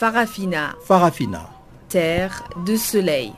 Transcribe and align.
Farafina. 0.00 0.74
Farafina. 0.82 1.50
Terre 1.90 2.42
de 2.64 2.74
soleil. 2.74 3.34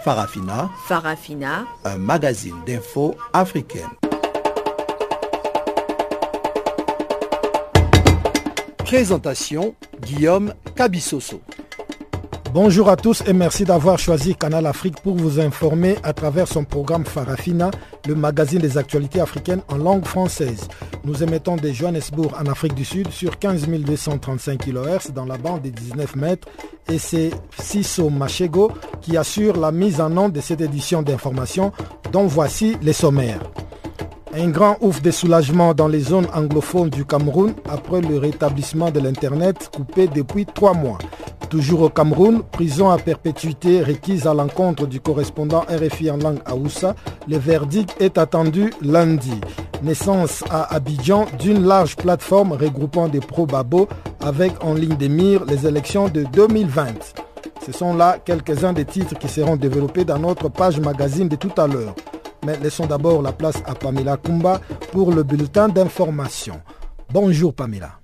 Farafina. 0.00 0.68
Farafina. 0.88 1.64
Un 1.84 1.98
magazine 1.98 2.56
d'infos 2.66 3.14
africaine. 3.32 3.86
Présentation 8.78 9.76
Guillaume 10.00 10.54
Cabissoso. 10.74 11.40
Bonjour 12.52 12.88
à 12.88 12.96
tous 12.96 13.22
et 13.26 13.32
merci 13.34 13.64
d'avoir 13.64 13.98
choisi 13.98 14.34
Canal 14.34 14.66
Afrique 14.66 15.00
pour 15.02 15.14
vous 15.14 15.38
informer 15.38 15.96
à 16.02 16.14
travers 16.14 16.48
son 16.48 16.64
programme 16.64 17.04
Farafina, 17.04 17.70
le 18.08 18.14
magazine 18.14 18.58
des 18.58 18.76
actualités 18.76 19.20
africaines 19.20 19.60
en 19.68 19.76
langue 19.76 20.06
française. 20.06 20.66
Nous 21.08 21.22
émettons 21.22 21.56
de 21.56 21.70
Johannesburg 21.70 22.34
en 22.38 22.44
Afrique 22.50 22.74
du 22.74 22.84
Sud 22.84 23.10
sur 23.10 23.38
15 23.38 23.66
235 23.66 24.58
kHz 24.58 25.12
dans 25.14 25.24
la 25.24 25.38
bande 25.38 25.62
des 25.62 25.70
19 25.70 26.16
mètres 26.16 26.46
et 26.86 26.98
c'est 26.98 27.30
Siso 27.58 28.10
Machego 28.10 28.70
qui 29.00 29.16
assure 29.16 29.56
la 29.56 29.72
mise 29.72 30.02
en 30.02 30.14
onde 30.18 30.32
de 30.32 30.42
cette 30.42 30.60
édition 30.60 31.00
d'information 31.00 31.72
dont 32.12 32.26
voici 32.26 32.76
les 32.82 32.92
sommaires. 32.92 33.40
Un 34.34 34.50
grand 34.50 34.76
ouf 34.82 35.00
de 35.00 35.10
soulagement 35.10 35.72
dans 35.72 35.88
les 35.88 36.00
zones 36.00 36.26
anglophones 36.34 36.90
du 36.90 37.06
Cameroun 37.06 37.54
après 37.70 38.02
le 38.02 38.18
rétablissement 38.18 38.90
de 38.90 39.00
l'Internet 39.00 39.70
coupé 39.74 40.08
depuis 40.08 40.44
trois 40.44 40.74
mois. 40.74 40.98
Toujours 41.50 41.80
au 41.80 41.88
Cameroun, 41.88 42.42
prison 42.42 42.90
à 42.90 42.98
perpétuité 42.98 43.82
requise 43.82 44.26
à 44.26 44.34
l'encontre 44.34 44.86
du 44.86 45.00
correspondant 45.00 45.64
RFI 45.68 46.10
en 46.10 46.18
langue 46.18 46.40
Aoussa. 46.44 46.94
Le 47.26 47.38
verdict 47.38 47.96
est 48.00 48.18
attendu 48.18 48.70
lundi. 48.82 49.40
Naissance 49.82 50.44
à 50.50 50.74
Abidjan 50.74 51.26
d'une 51.38 51.64
large 51.64 51.96
plateforme 51.96 52.52
regroupant 52.52 53.08
des 53.08 53.20
pro-babo 53.20 53.88
avec 54.20 54.52
en 54.62 54.74
ligne 54.74 54.96
de 54.96 55.06
mire 55.06 55.44
les 55.46 55.66
élections 55.66 56.08
de 56.08 56.24
2020. 56.24 57.14
Ce 57.64 57.72
sont 57.72 57.94
là 57.94 58.18
quelques-uns 58.22 58.74
des 58.74 58.84
titres 58.84 59.18
qui 59.18 59.28
seront 59.28 59.56
développés 59.56 60.04
dans 60.04 60.18
notre 60.18 60.50
page 60.50 60.78
magazine 60.80 61.28
de 61.28 61.36
tout 61.36 61.52
à 61.56 61.66
l'heure. 61.66 61.94
Mais 62.44 62.58
laissons 62.58 62.86
d'abord 62.86 63.22
la 63.22 63.32
place 63.32 63.62
à 63.64 63.74
Pamela 63.74 64.18
Kumba 64.18 64.60
pour 64.92 65.12
le 65.12 65.22
bulletin 65.22 65.68
d'information. 65.68 66.60
Bonjour 67.10 67.54
Pamela. 67.54 67.97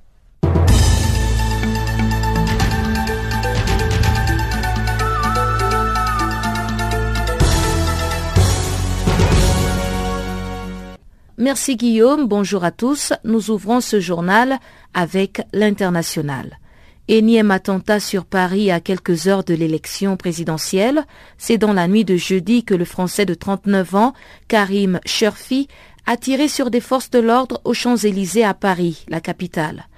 Merci 11.36 11.76
Guillaume, 11.76 12.28
bonjour 12.28 12.62
à 12.62 12.70
tous. 12.70 13.12
Nous 13.24 13.50
ouvrons 13.50 13.80
ce 13.80 13.98
journal 13.98 14.60
avec 14.94 15.42
l'international. 15.52 16.60
Énième 17.08 17.50
attentat 17.50 17.98
sur 17.98 18.24
Paris 18.24 18.70
à 18.70 18.78
quelques 18.78 19.26
heures 19.26 19.42
de 19.42 19.52
l'élection 19.52 20.16
présidentielle. 20.16 21.04
C'est 21.36 21.58
dans 21.58 21.72
la 21.72 21.88
nuit 21.88 22.04
de 22.04 22.14
jeudi 22.14 22.62
que 22.62 22.74
le 22.74 22.84
Français 22.84 23.26
de 23.26 23.34
39 23.34 23.96
ans, 23.96 24.14
Karim 24.46 25.00
Sherfi, 25.04 25.66
a 26.06 26.16
tiré 26.16 26.46
sur 26.46 26.70
des 26.70 26.80
forces 26.80 27.10
de 27.10 27.18
l'ordre 27.18 27.60
aux 27.64 27.74
Champs-Élysées 27.74 28.44
à 28.44 28.54
Paris, 28.54 29.04
la 29.08 29.20
capitale. 29.20 29.88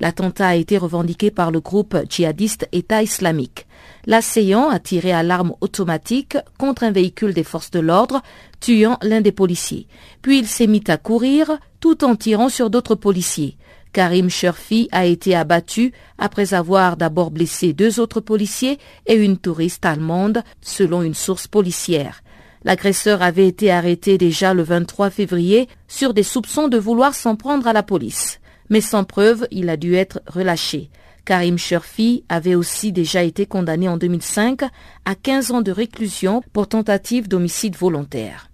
L'attentat 0.00 0.48
a 0.48 0.54
été 0.54 0.78
revendiqué 0.78 1.30
par 1.30 1.50
le 1.50 1.60
groupe 1.60 1.96
djihadiste 2.08 2.68
État 2.72 3.02
islamique. 3.02 3.66
L'assaillant 4.06 4.68
a 4.68 4.78
tiré 4.78 5.12
à 5.12 5.22
l'arme 5.22 5.54
automatique 5.60 6.36
contre 6.58 6.84
un 6.84 6.90
véhicule 6.90 7.34
des 7.34 7.44
forces 7.44 7.70
de 7.70 7.80
l'ordre, 7.80 8.22
tuant 8.60 8.98
l'un 9.02 9.20
des 9.20 9.32
policiers. 9.32 9.86
Puis 10.22 10.38
il 10.38 10.46
s'est 10.46 10.66
mis 10.66 10.84
à 10.88 10.96
courir 10.96 11.58
tout 11.80 12.04
en 12.04 12.16
tirant 12.16 12.48
sur 12.48 12.70
d'autres 12.70 12.94
policiers. 12.94 13.56
Karim 13.92 14.28
Sherfi 14.28 14.88
a 14.92 15.06
été 15.06 15.34
abattu 15.34 15.92
après 16.18 16.52
avoir 16.52 16.98
d'abord 16.98 17.30
blessé 17.30 17.72
deux 17.72 17.98
autres 17.98 18.20
policiers 18.20 18.78
et 19.06 19.14
une 19.14 19.38
touriste 19.38 19.86
allemande, 19.86 20.42
selon 20.60 21.02
une 21.02 21.14
source 21.14 21.46
policière. 21.46 22.22
L'agresseur 22.64 23.22
avait 23.22 23.46
été 23.46 23.70
arrêté 23.70 24.18
déjà 24.18 24.52
le 24.52 24.62
23 24.62 25.08
février 25.10 25.68
sur 25.88 26.12
des 26.12 26.24
soupçons 26.24 26.68
de 26.68 26.76
vouloir 26.76 27.14
s'en 27.14 27.36
prendre 27.36 27.66
à 27.66 27.72
la 27.72 27.82
police. 27.82 28.38
Mais 28.70 28.80
sans 28.80 29.04
preuve, 29.04 29.46
il 29.50 29.68
a 29.68 29.76
dû 29.76 29.94
être 29.94 30.20
relâché. 30.26 30.90
Karim 31.24 31.58
Sherfi 31.58 32.24
avait 32.28 32.54
aussi 32.54 32.92
déjà 32.92 33.22
été 33.22 33.46
condamné 33.46 33.88
en 33.88 33.96
2005 33.96 34.62
à 35.04 35.14
15 35.14 35.50
ans 35.50 35.62
de 35.62 35.72
réclusion 35.72 36.42
pour 36.52 36.68
tentative 36.68 37.28
d'homicide 37.28 37.76
volontaire. 37.76 38.48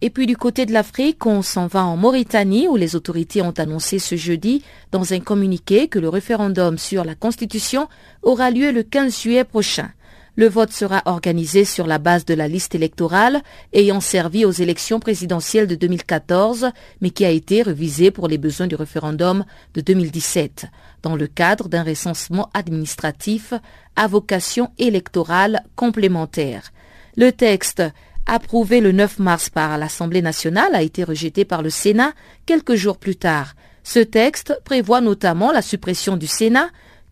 Et 0.00 0.10
puis 0.10 0.26
du 0.26 0.36
côté 0.36 0.64
de 0.64 0.72
l'Afrique, 0.72 1.26
on 1.26 1.42
s'en 1.42 1.66
va 1.66 1.84
en 1.84 1.96
Mauritanie 1.96 2.68
où 2.68 2.76
les 2.76 2.94
autorités 2.94 3.42
ont 3.42 3.54
annoncé 3.58 3.98
ce 3.98 4.14
jeudi 4.14 4.62
dans 4.92 5.12
un 5.12 5.18
communiqué 5.18 5.88
que 5.88 5.98
le 5.98 6.08
référendum 6.08 6.78
sur 6.78 7.04
la 7.04 7.16
Constitution 7.16 7.88
aura 8.22 8.50
lieu 8.50 8.70
le 8.70 8.84
15 8.84 9.20
juillet 9.20 9.44
prochain. 9.44 9.90
Le 10.38 10.48
vote 10.48 10.72
sera 10.72 11.02
organisé 11.06 11.64
sur 11.64 11.88
la 11.88 11.98
base 11.98 12.24
de 12.24 12.32
la 12.32 12.46
liste 12.46 12.76
électorale 12.76 13.42
ayant 13.72 14.00
servi 14.00 14.44
aux 14.44 14.52
élections 14.52 15.00
présidentielles 15.00 15.66
de 15.66 15.74
2014, 15.74 16.70
mais 17.00 17.10
qui 17.10 17.24
a 17.24 17.30
été 17.30 17.60
revisée 17.60 18.12
pour 18.12 18.28
les 18.28 18.38
besoins 18.38 18.68
du 18.68 18.76
référendum 18.76 19.44
de 19.74 19.80
2017, 19.80 20.66
dans 21.02 21.16
le 21.16 21.26
cadre 21.26 21.68
d'un 21.68 21.82
recensement 21.82 22.50
administratif 22.54 23.52
à 23.96 24.06
vocation 24.06 24.70
électorale 24.78 25.64
complémentaire. 25.74 26.70
Le 27.16 27.32
texte 27.32 27.82
approuvé 28.26 28.80
le 28.80 28.92
9 28.92 29.18
mars 29.18 29.50
par 29.50 29.76
l'Assemblée 29.76 30.22
nationale 30.22 30.72
a 30.72 30.82
été 30.82 31.02
rejeté 31.02 31.44
par 31.44 31.62
le 31.62 31.70
Sénat 31.70 32.12
quelques 32.46 32.76
jours 32.76 32.98
plus 32.98 33.16
tard. 33.16 33.56
Ce 33.82 33.98
texte 33.98 34.56
prévoit 34.64 35.00
notamment 35.00 35.50
la 35.50 35.62
suppression 35.62 36.16
du 36.16 36.28
Sénat, 36.28 36.68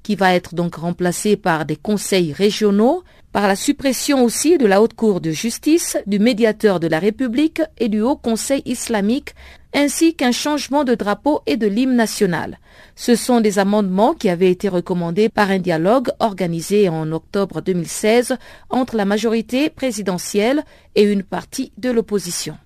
qui 0.07 0.15
va 0.15 0.37
être 0.37 0.55
donc 0.55 0.77
remplacé 0.77 1.37
par 1.37 1.65
des 1.65 1.75
conseils 1.75 2.33
régionaux, 2.33 3.03
par 3.37 3.49
la 3.49 3.55
suppression 3.55 4.25
aussi 4.25 4.57
de 4.57 4.65
la 4.65 4.81
Haute 4.81 4.95
Cour 4.95 5.21
de 5.21 5.31
justice, 5.31 5.99
du 6.07 6.19
médiateur 6.19 6.81
de 6.81 6.87
la 6.87 6.99
République 6.99 7.61
et 7.77 7.91
du 7.91 8.01
Haut 8.01 8.17
Conseil 8.17 8.63
islamique, 8.65 9.35
ainsi 9.75 10.15
qu'un 10.15 10.33
changement 10.33 10.85
de 10.85 10.95
drapeau 10.95 11.43
et 11.45 11.59
de 11.59 11.67
l'hymne 11.67 11.97
national. 11.97 12.59
Ce 12.95 13.15
sont 13.15 13.43
des 13.43 13.59
amendements 13.59 14.15
qui 14.15 14.31
avaient 14.31 14.51
été 14.51 14.71
recommandés 14.71 15.29
par 15.29 15.51
un 15.51 15.59
dialogue 15.59 16.09
organisé 16.19 16.89
en 16.89 17.13
octobre 17.13 17.61
2016 17.61 18.39
entre 18.71 18.97
la 18.97 19.05
majorité 19.05 19.69
présidentielle 19.69 20.65
et 20.95 21.03
une 21.03 21.23
partie 21.23 21.73
de 21.77 21.91
l'opposition. 21.91 22.57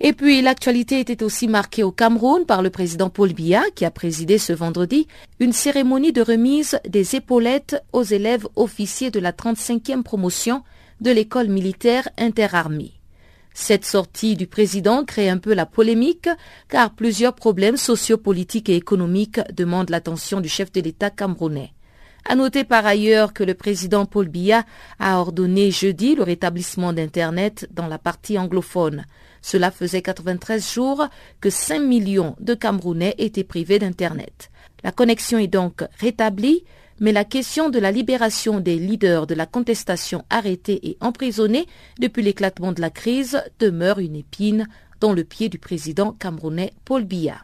Et 0.00 0.12
puis 0.12 0.42
l'actualité 0.42 0.98
était 0.98 1.22
aussi 1.22 1.46
marquée 1.46 1.84
au 1.84 1.92
Cameroun 1.92 2.44
par 2.46 2.62
le 2.62 2.70
président 2.70 3.10
Paul 3.10 3.32
Biya 3.32 3.62
qui 3.74 3.84
a 3.84 3.90
présidé 3.90 4.38
ce 4.38 4.52
vendredi 4.52 5.06
une 5.38 5.52
cérémonie 5.52 6.12
de 6.12 6.20
remise 6.20 6.78
des 6.88 7.14
épaulettes 7.14 7.82
aux 7.92 8.02
élèves 8.02 8.46
officiers 8.56 9.10
de 9.10 9.20
la 9.20 9.32
35e 9.32 10.02
promotion 10.02 10.62
de 11.00 11.10
l'école 11.10 11.48
militaire 11.48 12.08
interarmée. 12.18 12.92
Cette 13.56 13.84
sortie 13.84 14.34
du 14.34 14.48
président 14.48 15.04
crée 15.04 15.28
un 15.28 15.38
peu 15.38 15.54
la 15.54 15.64
polémique 15.64 16.28
car 16.68 16.92
plusieurs 16.92 17.34
problèmes 17.34 17.76
sociopolitiques 17.76 18.68
et 18.68 18.76
économiques 18.76 19.40
demandent 19.52 19.90
l'attention 19.90 20.40
du 20.40 20.48
chef 20.48 20.72
de 20.72 20.80
l'État 20.80 21.10
camerounais. 21.10 21.72
À 22.26 22.34
noter 22.34 22.64
par 22.64 22.84
ailleurs 22.84 23.32
que 23.32 23.44
le 23.44 23.54
président 23.54 24.06
Paul 24.06 24.28
Biya 24.28 24.64
a 24.98 25.20
ordonné 25.20 25.70
jeudi 25.70 26.16
le 26.16 26.22
rétablissement 26.22 26.92
d'Internet 26.92 27.68
dans 27.70 27.86
la 27.86 27.98
partie 27.98 28.38
anglophone. 28.38 29.04
Cela 29.44 29.70
faisait 29.70 30.00
93 30.00 30.72
jours 30.72 31.06
que 31.42 31.50
5 31.50 31.78
millions 31.80 32.34
de 32.40 32.54
Camerounais 32.54 33.14
étaient 33.18 33.44
privés 33.44 33.78
d'Internet. 33.78 34.50
La 34.82 34.90
connexion 34.90 35.36
est 35.36 35.48
donc 35.48 35.84
rétablie, 35.98 36.64
mais 36.98 37.12
la 37.12 37.26
question 37.26 37.68
de 37.68 37.78
la 37.78 37.90
libération 37.90 38.58
des 38.58 38.76
leaders 38.76 39.26
de 39.26 39.34
la 39.34 39.44
contestation 39.44 40.24
arrêtés 40.30 40.88
et 40.88 40.96
emprisonnés 41.02 41.66
depuis 41.98 42.22
l'éclatement 42.22 42.72
de 42.72 42.80
la 42.80 42.88
crise 42.88 43.42
demeure 43.58 43.98
une 43.98 44.16
épine 44.16 44.66
dans 45.00 45.12
le 45.12 45.24
pied 45.24 45.50
du 45.50 45.58
président 45.58 46.12
camerounais 46.12 46.72
Paul 46.86 47.04
Biya. 47.04 47.36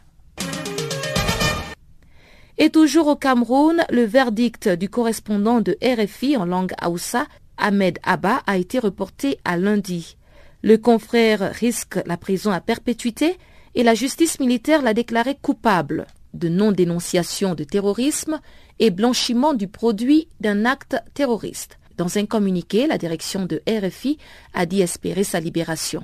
Et 2.57 2.71
toujours 2.71 3.09
au 3.09 3.15
Cameroun, 3.15 3.83
le 3.91 4.05
verdict 4.05 4.67
du 4.69 4.89
correspondant 4.89 5.61
de 5.61 5.77
RFI 5.83 6.35
en 6.35 6.45
langue 6.45 6.73
Haoussa, 6.81 7.27
Ahmed 7.57 7.99
Abba, 8.01 8.41
a 8.47 8.57
été 8.57 8.79
reporté 8.79 9.37
à 9.45 9.55
lundi. 9.55 10.17
Le 10.63 10.77
confrère 10.77 11.53
risque 11.53 11.99
la 12.05 12.17
prison 12.17 12.51
à 12.51 12.61
perpétuité 12.61 13.37
et 13.73 13.83
la 13.83 13.95
justice 13.95 14.39
militaire 14.39 14.81
l'a 14.81 14.93
déclaré 14.93 15.35
coupable 15.41 16.05
de 16.33 16.49
non-dénonciation 16.49 17.55
de 17.55 17.63
terrorisme 17.63 18.39
et 18.79 18.91
blanchiment 18.91 19.53
du 19.53 19.67
produit 19.67 20.27
d'un 20.39 20.65
acte 20.65 20.97
terroriste. 21.13 21.77
Dans 21.97 22.17
un 22.17 22.25
communiqué, 22.25 22.87
la 22.87 22.97
direction 22.97 23.45
de 23.45 23.61
RFI 23.67 24.17
a 24.53 24.65
dit 24.65 24.81
espérer 24.81 25.23
sa 25.23 25.39
libération. 25.39 26.03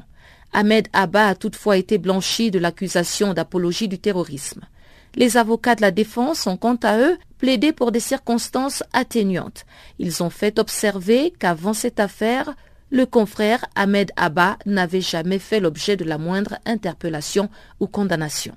Ahmed 0.53 0.87
Abba 0.93 1.27
a 1.27 1.35
toutefois 1.35 1.77
été 1.77 1.97
blanchi 1.97 2.51
de 2.51 2.59
l'accusation 2.59 3.33
d'apologie 3.33 3.87
du 3.87 3.99
terrorisme. 3.99 4.61
Les 5.15 5.37
avocats 5.37 5.75
de 5.75 5.81
la 5.81 5.91
défense 5.91 6.45
ont 6.47 6.57
quant 6.57 6.77
à 6.83 6.99
eux 6.99 7.17
plaidé 7.37 7.73
pour 7.73 7.91
des 7.91 7.99
circonstances 7.99 8.83
atténuantes. 8.93 9.65
Ils 9.99 10.23
ont 10.23 10.29
fait 10.29 10.59
observer 10.59 11.33
qu'avant 11.39 11.73
cette 11.73 11.99
affaire, 11.99 12.55
le 12.89 13.05
confrère 13.05 13.65
Ahmed 13.75 14.11
Abba 14.15 14.57
n'avait 14.65 15.01
jamais 15.01 15.39
fait 15.39 15.59
l'objet 15.59 15.97
de 15.97 16.05
la 16.05 16.17
moindre 16.17 16.57
interpellation 16.65 17.49
ou 17.79 17.87
condamnation. 17.87 18.55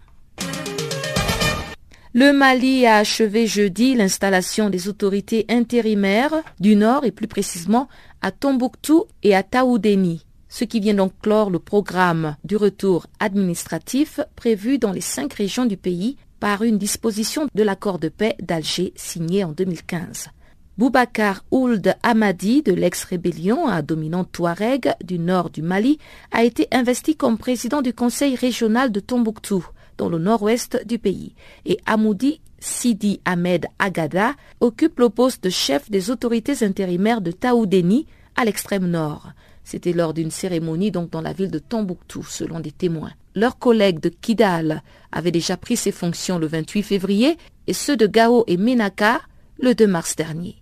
Le 2.12 2.32
Mali 2.32 2.86
a 2.86 2.96
achevé 2.96 3.46
jeudi 3.46 3.94
l'installation 3.94 4.68
des 4.68 4.88
autorités 4.88 5.46
intérimaires 5.48 6.34
du 6.58 6.74
Nord 6.74 7.04
et 7.04 7.12
plus 7.12 7.28
précisément 7.28 7.88
à 8.20 8.32
Tombouctou 8.32 9.04
et 9.22 9.36
à 9.36 9.44
Taoudéni, 9.44 10.26
ce 10.48 10.64
qui 10.64 10.80
vient 10.80 10.94
donc 10.94 11.12
clore 11.22 11.50
le 11.50 11.60
programme 11.60 12.36
du 12.42 12.56
retour 12.56 13.06
administratif 13.20 14.18
prévu 14.34 14.78
dans 14.78 14.90
les 14.90 15.00
cinq 15.00 15.34
régions 15.34 15.66
du 15.66 15.76
pays 15.76 16.16
par 16.40 16.62
une 16.62 16.78
disposition 16.78 17.46
de 17.54 17.62
l'accord 17.62 18.00
de 18.00 18.08
paix 18.08 18.34
d'Alger 18.40 18.92
signé 18.96 19.44
en 19.44 19.52
2015. 19.52 20.30
Boubacar 20.78 21.44
Ould 21.50 21.94
Hamadi 22.02 22.62
de 22.62 22.72
l'ex-rébellion 22.72 23.66
à 23.66 23.82
dominante 23.82 24.30
Touareg 24.32 24.94
du 25.04 25.18
nord 25.18 25.50
du 25.50 25.62
Mali 25.62 25.98
a 26.30 26.44
été 26.44 26.68
investi 26.72 27.16
comme 27.16 27.36
président 27.36 27.82
du 27.82 27.92
conseil 27.92 28.34
régional 28.34 28.90
de 28.90 29.00
Tombouctou 29.00 29.66
dans 29.98 30.08
le 30.08 30.18
nord-ouest 30.18 30.86
du 30.86 30.98
pays, 30.98 31.34
et 31.66 31.78
Amoudi 31.84 32.40
Sidi 32.60 33.20
Ahmed 33.26 33.66
Agada 33.78 34.34
occupe 34.60 34.98
le 34.98 35.10
poste 35.10 35.44
de 35.44 35.50
chef 35.50 35.90
des 35.90 36.10
autorités 36.10 36.64
intérimaires 36.64 37.20
de 37.20 37.32
Taoudéni 37.32 38.06
à 38.36 38.46
l'extrême 38.46 38.86
nord. 38.86 39.32
C'était 39.64 39.92
lors 39.92 40.14
d'une 40.14 40.30
cérémonie 40.30 40.90
donc 40.90 41.10
dans 41.10 41.20
la 41.20 41.34
ville 41.34 41.50
de 41.50 41.58
Tombouctou, 41.58 42.24
selon 42.24 42.60
des 42.60 42.72
témoins. 42.72 43.12
Leurs 43.34 43.58
collègues 43.58 44.00
de 44.00 44.08
Kidal 44.08 44.82
avaient 45.12 45.30
déjà 45.30 45.56
pris 45.56 45.76
ses 45.76 45.92
fonctions 45.92 46.38
le 46.38 46.46
28 46.46 46.82
février 46.82 47.36
et 47.66 47.74
ceux 47.74 47.96
de 47.96 48.06
Gao 48.06 48.44
et 48.46 48.56
Menaka 48.56 49.20
le 49.60 49.74
2 49.74 49.86
mars 49.86 50.16
dernier. 50.16 50.59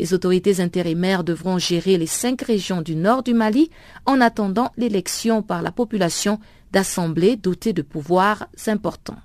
Les 0.00 0.14
autorités 0.14 0.60
intérimaires 0.60 1.24
devront 1.24 1.58
gérer 1.58 1.98
les 1.98 2.06
cinq 2.06 2.40
régions 2.40 2.80
du 2.80 2.96
nord 2.96 3.22
du 3.22 3.34
Mali 3.34 3.68
en 4.06 4.22
attendant 4.22 4.72
l'élection 4.78 5.42
par 5.42 5.60
la 5.60 5.72
population 5.72 6.40
d'assemblées 6.72 7.36
dotées 7.36 7.74
de 7.74 7.82
pouvoirs 7.82 8.46
importants. 8.66 9.18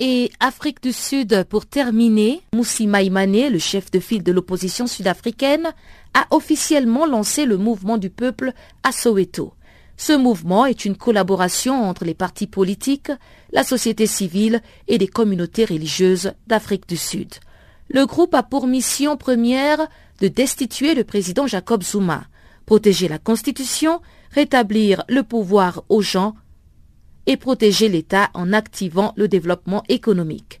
Et 0.00 0.30
Afrique 0.40 0.82
du 0.82 0.94
Sud, 0.94 1.44
pour 1.50 1.66
terminer, 1.66 2.40
Moussi 2.54 2.86
Maïmane, 2.86 3.50
le 3.50 3.58
chef 3.58 3.90
de 3.90 4.00
file 4.00 4.22
de 4.22 4.32
l'opposition 4.32 4.86
sud-africaine, 4.86 5.74
a 6.14 6.26
officiellement 6.30 7.04
lancé 7.04 7.44
le 7.44 7.58
mouvement 7.58 7.98
du 7.98 8.08
peuple 8.08 8.54
à 8.82 8.92
Soweto. 8.92 9.52
Ce 9.98 10.14
mouvement 10.14 10.64
est 10.64 10.86
une 10.86 10.96
collaboration 10.96 11.84
entre 11.84 12.06
les 12.06 12.14
partis 12.14 12.46
politiques, 12.46 13.12
la 13.52 13.62
société 13.62 14.06
civile 14.06 14.62
et 14.88 14.96
les 14.96 15.06
communautés 15.06 15.66
religieuses 15.66 16.32
d'Afrique 16.46 16.88
du 16.88 16.96
Sud. 16.96 17.28
Le 17.90 18.06
groupe 18.06 18.34
a 18.34 18.42
pour 18.42 18.66
mission 18.66 19.18
première 19.18 19.86
de 20.20 20.28
destituer 20.28 20.94
le 20.94 21.04
président 21.04 21.46
Jacob 21.46 21.82
Zuma, 21.82 22.26
protéger 22.66 23.08
la 23.08 23.18
Constitution, 23.18 24.00
rétablir 24.30 25.04
le 25.08 25.22
pouvoir 25.22 25.84
aux 25.88 26.02
gens 26.02 26.34
et 27.26 27.36
protéger 27.36 27.88
l'État 27.88 28.30
en 28.34 28.52
activant 28.52 29.12
le 29.16 29.28
développement 29.28 29.82
économique. 29.88 30.60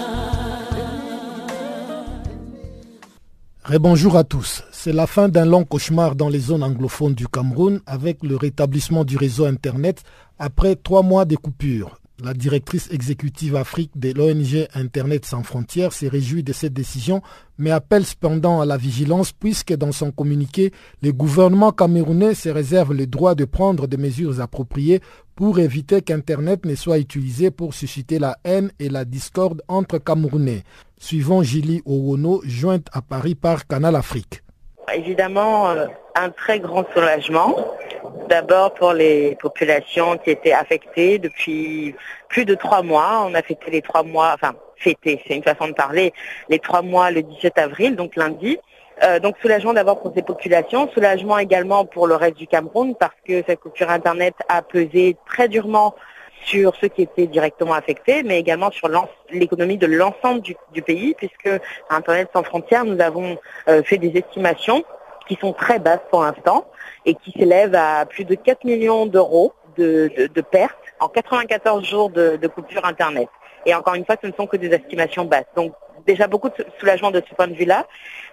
Bonjour 3.79 4.17
à 4.17 4.25
tous. 4.25 4.63
C'est 4.73 4.91
la 4.91 5.07
fin 5.07 5.29
d'un 5.29 5.45
long 5.45 5.63
cauchemar 5.63 6.15
dans 6.15 6.27
les 6.27 6.39
zones 6.39 6.61
anglophones 6.61 7.13
du 7.13 7.29
Cameroun 7.29 7.79
avec 7.85 8.21
le 8.21 8.35
rétablissement 8.35 9.05
du 9.05 9.15
réseau 9.15 9.45
Internet 9.45 10.03
après 10.39 10.75
trois 10.75 11.03
mois 11.03 11.23
de 11.23 11.37
coupures. 11.37 12.00
La 12.23 12.35
directrice 12.35 12.87
exécutive 12.91 13.55
Afrique 13.55 13.97
de 13.97 14.11
l'ONG 14.11 14.67
Internet 14.75 15.25
sans 15.25 15.41
frontières 15.41 15.91
s'est 15.91 16.07
réjouie 16.07 16.43
de 16.43 16.53
cette 16.53 16.73
décision, 16.73 17.23
mais 17.57 17.71
appelle 17.71 18.05
cependant 18.05 18.61
à 18.61 18.65
la 18.67 18.77
vigilance 18.77 19.31
puisque 19.31 19.73
dans 19.73 19.91
son 19.91 20.11
communiqué, 20.11 20.71
le 21.01 21.13
gouvernement 21.13 21.71
camerounais 21.71 22.35
se 22.35 22.49
réserve 22.49 22.93
le 22.93 23.07
droit 23.07 23.33
de 23.33 23.45
prendre 23.45 23.87
des 23.87 23.97
mesures 23.97 24.39
appropriées 24.39 25.01
pour 25.35 25.57
éviter 25.57 26.03
qu'Internet 26.03 26.63
ne 26.67 26.75
soit 26.75 26.99
utilisé 26.99 27.49
pour 27.49 27.73
susciter 27.73 28.19
la 28.19 28.37
haine 28.43 28.71
et 28.77 28.89
la 28.89 29.03
discorde 29.03 29.63
entre 29.67 29.97
Camerounais. 29.97 30.63
Suivant 30.99 31.41
Gilly 31.41 31.81
Owono, 31.85 32.43
jointe 32.45 32.87
à 32.93 33.01
Paris 33.01 33.33
par 33.33 33.65
Canal 33.65 33.95
Afrique. 33.95 34.43
Évidemment, 34.93 35.69
euh, 35.69 35.87
un 36.15 36.29
très 36.29 36.59
grand 36.59 36.85
soulagement. 36.93 37.55
D'abord 38.27 38.73
pour 38.73 38.93
les 38.93 39.35
populations 39.35 40.17
qui 40.17 40.31
étaient 40.31 40.53
affectées 40.53 41.19
depuis 41.19 41.95
plus 42.29 42.45
de 42.45 42.55
trois 42.55 42.81
mois. 42.81 43.25
On 43.25 43.33
a 43.33 43.41
fêté 43.41 43.71
les 43.71 43.81
trois 43.81 44.03
mois, 44.03 44.31
enfin 44.33 44.53
fêté, 44.77 45.21
c'est 45.27 45.35
une 45.35 45.43
façon 45.43 45.67
de 45.67 45.73
parler, 45.73 46.13
les 46.49 46.59
trois 46.59 46.81
mois 46.81 47.11
le 47.11 47.21
17 47.21 47.57
avril, 47.57 47.95
donc 47.95 48.15
lundi. 48.15 48.57
Euh, 49.03 49.19
donc 49.19 49.35
soulagement 49.41 49.73
d'abord 49.73 50.01
pour 50.01 50.13
ces 50.13 50.21
populations, 50.21 50.89
soulagement 50.93 51.39
également 51.39 51.85
pour 51.85 52.07
le 52.07 52.15
reste 52.15 52.37
du 52.37 52.47
Cameroun 52.47 52.95
parce 52.95 53.15
que 53.27 53.43
cette 53.47 53.59
coupure 53.59 53.89
Internet 53.89 54.35
a 54.47 54.61
pesé 54.61 55.17
très 55.25 55.47
durement 55.47 55.95
sur 56.45 56.75
ceux 56.75 56.87
qui 56.87 57.03
étaient 57.03 57.27
directement 57.27 57.73
affectés, 57.73 58.23
mais 58.23 58.39
également 58.39 58.71
sur 58.71 58.89
l'économie 59.29 59.77
de 59.77 59.87
l'ensemble 59.87 60.41
du, 60.41 60.81
pays, 60.81 61.13
puisque 61.15 61.49
Internet 61.89 62.29
sans 62.33 62.43
frontières, 62.43 62.85
nous 62.85 63.01
avons 63.01 63.37
euh, 63.67 63.83
fait 63.83 63.97
des 63.97 64.17
estimations 64.17 64.83
qui 65.27 65.37
sont 65.39 65.53
très 65.53 65.79
basses 65.79 66.01
pour 66.09 66.23
l'instant 66.23 66.65
et 67.05 67.15
qui 67.15 67.31
s'élèvent 67.31 67.75
à 67.75 68.05
plus 68.05 68.25
de 68.25 68.35
4 68.35 68.63
millions 68.65 69.05
d'euros 69.05 69.53
de, 69.77 70.41
pertes 70.41 70.75
en 70.99 71.07
94 71.07 71.85
jours 71.85 72.09
de, 72.09 72.47
coupure 72.47 72.85
Internet. 72.85 73.29
Et 73.65 73.73
encore 73.73 73.95
une 73.95 74.05
fois, 74.05 74.15
ce 74.21 74.27
ne 74.27 74.33
sont 74.33 74.47
que 74.47 74.57
des 74.57 74.69
estimations 74.69 75.25
basses. 75.25 75.45
Donc 75.55 75.73
déjà 76.05 76.27
beaucoup 76.27 76.49
de 76.49 76.65
soulagement 76.79 77.11
de 77.11 77.21
ce 77.27 77.35
point 77.35 77.47
de 77.47 77.53
vue-là, 77.53 77.85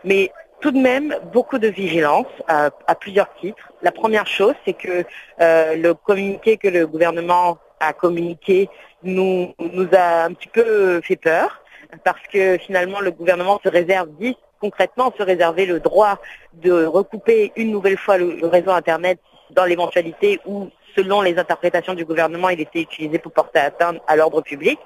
mais 0.05 0.33
tout 0.61 0.71
de 0.71 0.79
même 0.79 1.15
beaucoup 1.33 1.59
de 1.59 1.69
vigilance 1.69 2.27
euh, 2.51 2.71
à 2.87 2.95
plusieurs 2.95 3.33
titres. 3.35 3.73
La 3.83 3.93
première 3.93 4.27
chose, 4.27 4.55
c'est 4.65 4.73
que 4.73 5.05
euh, 5.41 5.77
le 5.77 5.95
communiqué 5.95 6.57
que 6.57 6.69
le 6.69 6.87
gouvernement 6.87 7.59
a 7.81 7.93
communiqué 7.93 8.69
nous, 9.03 9.55
nous 9.59 9.89
a 9.93 10.25
un 10.25 10.33
petit 10.33 10.49
peu 10.49 11.01
fait 11.01 11.17
peur 11.17 11.63
parce 12.05 12.23
que 12.33 12.59
finalement 12.59 13.01
le 13.01 13.11
gouvernement 13.11 13.61
se 13.63 13.69
réserve, 13.69 14.09
dit 14.19 14.37
concrètement 14.61 15.13
se 15.17 15.23
réserver 15.23 15.67
le 15.67 15.81
droit 15.81 16.19
de 16.55 16.85
recouper 16.85 17.53
une 17.57 17.71
nouvelle 17.71 17.97
fois 17.97 18.19
le, 18.19 18.47
réseau 18.47 18.71
Internet 18.71 19.19
dans 19.51 19.65
l'éventualité 19.65 20.41
où 20.47 20.69
selon 20.97 21.23
les 21.23 21.39
interprétations 21.39 21.95
du 21.95 22.05
gouvernement, 22.05 22.49
il 22.49 22.61
était 22.61 22.81
utilisé 22.81 23.19
pour 23.19 23.31
porter 23.31 23.61
atteinte 23.61 23.99
à 24.09 24.17
l'ordre 24.17 24.43
public. 24.43 24.81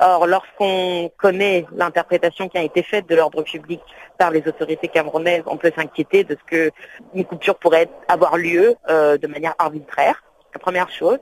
Or, 0.00 0.26
lorsqu'on 0.26 1.10
connaît 1.18 1.66
l'interprétation 1.76 2.48
qui 2.48 2.56
a 2.56 2.62
été 2.62 2.82
faite 2.82 3.06
de 3.06 3.14
l'ordre 3.14 3.42
public 3.42 3.80
par 4.16 4.30
les 4.30 4.46
autorités 4.48 4.88
camerounaises, 4.88 5.42
on 5.46 5.58
peut 5.58 5.72
s'inquiéter 5.76 6.24
de 6.24 6.36
ce 6.40 6.44
que 6.46 6.70
une 7.14 7.24
coupure 7.24 7.56
pourrait 7.56 7.90
avoir 8.08 8.38
lieu 8.38 8.76
euh, 8.88 9.18
de 9.18 9.26
manière 9.26 9.54
arbitraire. 9.58 10.22
La 10.54 10.60
première 10.60 10.90
chose. 10.90 11.18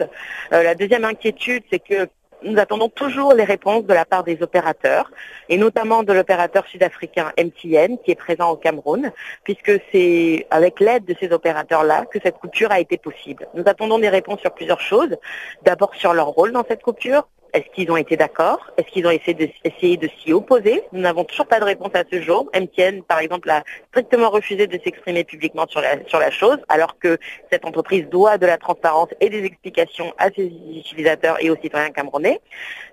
Euh, 0.53 0.63
la 0.63 0.75
deuxième 0.75 1.05
inquiétude, 1.05 1.65
c'est 1.71 1.81
que 1.81 2.09
nous 2.43 2.59
attendons 2.59 2.89
toujours 2.89 3.35
les 3.35 3.45
réponses 3.45 3.85
de 3.85 3.95
la 3.95 4.05
part 4.05 4.25
des 4.25 4.43
opérateurs, 4.43 5.11
et 5.49 5.57
notamment 5.57 6.03
de 6.03 6.13
l'opérateur 6.13 6.67
sud-africain 6.67 7.33
MTN, 7.39 7.97
qui 8.05 8.11
est 8.11 8.17
présent 8.17 8.51
au 8.51 8.57
Cameroun, 8.57 9.11
puisque 9.43 9.73
c'est 9.91 10.47
avec 10.51 10.81
l'aide 10.81 11.05
de 11.05 11.15
ces 11.19 11.33
opérateurs-là 11.33 12.05
que 12.07 12.19
cette 12.23 12.39
coupure 12.39 12.71
a 12.71 12.81
été 12.81 12.99
possible. 12.99 13.49
Nous 13.55 13.65
attendons 13.67 13.99
des 13.99 14.09
réponses 14.09 14.41
sur 14.41 14.53
plusieurs 14.53 14.81
choses. 14.81 15.17
D'abord 15.63 15.95
sur 15.95 16.13
leur 16.13 16.29
rôle 16.29 16.53
dans 16.53 16.65
cette 16.69 16.83
coupure, 16.83 17.27
Est-ce 17.57 17.75
qu'ils 17.75 17.91
ont 17.91 17.97
été 17.97 18.19
d'accord? 18.19 18.71
Est-ce 18.77 18.89
qu'ils 18.89 19.07
ont 19.07 19.11
essayé 19.11 19.33
de, 19.33 20.07
de 20.07 20.11
s'y 20.19 20.35
opposer? 20.35 20.83
Nous 20.93 21.01
n'avons 21.01 21.25
toujours 21.25 21.47
pas 21.47 21.59
de 21.59 21.65
réponse 21.65 21.89
à 21.95 22.05
ce 22.13 22.21
jour. 22.21 22.51
MTN, 22.55 23.01
par 23.01 23.19
exemple, 23.21 23.49
a 23.49 23.65
strictement 23.89 24.29
refusé 24.29 24.67
de 24.67 24.79
s'exprimer 24.85 25.25
publiquement 25.25 25.67
sur 25.67 25.81
la, 25.81 26.31
chose, 26.31 26.59
alors 26.69 26.99
que 26.99 27.17
cette 27.51 27.65
entreprise 27.65 28.07
doit 28.11 28.37
de 28.37 28.45
la 28.45 28.59
transparence 28.59 29.09
et 29.23 29.31
des 29.31 29.43
explications 29.45 30.13
à 30.19 30.29
ses 30.31 30.53
utilisateurs 30.77 31.43
et 31.43 31.49
aux 31.49 31.57
citoyens 31.57 31.89
camerounais. 31.93 32.43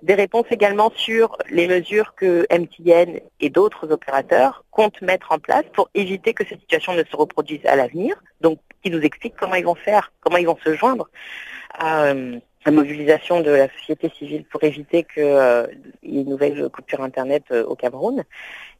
Des 0.02 0.14
réponses 0.14 0.46
également 0.50 0.90
sur 0.96 1.36
les 1.50 1.68
mesures 1.68 2.14
que 2.14 2.46
MTN 2.50 3.20
et 3.40 3.50
d'autres 3.50 3.92
opérateurs 3.92 4.64
comptent 4.70 5.02
mettre 5.02 5.30
en 5.30 5.38
place 5.38 5.64
pour 5.74 5.90
éviter 5.92 6.32
que 6.32 6.42
cette 6.48 6.60
situation 6.60 6.94
ne 6.94 7.04
se 7.04 7.14
reproduise 7.14 7.66
à 7.66 7.76
l'avenir. 7.76 8.16
Donc, 8.40 8.60
qui 8.82 8.90
nous 8.90 9.00
expliquent 9.00 9.36
comment 9.36 9.56
ils 9.56 9.66
vont 9.66 9.74
faire, 9.74 10.10
comment 10.22 10.38
ils 10.38 10.46
vont 10.46 10.58
se 10.64 10.74
joindre 10.74 11.10
euh, 11.82 12.38
la 12.64 12.72
mobilisation 12.72 13.40
de 13.40 13.50
la 13.50 13.68
société 13.78 14.10
civile 14.16 14.44
pour 14.44 14.64
éviter 14.64 15.04
qu'il 15.04 15.22
euh, 15.22 15.66
y 16.02 16.18
ait 16.18 16.22
une 16.22 16.30
nouvelle 16.30 16.68
coupure 16.70 17.02
Internet 17.02 17.44
euh, 17.50 17.64
au 17.64 17.74
Cameroun. 17.74 18.24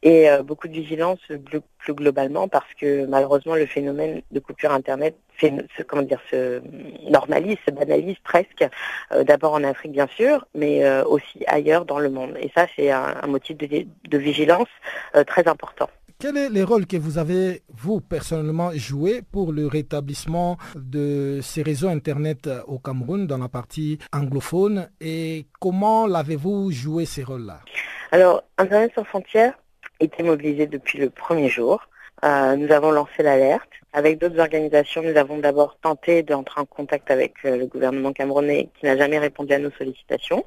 Et 0.03 0.27
beaucoup 0.43 0.67
de 0.67 0.73
vigilance 0.73 1.17
plus, 1.45 1.93
globalement 1.93 2.47
parce 2.47 2.71
que 2.79 3.07
malheureusement 3.07 3.55
le 3.55 3.65
phénomène 3.65 4.21
de 4.29 4.39
coupure 4.39 4.71
Internet 4.71 5.15
se, 5.41 5.81
comment 5.81 6.03
dire, 6.03 6.21
se 6.29 6.61
normalise, 7.09 7.57
se 7.65 7.71
banalise 7.71 8.17
presque, 8.23 8.67
d'abord 9.23 9.53
en 9.53 9.63
Afrique 9.63 9.93
bien 9.93 10.07
sûr, 10.15 10.45
mais 10.53 10.87
aussi 11.05 11.43
ailleurs 11.47 11.85
dans 11.85 11.97
le 11.97 12.11
monde. 12.11 12.37
Et 12.39 12.51
ça 12.53 12.67
c'est 12.75 12.91
un, 12.91 13.25
motif 13.25 13.57
de 13.57 14.17
vigilance 14.17 14.69
très 15.25 15.47
important. 15.47 15.89
Quel 16.25 16.37
est 16.37 16.49
le 16.49 16.63
rôle 16.63 16.87
que 16.87 16.97
vous 16.97 17.19
avez, 17.19 17.61
vous, 17.69 18.01
personnellement, 18.01 18.71
joué 18.73 19.21
pour 19.21 19.53
le 19.53 19.67
rétablissement 19.67 20.57
de 20.73 21.39
ces 21.43 21.61
réseaux 21.61 21.87
Internet 21.87 22.49
au 22.65 22.79
Cameroun 22.79 23.27
dans 23.27 23.37
la 23.37 23.47
partie 23.47 23.99
anglophone 24.11 24.89
et 24.99 25.45
comment 25.59 26.07
l'avez-vous 26.07 26.71
joué 26.71 27.05
ces 27.05 27.21
rôles-là? 27.21 27.59
Alors, 28.11 28.41
Internet 28.57 28.91
sans 28.95 29.03
frontières 29.03 29.53
était 29.99 30.23
mobilisé 30.23 30.65
depuis 30.65 30.97
le 30.97 31.11
premier 31.11 31.47
jour. 31.47 31.79
Euh, 32.23 32.55
nous 32.55 32.71
avons 32.71 32.89
lancé 32.89 33.21
l'alerte. 33.21 33.69
Avec 33.95 34.19
d'autres 34.19 34.41
organisations, 34.41 35.01
nous 35.01 35.15
avons 35.15 35.37
d'abord 35.37 35.77
tenté 35.81 36.21
d'entrer 36.21 36.59
en 36.59 36.65
contact 36.65 37.09
avec 37.09 37.33
euh, 37.45 37.55
le 37.55 37.65
gouvernement 37.65 38.11
camerounais 38.11 38.67
qui 38.77 38.85
n'a 38.85 38.97
jamais 38.97 39.17
répondu 39.17 39.53
à 39.53 39.57
nos 39.57 39.71
sollicitations. 39.71 40.45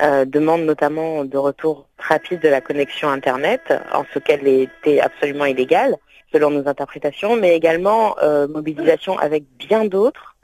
Euh, 0.00 0.24
demande 0.24 0.62
notamment 0.62 1.26
de 1.26 1.36
retour 1.36 1.86
rapide 1.98 2.40
de 2.40 2.48
la 2.48 2.62
connexion 2.62 3.10
Internet, 3.10 3.74
en 3.92 4.04
ce 4.14 4.18
qu'elle 4.18 4.48
était 4.48 5.00
absolument 5.00 5.44
illégale 5.44 5.96
selon 6.32 6.48
nos 6.48 6.66
interprétations, 6.66 7.36
mais 7.36 7.54
également 7.56 8.16
mobilisation 8.50 9.18
avec 9.18 9.44
bien 9.58 9.86
d'autres, 9.86 10.36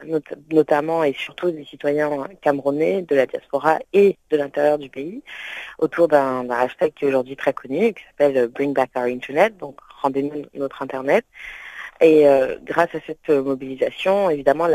notamment 0.51 1.05
et 1.05 1.13
surtout 1.13 1.51
des 1.51 1.65
citoyens 1.65 2.27
camerounais 2.41 3.03
de 3.03 3.15
la 3.15 3.27
diaspora 3.27 3.79
et 3.93 4.17
de 4.31 4.37
l'intérieur 4.39 4.79
du 4.79 4.89
pays, 4.89 5.23
autour 5.79 6.09
d'un 6.09 6.49
hashtag 6.49 6.95
qui 6.95 7.05
est 7.05 7.09
aujourd'hui 7.09 7.37
très 7.37 7.53
connu, 7.53 7.93
qui 7.93 8.03
s'appelle 8.05 8.49
Bring 8.49 8.73
Back 8.73 8.91
Our 8.97 9.05
Internet, 9.05 9.59
donc 9.59 9.77
rendez-nous 10.01 10.47
notre 10.55 10.83
Internet. 10.83 11.27
Et 12.01 12.29
euh, 12.29 12.57
grâce 12.65 12.95
à 12.95 12.99
cette 13.07 13.29
mobilisation, 13.29 14.29
évidemment, 14.31 14.69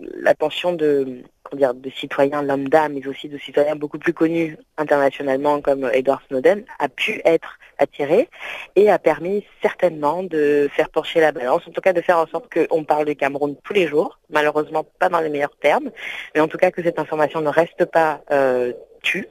l'attention 0.00 0.72
de, 0.72 1.22
de 1.52 1.90
citoyens 1.90 2.42
lambda, 2.42 2.88
mais 2.88 3.06
aussi 3.06 3.28
de 3.28 3.38
citoyens 3.38 3.76
beaucoup 3.76 3.98
plus 3.98 4.12
connus 4.12 4.58
internationalement 4.76 5.60
comme 5.60 5.88
Edward 5.92 6.22
Snowden, 6.28 6.64
a 6.78 6.88
pu 6.88 7.20
être 7.24 7.58
attirée 7.78 8.28
et 8.76 8.90
a 8.90 8.98
permis 8.98 9.44
certainement 9.62 10.22
de 10.22 10.68
faire 10.72 10.90
pencher 10.90 11.20
la 11.20 11.32
balance, 11.32 11.66
en 11.66 11.70
tout 11.70 11.80
cas 11.80 11.92
de 11.92 12.00
faire 12.00 12.18
en 12.18 12.26
sorte 12.26 12.52
qu'on 12.52 12.84
parle 12.84 13.06
du 13.06 13.16
Cameroun 13.16 13.56
tous 13.64 13.72
les 13.72 13.86
jours, 13.86 14.18
malheureusement 14.28 14.84
pas 14.98 15.08
dans 15.08 15.20
les 15.20 15.30
meilleurs 15.30 15.56
termes, 15.60 15.90
mais 16.34 16.40
en 16.40 16.48
tout 16.48 16.58
cas 16.58 16.70
que 16.70 16.82
cette 16.82 16.98
information 16.98 17.40
ne 17.40 17.48
reste 17.48 17.86
pas 17.86 18.20
euh, 18.30 18.72
tue, 19.02 19.26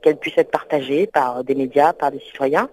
qu'elle 0.00 0.16
puisse 0.16 0.38
être 0.38 0.50
partagée 0.50 1.06
par 1.06 1.44
des 1.44 1.54
médias, 1.54 1.92
par 1.92 2.10
des 2.10 2.20
citoyens, 2.20 2.68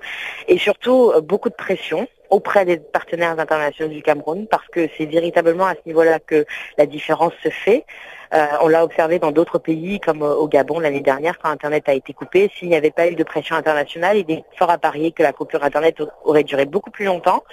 et 0.48 0.58
surtout 0.58 1.12
euh, 1.15 1.22
beaucoup 1.22 1.50
de 1.50 1.56
pression 1.56 2.08
auprès 2.30 2.63
des 2.65 2.77
partenaires 2.77 3.38
internationaux 3.38 3.94
du 3.94 4.01
Cameroun, 4.01 4.48
parce 4.48 4.68
que 4.70 4.88
c'est 4.98 5.06
véritablement 5.06 5.65
à 5.65 5.74
ce 5.74 5.82
niveau-là 5.86 6.20
que 6.20 6.46
la 6.77 6.86
différence 6.86 7.34
se 7.44 7.50
fait. 7.50 7.86
Euh, 8.34 8.46
on 8.62 8.70
l'a 8.70 8.86
observé 8.86 9.20
dans 9.20 9.32
d'autres 9.32 9.60
pays, 9.60 10.00
comme 10.00 10.22
au 10.22 10.48
Gabon 10.48 10.80
l'année 10.80 11.01
dernière, 11.01 11.38
quand 11.38 11.50
Internet 11.50 11.89
a 11.89 11.94
été 11.94 12.13
coupé. 12.13 12.50
S'il 12.58 12.70
n'y 12.70 12.75
avait 12.77 12.91
pas 12.91 13.10
eu 13.10 13.15
de 13.15 13.24
pression 13.25 13.58
internationale, 13.58 14.18
il 14.18 14.32
est 14.32 14.46
fort 14.58 14.70
à 14.70 14.77
parier 14.77 15.12
que 15.12 15.22
la 15.22 15.34
coupure 15.34 15.62
Internet 15.65 15.98
aurait 16.24 16.46
duré 16.46 16.65
beaucoup 16.65 16.91
plus 16.91 17.03
longtemps. 17.03 17.44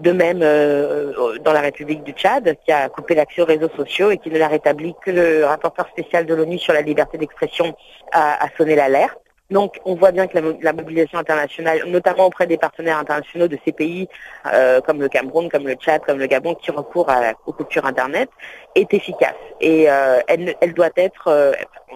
De 0.00 0.12
même, 0.12 0.40
euh, 0.42 1.38
dans 1.38 1.52
la 1.52 1.62
République 1.62 2.04
du 2.04 2.12
Tchad, 2.12 2.56
qui 2.66 2.72
a 2.72 2.90
coupé 2.90 3.14
l'accès 3.14 3.40
aux 3.40 3.46
réseaux 3.46 3.70
sociaux 3.74 4.10
et 4.10 4.18
qui 4.18 4.28
ne 4.28 4.38
l'a 4.38 4.48
rétabli 4.48 4.94
que 5.02 5.10
le 5.10 5.46
rapporteur 5.46 5.88
spécial 5.88 6.26
de 6.26 6.34
l'ONU 6.34 6.58
sur 6.58 6.74
la 6.74 6.82
liberté 6.82 7.16
d'expression 7.16 7.74
a 8.12 8.46
sonné 8.56 8.76
l'alerte. 8.76 9.05
Donc 9.50 9.78
on 9.84 9.94
voit 9.94 10.10
bien 10.10 10.26
que 10.26 10.38
la, 10.60 10.72
mobilisation 10.72 11.18
internationale, 11.18 11.82
notamment 11.86 12.26
auprès 12.26 12.46
des 12.46 12.56
partenaires 12.56 12.98
internationaux 12.98 13.46
de 13.46 13.56
ces 13.64 13.72
pays, 13.72 14.08
euh, 14.52 14.80
comme 14.80 15.00
le 15.00 15.08
Cameroun, 15.08 15.48
comme 15.48 15.66
le 15.66 15.74
Tchad, 15.74 16.02
comme 16.04 16.18
le 16.18 16.26
Gabon, 16.26 16.54
qui 16.54 16.70
recourent 16.70 17.10
à 17.10 17.20
la, 17.20 17.34
aux 17.46 17.54
Internet, 17.84 18.28
est 18.74 18.92
efficace. 18.92 19.34
Et 19.60 19.88
euh, 19.88 20.20
elle, 20.26 20.56
elle, 20.60 20.74
doit 20.74 20.90
être, 20.96 21.28
euh, 21.28 21.52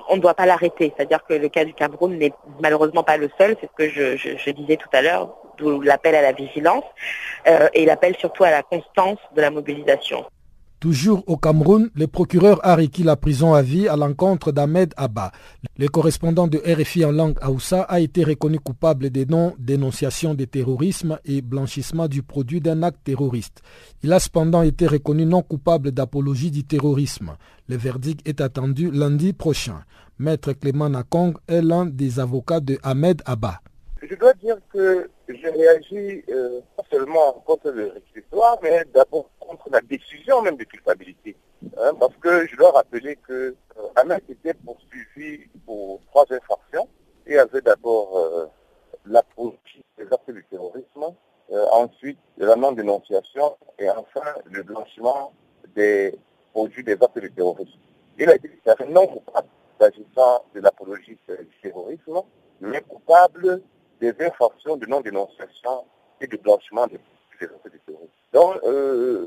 on 0.09 0.17
ne 0.17 0.21
doit 0.21 0.35
pas 0.35 0.47
l'arrêter. 0.47 0.93
C'est-à-dire 0.97 1.25
que 1.29 1.35
le 1.35 1.49
cas 1.49 1.65
du 1.65 1.75
Cameroun 1.75 2.17
n'est 2.17 2.33
malheureusement 2.61 3.03
pas 3.03 3.17
le 3.17 3.29
seul, 3.37 3.57
c'est 3.61 3.67
ce 3.67 3.77
que 3.77 3.91
je, 3.91 4.17
je, 4.17 4.37
je, 4.37 4.51
disais 4.51 4.77
tout 4.77 4.89
à 4.93 5.03
l'heure, 5.03 5.35
d'où 5.59 5.81
l'appel 5.81 6.15
à 6.15 6.23
la 6.23 6.33
vigilance 6.33 6.85
et 7.75 7.85
l'appel 7.85 8.15
surtout 8.17 8.45
à 8.45 8.51
la 8.51 8.63
constance 8.63 9.19
de 9.35 9.41
la 9.41 9.51
mobilisation. 9.51 10.25
Toujours 10.81 11.25
au 11.27 11.37
Cameroun, 11.37 11.91
le 11.95 12.07
procureur 12.07 12.59
a 12.67 12.75
requis 12.75 13.03
la 13.03 13.15
prison 13.15 13.53
à 13.53 13.61
vie 13.61 13.87
à 13.87 13.97
l'encontre 13.97 14.51
d'Ahmed 14.51 14.95
Abba. 14.97 15.31
Le 15.77 15.89
correspondant 15.89 16.47
de 16.49 16.57
RFI 16.57 17.05
en 17.05 17.13
langue 17.13 17.37
Aoussa 17.43 17.83
a 17.83 18.01
été 18.01 18.25
reconnu 18.25 18.59
coupable 18.59 19.11
des 19.11 19.27
noms 19.27 19.53
dénonciation 19.59 20.33
de 20.33 20.47
terrorisme 20.47 21.19
et 21.27 21.43
blanchissement 21.43 22.09
du 22.09 22.23
produit 22.23 22.63
d'un 22.63 22.83
acte 22.83 23.05
terroriste. 23.05 23.61
Il 24.03 24.11
a 24.15 24.21
cependant 24.21 24.63
été 24.63 24.87
reconnu 24.87 25.27
non 25.27 25.43
coupable 25.43 25.93
d'apologie 25.93 26.51
du 26.51 26.65
terrorisme. 26.65 27.37
Le 27.69 27.77
verdict 27.77 28.27
est 28.27 28.41
attendu 28.41 28.91
lundi 28.91 29.35
prochain. 29.35 29.85
Maître 30.19 30.55
Clément 30.55 30.89
Nakong 30.89 31.35
est 31.47 31.61
l'un 31.61 31.85
des 31.85 32.21
avocats 32.21 32.61
de 32.61 32.79
Ahmed 32.83 33.21
Abba. 33.27 33.61
Je 34.03 34.15
dois 34.15 34.33
dire 34.35 34.57
que 34.73 35.11
j'ai 35.29 35.51
réagi 35.51 36.25
euh, 36.31 36.61
pas 36.77 36.85
seulement 36.91 37.33
contre 37.45 37.71
le 37.71 37.89
réquisitoire, 37.89 38.59
mais 38.63 38.85
d'abord 38.95 39.29
contre 39.39 39.69
la 39.71 39.81
décision 39.83 40.41
même 40.43 40.57
de 40.57 40.65
culpabilité. 40.65 41.37
Hein, 41.77 41.93
parce 42.01 42.17
que 42.17 42.47
je 42.47 42.57
dois 42.57 42.71
rappeler 42.71 43.17
que 43.17 43.55
euh, 43.79 43.83
Ahmed 43.97 44.23
était 44.31 44.55
poursuivi 44.55 45.47
pour 45.67 46.01
trois 46.07 46.25
infractions. 46.31 46.89
Y 47.27 47.37
avait 47.37 47.61
d'abord 47.61 48.19
euh, 48.19 48.47
la 49.05 49.23
politique 49.23 49.85
des 49.99 50.05
actes 50.05 50.31
du 50.31 50.45
terrorisme, 50.51 51.15
euh, 51.53 51.67
ensuite 51.73 52.19
la 52.39 52.57
non-dénonciation 52.57 53.57
et 53.79 53.91
enfin 53.91 54.35
le 54.47 54.63
blanchiment 54.63 55.33
des 55.75 56.19
produits 56.53 56.83
des 56.83 56.95
actes 56.95 57.19
du 57.19 57.31
terrorisme. 57.31 57.79
Il 58.19 58.29
a 58.31 58.35
été 58.35 58.51
non 58.89 59.07
coupable 59.07 59.49
s'agissant 59.79 60.45
de 60.55 60.61
l'apologie 60.61 61.19
du 61.29 61.61
terrorisme, 61.63 62.23
mais 62.61 62.81
coupable 62.81 63.63
des 64.01 64.15
infractions 64.21 64.77
de 64.77 64.87
non-dénonciation 64.87 65.85
et 66.21 66.27
de 66.27 66.37
blanchiment 66.37 66.87
des, 66.87 66.99
actes 67.47 67.71
du 67.71 67.81
terrorisme. 67.81 68.11
Donc, 68.33 68.57
euh, 68.65 69.27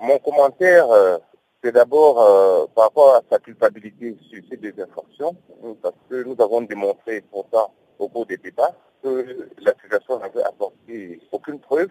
mon 0.00 0.18
commentaire, 0.18 0.90
euh, 0.90 1.18
c'est 1.62 1.72
d'abord 1.72 2.20
euh, 2.20 2.66
par 2.74 2.84
rapport 2.84 3.14
à 3.16 3.22
sa 3.30 3.38
culpabilité 3.38 4.16
sur 4.30 4.42
ces 4.50 4.56
deux 4.56 4.74
infractions, 4.82 5.36
parce 5.82 5.94
que 6.08 6.22
nous 6.24 6.36
avons 6.42 6.62
démontré 6.62 7.22
pour 7.30 7.46
ça 7.52 7.66
au 7.98 8.08
cours 8.08 8.26
des 8.26 8.36
débats 8.36 8.74
que 9.02 9.48
l'accusation 9.60 10.18
n'avait 10.18 10.42
apporté 10.42 11.20
aucune 11.32 11.58
preuve 11.58 11.88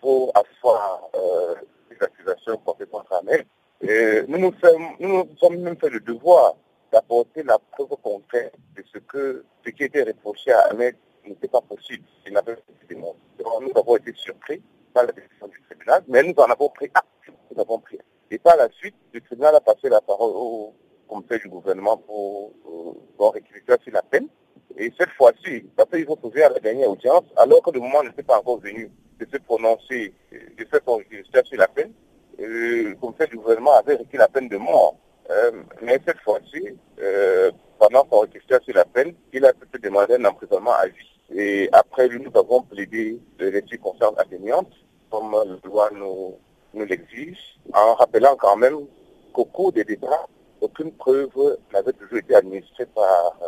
pour 0.00 0.32
asseoir 0.34 1.08
les 1.90 1.96
accusations 2.00 2.56
portées 2.58 2.86
contre 2.86 3.12
Ahmed. 3.12 3.44
Et 3.80 4.22
nous 4.28 4.38
nous, 4.38 4.52
sommes, 4.62 4.88
nous 4.98 5.28
sommes 5.38 5.56
même 5.58 5.76
fait 5.76 5.90
le 5.90 6.00
devoir 6.00 6.54
d'apporter 6.92 7.42
la 7.42 7.58
preuve 7.58 7.96
concrète 8.02 8.54
de 8.76 8.82
ce 8.92 8.98
que 8.98 9.44
ce 9.64 9.70
qui 9.70 9.84
était 9.84 10.02
reproché 10.02 10.52
à 10.52 10.60
Ahmed 10.70 10.96
n'était 11.30 11.48
pas 11.48 11.60
possible. 11.60 12.04
Il 12.26 12.32
n'avait 12.32 12.52
été. 12.52 12.94
Nous 12.94 13.72
avons 13.74 13.96
été 13.96 14.12
surpris 14.14 14.62
par 14.92 15.06
la 15.06 15.12
décision 15.12 15.46
du 15.48 15.60
tribunal, 15.68 16.02
mais 16.08 16.22
nous 16.22 16.34
en 16.36 16.44
avons 16.44 16.68
pris 16.68 16.90
acte. 16.94 17.06
Nous 17.50 17.60
avons 17.60 17.78
pris 17.78 17.98
Et 18.30 18.38
par 18.38 18.56
la 18.56 18.68
suite, 18.70 18.94
le 19.12 19.20
tribunal 19.20 19.54
a 19.54 19.60
passé 19.60 19.88
la 19.88 20.00
parole 20.00 20.32
au 20.34 20.74
comité 21.08 21.38
du 21.38 21.48
gouvernement 21.48 21.96
pour, 21.96 22.52
pour 23.16 23.34
récupérer 23.34 23.78
sur 23.82 23.92
la 23.92 24.02
peine. 24.02 24.28
Et 24.76 24.92
cette 24.98 25.10
fois-ci, 25.10 25.62
parce 25.76 25.90
qu'ils 25.90 26.08
ont 26.08 26.16
trouvé 26.16 26.42
à 26.44 26.48
la 26.48 26.60
dernière 26.60 26.90
audience, 26.90 27.24
alors 27.36 27.62
que 27.62 27.70
le 27.70 27.80
moment 27.80 28.02
n'était 28.02 28.22
pas 28.22 28.38
encore 28.38 28.60
venu 28.60 28.90
de 29.18 29.26
se 29.30 29.36
prononcer, 29.38 30.14
de 30.32 30.66
son 30.86 30.96
réquisitoire 30.96 31.44
sur 31.46 31.58
la 31.58 31.68
peine, 31.68 31.92
le 32.38 32.94
comité 32.94 33.26
du 33.26 33.36
gouvernement 33.36 33.76
avait 33.76 33.96
requis 33.96 34.16
la 34.16 34.28
peine 34.28 34.48
de 34.48 34.56
mort. 34.56 34.96
Euh, 35.30 35.62
mais 35.82 36.00
cette 36.06 36.20
fois-ci, 36.20 36.76
euh, 37.00 37.50
pendant 37.78 38.06
son 38.10 38.20
réquisitoire 38.20 38.60
sur 38.62 38.74
la 38.74 38.84
peine, 38.84 39.14
il 39.32 39.44
a 39.44 39.52
pu 39.52 39.78
demander 39.78 40.14
un 40.14 40.24
emprisonnement 40.24 40.72
à 40.72 40.86
vie. 40.86 41.09
Et 41.34 41.68
après 41.72 42.08
nous 42.08 42.30
avons 42.34 42.62
plaidé 42.62 43.20
les 43.38 43.62
circonstances 43.68 44.18
atténuantes, 44.18 44.72
comme 45.10 45.32
la 45.32 45.56
loi 45.68 45.90
nous, 45.92 46.36
l'exige, 46.74 47.58
en 47.72 47.94
rappelant 47.94 48.36
quand 48.36 48.56
même 48.56 48.86
qu'au 49.32 49.44
cours 49.44 49.72
des 49.72 49.84
débats, 49.84 50.26
aucune 50.60 50.92
preuve 50.92 51.58
n'avait 51.72 51.92
toujours 51.92 52.18
été 52.18 52.34
administrée 52.34 52.86
par 52.86 53.38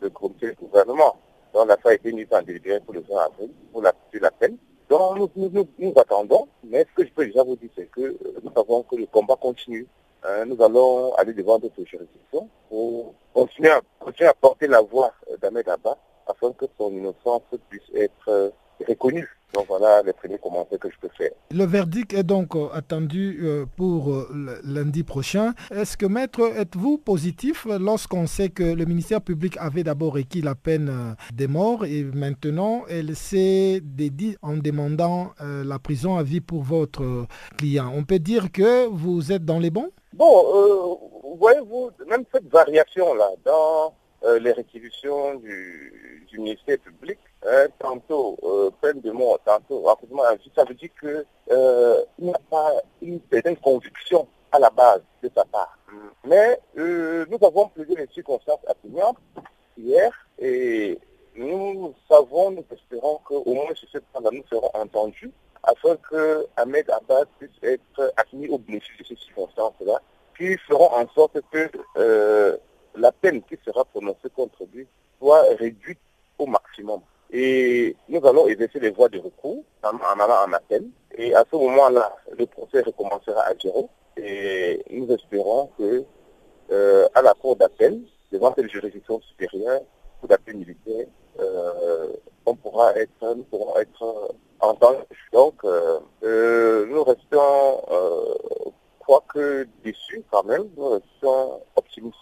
le 0.00 0.10
comité 0.10 0.48
de 0.48 0.54
gouvernement. 0.54 1.16
Donc 1.54 1.68
l'affaire 1.68 1.92
a 1.92 1.94
été 1.94 2.12
mise 2.12 2.26
en 2.30 2.42
délibéré 2.42 2.80
pour 2.80 2.94
le 2.94 3.00
20 3.00 3.16
avril, 3.18 3.50
pour 3.72 3.82
la, 3.82 3.92
la 4.20 4.30
peine. 4.30 4.56
Donc 4.88 5.30
nous, 5.36 5.50
nous, 5.78 5.92
attendons, 5.96 6.48
mais 6.64 6.86
ce 6.90 6.94
que 7.02 7.06
je 7.06 7.12
peux 7.12 7.26
déjà 7.26 7.42
vous 7.42 7.56
dire, 7.56 7.70
c'est 7.76 7.90
que 7.90 8.16
nous 8.42 8.52
savons 8.54 8.82
que 8.82 8.96
le 8.96 9.06
combat 9.06 9.36
continue. 9.36 9.86
Hein, 10.24 10.46
nous 10.46 10.60
allons 10.62 11.14
aller 11.14 11.32
devant 11.32 11.58
d'autres 11.58 11.84
juridictions 11.84 12.48
pour 12.68 13.14
continuer 13.32 13.70
à, 13.70 13.80
continuer 14.00 14.28
à 14.28 14.34
porter 14.34 14.66
la 14.66 14.80
voix 14.80 15.12
d'Ahmed 15.40 15.68
Abba 15.68 15.96
afin 16.28 16.52
que 16.52 16.66
son 16.76 16.90
innocence 16.92 17.42
puisse 17.68 17.90
être 17.94 18.52
reconnue. 18.86 19.28
Donc 19.54 19.64
voilà 19.66 20.02
les 20.02 20.12
premiers 20.12 20.38
commentaires 20.38 20.78
que 20.78 20.90
je 20.90 20.96
peux 21.00 21.08
faire. 21.16 21.30
Le 21.50 21.64
verdict 21.64 22.12
est 22.12 22.22
donc 22.22 22.54
euh, 22.54 22.68
attendu 22.74 23.40
euh, 23.42 23.64
pour 23.76 24.12
euh, 24.12 24.60
lundi 24.62 25.04
prochain. 25.04 25.54
Est-ce 25.70 25.96
que 25.96 26.04
maître, 26.04 26.40
êtes-vous 26.40 26.98
positif 26.98 27.66
lorsqu'on 27.80 28.26
sait 28.26 28.50
que 28.50 28.62
le 28.62 28.84
ministère 28.84 29.22
public 29.22 29.56
avait 29.58 29.84
d'abord 29.84 30.14
requis 30.14 30.42
la 30.42 30.54
peine 30.54 31.16
des 31.32 31.48
morts 31.48 31.86
et 31.86 32.04
maintenant 32.04 32.82
elle 32.90 33.16
s'est 33.16 33.80
dédiée 33.82 34.36
en 34.42 34.56
demandant 34.56 35.32
la 35.40 35.78
prison 35.78 36.16
à 36.16 36.22
vie 36.22 36.40
pour 36.40 36.62
votre 36.62 37.26
client? 37.56 37.90
On 37.94 38.04
peut 38.04 38.18
dire 38.18 38.52
que 38.52 38.86
vous 38.86 39.32
êtes 39.32 39.44
dans 39.44 39.58
les 39.58 39.70
bons? 39.70 39.90
Bon, 40.12 40.98
voyez-vous, 41.38 41.90
même 42.08 42.24
cette 42.32 42.50
variation-là 42.50 43.30
dans 43.44 43.94
les 44.22 44.52
réquisitions 44.52 45.34
du, 45.36 46.26
du 46.28 46.38
ministère 46.38 46.78
public, 46.78 47.18
Hein, 47.46 47.68
tantôt 47.78 48.36
euh, 48.42 48.68
peine 48.80 49.00
de 49.00 49.12
mort, 49.12 49.38
tantôt 49.44 49.82
rapidement 49.82 50.24
ça 50.56 50.64
veut 50.64 50.74
dire 50.74 50.90
qu'il 50.98 51.24
euh, 51.52 52.02
n'y 52.18 52.32
a 52.32 52.40
pas 52.50 52.72
une 53.00 53.20
certaine 53.30 53.56
conviction 53.56 54.26
à 54.50 54.58
la 54.58 54.70
base 54.70 55.02
de 55.22 55.30
sa 55.32 55.44
part. 55.44 55.78
Mais 56.24 56.58
euh, 56.76 57.24
nous 57.30 57.38
avons 57.46 57.68
plusieurs 57.68 58.10
circonstances 58.12 58.58
atténuantes 58.66 59.18
hier 59.78 60.10
et 60.40 60.98
nous 61.36 61.94
savons, 62.08 62.50
nous 62.50 62.64
espérons 62.72 63.20
qu'au 63.24 63.44
moins 63.54 63.72
sur 63.74 63.88
cette 63.92 64.04
fois-là, 64.10 64.30
nous 64.32 64.44
serons 64.50 64.70
entendus 64.74 65.30
afin 65.62 65.94
que 66.10 66.44
Ahmed 66.56 66.90
Abbas 66.90 67.26
puisse 67.38 67.50
être 67.62 68.12
admis 68.16 68.48
au 68.48 68.58
bénéfice 68.58 68.98
de 68.98 69.04
ces 69.04 69.16
circonstances-là, 69.16 70.02
qui 70.36 70.56
feront 70.66 70.92
en 70.92 71.08
sorte 71.14 71.38
que 71.52 72.58
la 72.96 73.12
peine 73.12 73.42
qui 73.42 73.56
sera 73.64 73.84
prononcée 73.84 74.28
contre 74.34 74.64
lui 74.72 74.86
soit 75.18 75.42
réduite 75.58 75.98
au 76.38 76.46
maximum. 76.46 77.00
Et 77.30 77.94
nous 78.08 78.24
allons 78.26 78.48
exercer 78.48 78.80
les 78.80 78.90
voies 78.90 79.08
de 79.08 79.18
recours 79.18 79.62
en, 79.82 80.20
allant 80.20 80.48
en 80.48 80.52
appel. 80.52 80.84
Et 81.16 81.34
à 81.34 81.44
ce 81.50 81.56
moment-là, 81.56 82.16
le 82.38 82.46
procès 82.46 82.80
recommencera 82.80 83.42
à 83.42 83.52
zéro. 83.62 83.90
Et 84.16 84.82
nous 84.90 85.10
espérons 85.12 85.70
que 85.78 86.04
euh, 86.70 87.08
à 87.14 87.22
la 87.22 87.34
cour 87.34 87.56
d'appel, 87.56 88.00
devant 88.32 88.54
cette 88.54 88.70
juridiction 88.70 89.20
supérieure, 89.20 89.82
cour 90.20 90.28
d'appel 90.28 90.56
militaire, 90.56 91.06
euh, 91.40 92.08
on 92.46 92.54
pourra 92.54 92.94
être, 92.96 93.34
nous 93.36 93.44
pourrons 93.44 93.78
être 93.78 94.32
entendus. 94.60 95.04
Donc, 95.32 95.54
euh, 95.64 96.86
nous 96.86 97.04
restons, 97.04 97.82
quoique 99.08 99.66
déçus 99.82 100.22
quand 100.30 100.44
même, 100.44 100.64
nous 100.76 101.00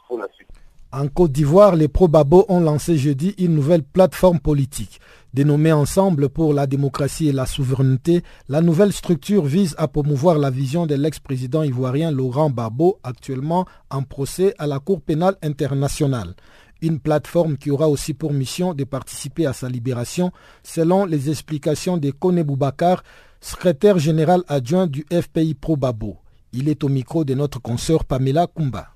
pour 0.06 0.18
la 0.18 0.28
suite. 0.32 0.46
En 0.92 1.08
Côte 1.08 1.32
d'Ivoire, 1.32 1.74
les 1.74 1.88
Probabo 1.88 2.46
ont 2.48 2.60
lancé 2.60 2.96
jeudi 2.96 3.34
une 3.38 3.56
nouvelle 3.56 3.82
plateforme 3.82 4.38
politique. 4.38 5.00
Dénommée 5.34 5.72
Ensemble 5.72 6.28
pour 6.28 6.54
la 6.54 6.68
démocratie 6.68 7.28
et 7.28 7.32
la 7.32 7.44
souveraineté, 7.44 8.22
la 8.48 8.60
nouvelle 8.60 8.92
structure 8.92 9.44
vise 9.44 9.74
à 9.78 9.88
promouvoir 9.88 10.38
la 10.38 10.48
vision 10.48 10.86
de 10.86 10.94
l'ex-président 10.94 11.64
ivoirien 11.64 12.12
Laurent 12.12 12.50
Gbagbo, 12.50 13.00
actuellement 13.02 13.66
en 13.90 14.02
procès 14.02 14.54
à 14.58 14.68
la 14.68 14.78
Cour 14.78 15.00
pénale 15.00 15.36
internationale. 15.42 16.36
Une 16.82 17.00
plateforme 17.00 17.56
qui 17.56 17.72
aura 17.72 17.88
aussi 17.88 18.14
pour 18.14 18.32
mission 18.32 18.74
de 18.74 18.84
participer 18.84 19.44
à 19.44 19.52
sa 19.52 19.68
libération, 19.68 20.30
selon 20.62 21.04
les 21.04 21.30
explications 21.30 21.96
de 21.96 22.12
Kone 22.12 22.44
Boubacar, 22.44 23.02
secrétaire 23.40 23.98
général 23.98 24.42
adjoint 24.46 24.86
du 24.86 25.04
FPI 25.10 25.54
Probabo. 25.54 26.18
Il 26.58 26.70
est 26.70 26.82
au 26.84 26.88
micro 26.88 27.22
de 27.22 27.34
notre 27.34 27.60
consoeur 27.60 28.06
Pamela 28.06 28.46
Kumba. 28.46 28.86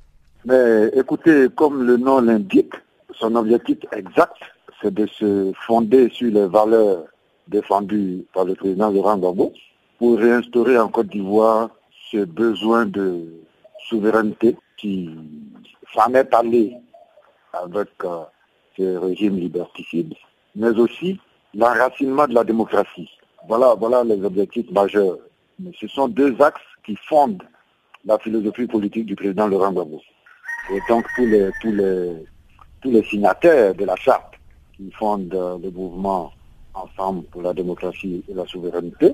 Mais 0.47 0.89
écoutez, 0.95 1.49
comme 1.55 1.83
le 1.83 1.99
nom 1.99 2.23
l'indique, 2.23 2.73
son 3.13 3.35
objectif 3.35 3.77
exact, 3.93 4.39
c'est 4.81 4.95
de 4.95 5.07
se 5.07 5.53
fonder 5.67 6.09
sur 6.09 6.33
les 6.33 6.47
valeurs 6.47 7.05
défendues 7.49 8.25
par 8.33 8.47
le 8.47 8.55
président 8.55 8.91
Laurent 8.91 9.19
Gbagbo 9.19 9.53
pour 9.99 10.19
réinstaurer 10.19 10.79
en 10.79 10.89
Côte 10.89 11.09
d'Ivoire 11.09 11.69
ce 12.11 12.25
besoin 12.25 12.87
de 12.87 13.27
souveraineté 13.91 14.57
qui 14.79 15.11
s'en 15.95 16.15
est 16.15 16.33
allé 16.33 16.75
avec 17.53 17.89
euh, 18.05 18.23
ce 18.79 18.97
régime 18.97 19.37
liberticide, 19.37 20.15
mais 20.57 20.71
aussi 20.79 21.21
l'enracinement 21.55 22.27
de 22.27 22.33
la 22.33 22.45
démocratie. 22.45 23.11
Voilà, 23.47 23.75
voilà 23.75 24.03
les 24.03 24.25
objectifs 24.25 24.71
majeurs. 24.71 25.19
Mais 25.59 25.73
ce 25.79 25.87
sont 25.89 26.09
deux 26.09 26.35
axes 26.41 26.70
qui 26.91 26.99
fondent 27.09 27.43
la 28.05 28.19
philosophie 28.19 28.67
politique 28.67 29.07
du 29.07 29.15
président 29.15 29.47
Laurent 29.47 29.71
Gbagbo. 29.71 30.01
Et 30.73 30.81
donc 30.89 31.05
tous 31.15 31.27
les, 31.27 31.51
tous 31.61 31.71
les, 31.71 32.25
tous 32.81 32.91
les 32.91 33.05
signataires 33.05 33.75
de 33.75 33.85
la 33.85 33.95
charte 33.95 34.35
qui 34.77 34.91
fondent 34.99 35.33
le 35.63 35.71
mouvement 35.71 36.33
Ensemble 36.73 37.25
pour 37.33 37.43
la 37.43 37.53
démocratie 37.53 38.23
et 38.29 38.33
la 38.33 38.47
souveraineté, 38.47 39.13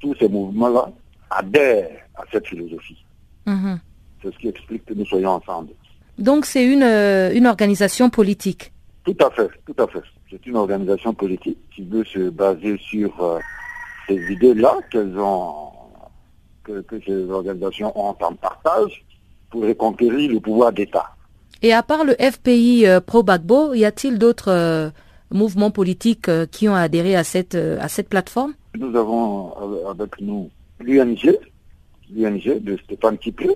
tous 0.00 0.14
ces 0.16 0.28
mouvements-là 0.28 0.92
adhèrent 1.30 2.04
à 2.14 2.24
cette 2.30 2.46
philosophie. 2.46 3.02
Mhm. 3.46 3.80
C'est 4.22 4.34
ce 4.34 4.38
qui 4.38 4.48
explique 4.48 4.84
que 4.84 4.92
nous 4.92 5.06
soyons 5.06 5.30
ensemble. 5.30 5.70
Donc 6.18 6.44
c'est 6.44 6.64
une, 6.64 6.82
euh, 6.82 7.32
une 7.32 7.46
organisation 7.46 8.10
politique 8.10 8.70
Tout 9.04 9.16
à 9.18 9.30
fait, 9.30 9.48
tout 9.66 9.82
à 9.82 9.86
fait. 9.86 10.02
C'est 10.30 10.46
une 10.46 10.56
organisation 10.56 11.14
politique 11.14 11.58
qui 11.74 11.84
veut 11.84 12.04
se 12.04 12.28
baser 12.28 12.76
sur 12.78 13.10
euh, 13.24 13.38
ces 14.06 14.20
idées-là 14.30 14.76
qu'elles 14.90 15.18
ont, 15.18 15.79
que, 16.70 16.80
que 16.80 17.04
ces 17.04 17.30
organisations 17.30 17.92
ont 17.98 18.14
en 18.20 18.34
partage 18.34 19.04
pour 19.50 19.62
reconquérir 19.62 20.30
le 20.30 20.40
pouvoir 20.40 20.72
d'État. 20.72 21.14
Et 21.62 21.72
à 21.72 21.82
part 21.82 22.04
le 22.04 22.14
FPI 22.14 22.86
euh, 22.86 23.00
pro-Bagbo, 23.00 23.74
y 23.74 23.84
a-t-il 23.84 24.18
d'autres 24.18 24.50
euh, 24.50 24.90
mouvements 25.30 25.70
politiques 25.70 26.28
euh, 26.28 26.46
qui 26.46 26.68
ont 26.68 26.74
adhéré 26.74 27.16
à 27.16 27.24
cette, 27.24 27.54
à 27.54 27.88
cette 27.88 28.08
plateforme? 28.08 28.54
Nous 28.78 28.96
avons 28.96 29.86
avec 29.88 30.20
nous 30.20 30.48
l'UNG, 30.78 31.36
l'UNG 32.10 32.62
de 32.62 32.76
Stéphane 32.84 33.18
Kiplé, 33.18 33.50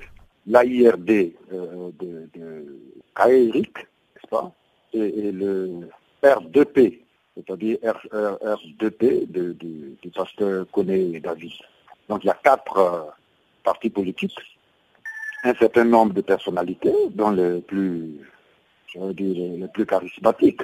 l'AIRD 0.46 1.07
de, 1.07 1.33
de, 2.00 2.29
de 2.35 2.66
n'est-ce 3.16 4.29
pas? 4.29 4.53
Et, 4.92 5.33
le 5.33 5.88
R2P, 6.22 6.98
c'est-à-dire 7.37 7.79
R2P 8.12 9.27
du 9.31 10.11
pasteur 10.11 10.66
Koné 10.72 11.20
David. 11.20 11.53
Donc 12.08 12.24
il 12.24 12.26
y 12.26 12.30
a 12.30 12.38
quatre 12.42 13.14
partis 13.62 13.90
politiques 13.90 14.38
un 15.44 15.54
certain 15.54 15.84
nombre 15.84 16.14
de 16.14 16.22
personnalités, 16.22 16.94
dont 17.10 17.30
les 17.30 17.60
plus, 17.60 18.18
je 18.86 18.98
veux 18.98 19.12
dire, 19.12 19.68
plus 19.72 19.84
charismatiques 19.84 20.62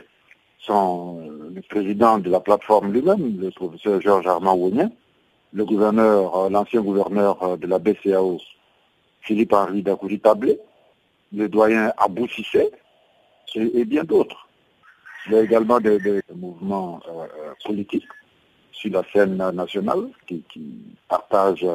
sont 0.58 1.20
euh, 1.20 1.50
le 1.54 1.60
président 1.62 2.18
de 2.18 2.30
la 2.30 2.40
plateforme 2.40 2.92
lui-même, 2.92 3.40
le 3.40 3.50
professeur 3.50 4.00
Georges 4.00 4.26
Armand 4.26 4.54
Wounien, 4.54 4.90
le 5.52 5.64
gouverneur, 5.64 6.34
euh, 6.36 6.48
l'ancien 6.48 6.80
gouverneur 6.80 7.42
euh, 7.42 7.56
de 7.56 7.66
la 7.66 7.78
BCAO, 7.78 8.40
Philippe-Henri 9.20 9.82
Dakouri-Tablé, 9.82 10.58
le 11.34 11.48
doyen 11.48 11.92
Abou 11.98 12.26
Sissé, 12.28 12.70
et, 13.54 13.84
bien 13.84 14.04
d'autres. 14.04 14.48
Il 15.26 15.32
y 15.32 15.36
a 15.36 15.42
également 15.42 15.80
des, 15.80 16.22
mouvements 16.34 17.00
politiques 17.64 18.06
sur 18.80 18.90
la 18.92 19.02
scène 19.12 19.36
nationale 19.36 20.08
qui, 20.26 20.42
qui 20.52 20.62
partagent 21.08 21.66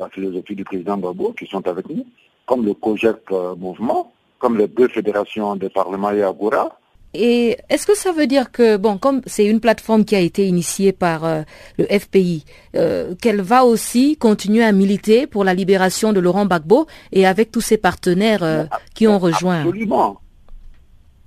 la 0.00 0.08
philosophie 0.08 0.56
du 0.56 0.64
président 0.64 0.96
Babo 0.96 1.32
qui 1.38 1.46
sont 1.46 1.66
avec 1.68 1.88
nous, 1.88 2.06
comme 2.46 2.64
le 2.64 2.74
COGEC 2.74 3.16
euh, 3.30 3.54
Mouvement, 3.54 4.12
comme 4.38 4.56
les 4.56 4.66
deux 4.66 4.88
fédérations 4.88 5.54
des 5.56 5.68
parlements 5.68 6.10
et 6.10 6.22
Agora. 6.22 6.76
Et 7.12 7.56
est-ce 7.68 7.86
que 7.86 7.96
ça 7.96 8.12
veut 8.12 8.28
dire 8.28 8.52
que, 8.52 8.76
bon, 8.76 8.96
comme 8.96 9.20
c'est 9.26 9.44
une 9.44 9.60
plateforme 9.60 10.04
qui 10.04 10.14
a 10.14 10.20
été 10.20 10.46
initiée 10.46 10.92
par 10.92 11.24
euh, 11.24 11.42
le 11.76 11.84
FPI, 11.86 12.44
euh, 12.76 13.14
qu'elle 13.16 13.40
va 13.40 13.64
aussi 13.64 14.16
continuer 14.16 14.64
à 14.64 14.72
militer 14.72 15.26
pour 15.26 15.44
la 15.44 15.52
libération 15.52 16.12
de 16.12 16.20
Laurent 16.20 16.46
Gbagbo 16.46 16.86
et 17.12 17.26
avec 17.26 17.50
tous 17.50 17.60
ses 17.60 17.78
partenaires 17.78 18.68
qui 18.94 19.08
ont 19.08 19.18
rejoint? 19.18 19.62
Absolument. 19.62 20.20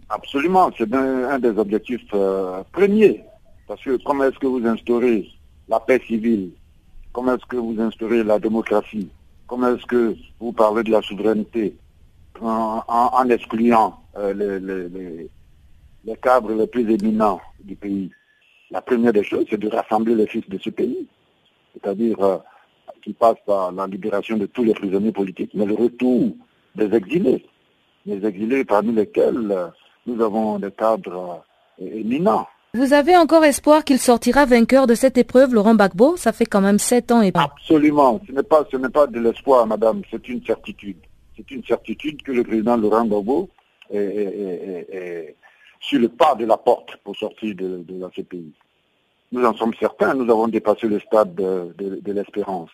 Absolument. 0.10 0.72
C'est 0.78 0.94
un, 0.94 1.30
un, 1.32 1.40
des 1.40 1.50
objectifs 1.50 2.08
premiers. 2.72 3.24
Parce 3.74 3.86
que 3.86 3.98
comment 4.04 4.26
est-ce 4.26 4.38
que 4.38 4.46
vous 4.46 4.64
instaurez 4.68 5.28
la 5.68 5.80
paix 5.80 6.00
civile? 6.06 6.52
Comment 7.12 7.34
est-ce 7.34 7.46
que 7.48 7.56
vous 7.56 7.76
instaurez 7.82 8.24
la 8.24 8.38
démocratie? 8.38 9.10
Comment 9.48 9.76
est-ce 9.76 9.88
que 9.88 10.16
vous 10.40 10.52
parlez 10.52 10.84
de 10.84 10.92
la 10.92 11.02
souveraineté? 11.02 11.76
En, 12.40 13.28
excluant 13.32 14.00
euh, 14.16 15.28
les, 16.06 16.16
cadres 16.18 16.54
les 16.54 16.68
plus 16.68 16.88
éminents 16.88 17.42
du 17.64 17.76
pays. 17.76 18.12
La 18.70 18.80
première 18.84 19.12
des 19.12 19.24
choses, 19.24 19.48
c'est 19.50 19.60
de 19.60 19.70
rassembler 19.70 20.14
les 20.14 20.28
fils 20.28 20.48
de 20.48 20.60
ce 20.60 20.70
pays, 20.70 21.08
c'est-à-dire 21.74 22.20
euh, 22.24 22.38
qui 23.04 23.14
passe 23.14 23.38
par 23.44 23.72
la 23.72 23.88
libération 23.88 24.38
de 24.38 24.46
tous 24.46 24.66
les 24.66 24.76
prisonniers 24.76 25.12
politiques, 25.12 25.56
mais 25.56 25.66
le 25.66 25.74
retour 25.74 26.30
des 26.76 26.94
exilés. 26.94 27.44
les 28.06 28.24
exilés 28.24 28.66
parmi 28.66 28.94
lesquels 28.94 29.72
nous 30.06 30.22
avons 30.22 30.60
des 30.60 30.70
cadres 30.70 31.44
éminents. 31.80 32.46
Vous 32.76 32.94
avez 32.94 33.16
encore 33.16 33.46
espoir 33.46 33.84
qu'il 33.84 34.00
sortira 34.00 34.48
vainqueur 34.48 34.88
de 34.88 34.96
cette 34.96 35.20
épreuve, 35.20 35.54
Laurent 35.54 35.76
Gbagbo? 35.76 36.18
Ça 36.18 36.34
fait 36.34 36.48
quand 36.48 36.60
même 36.60 36.80
sept 36.80 37.12
ans 37.12 37.22
et 37.22 37.32
Absolument. 37.36 38.20
Ce 38.26 38.32
n'est 38.32 38.42
pas, 38.42 38.66
ce 38.72 38.78
n'est 38.78 38.90
pas 38.90 39.06
de 39.06 39.20
l'espoir, 39.20 39.68
madame. 39.68 40.02
C'est 40.10 40.28
une 40.28 40.44
certitude. 40.44 40.98
C'est 41.38 41.52
une 41.52 41.64
certitude 41.64 42.24
que 42.24 42.32
le 42.32 42.44
président 42.44 42.76
Laurent 42.76 43.06
Gbagbo 43.06 43.48
est, 43.92 45.36
sur 45.82 46.00
le 46.00 46.10
pas 46.10 46.34
de 46.34 46.46
la 46.46 46.58
porte 46.58 46.98
pour 47.04 47.16
sortir 47.16 47.54
de, 47.56 47.84
de 47.88 48.00
la 48.02 48.10
CPI. 48.10 48.52
Nous 49.32 49.46
en 49.46 49.54
sommes 49.54 49.76
certains. 49.80 50.16
Nous 50.16 50.32
avons 50.32 50.48
dépassé 50.48 50.88
le 50.88 51.00
stade 51.00 51.36
de 51.36 52.12
l'espérance. 52.12 52.72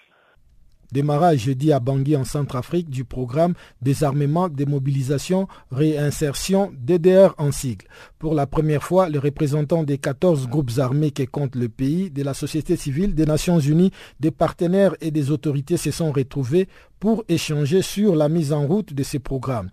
Démarrage 0.91 1.41
jeudi 1.41 1.71
à 1.71 1.79
Bangui 1.79 2.15
en 2.15 2.23
Centrafrique 2.23 2.89
du 2.89 3.05
programme 3.05 3.53
Désarmement, 3.81 4.49
Démobilisation, 4.49 5.47
Réinsertion, 5.71 6.71
DDR 6.77 7.35
en 7.37 7.51
sigle. 7.51 7.85
Pour 8.17 8.33
la 8.33 8.47
première 8.47 8.83
fois, 8.83 9.07
les 9.07 9.19
représentants 9.19 9.83
des 9.83 9.97
14 9.97 10.47
groupes 10.47 10.71
armés 10.77 11.11
qui 11.11 11.27
comptent 11.27 11.55
le 11.55 11.69
pays, 11.69 12.09
de 12.09 12.23
la 12.23 12.33
société 12.33 12.75
civile, 12.75 13.13
des 13.13 13.25
Nations 13.25 13.59
Unies, 13.59 13.91
des 14.19 14.31
partenaires 14.31 14.95
et 15.01 15.11
des 15.11 15.31
autorités 15.31 15.77
se 15.77 15.91
sont 15.91 16.11
retrouvés 16.11 16.67
pour 16.99 17.23
échanger 17.29 17.81
sur 17.81 18.15
la 18.15 18.27
mise 18.27 18.51
en 18.51 18.65
route 18.65 18.93
de 18.93 19.03
ces 19.03 19.19
programmes. 19.19 19.69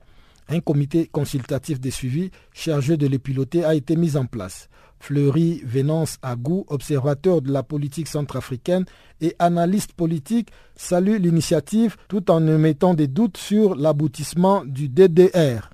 Un 0.49 0.61
comité 0.61 1.07
consultatif 1.07 1.81
de 1.81 1.91
suivi 1.91 2.31
chargé 2.53 2.97
de 2.97 3.07
les 3.07 3.19
piloter 3.19 3.65
a 3.65 3.75
été 3.75 3.97
mis 3.97 4.17
en 4.17 4.27
place. 4.27 4.69
Fleury 5.01 5.61
Vénance 5.65 6.19
Agou, 6.23 6.65
observateur 6.69 7.43
de 7.43 7.53
la 7.53 7.63
politique 7.63 8.07
centrafricaine 8.07 8.85
et 9.21 9.35
analyste 9.39 9.93
politique, 9.93 10.49
salue 10.75 11.19
l'initiative 11.21 11.97
tout 12.09 12.31
en 12.31 12.41
mettant 12.41 12.95
des 12.95 13.09
doutes 13.09 13.37
sur 13.37 13.75
l'aboutissement 13.75 14.65
du 14.65 14.89
DDR. 14.89 15.71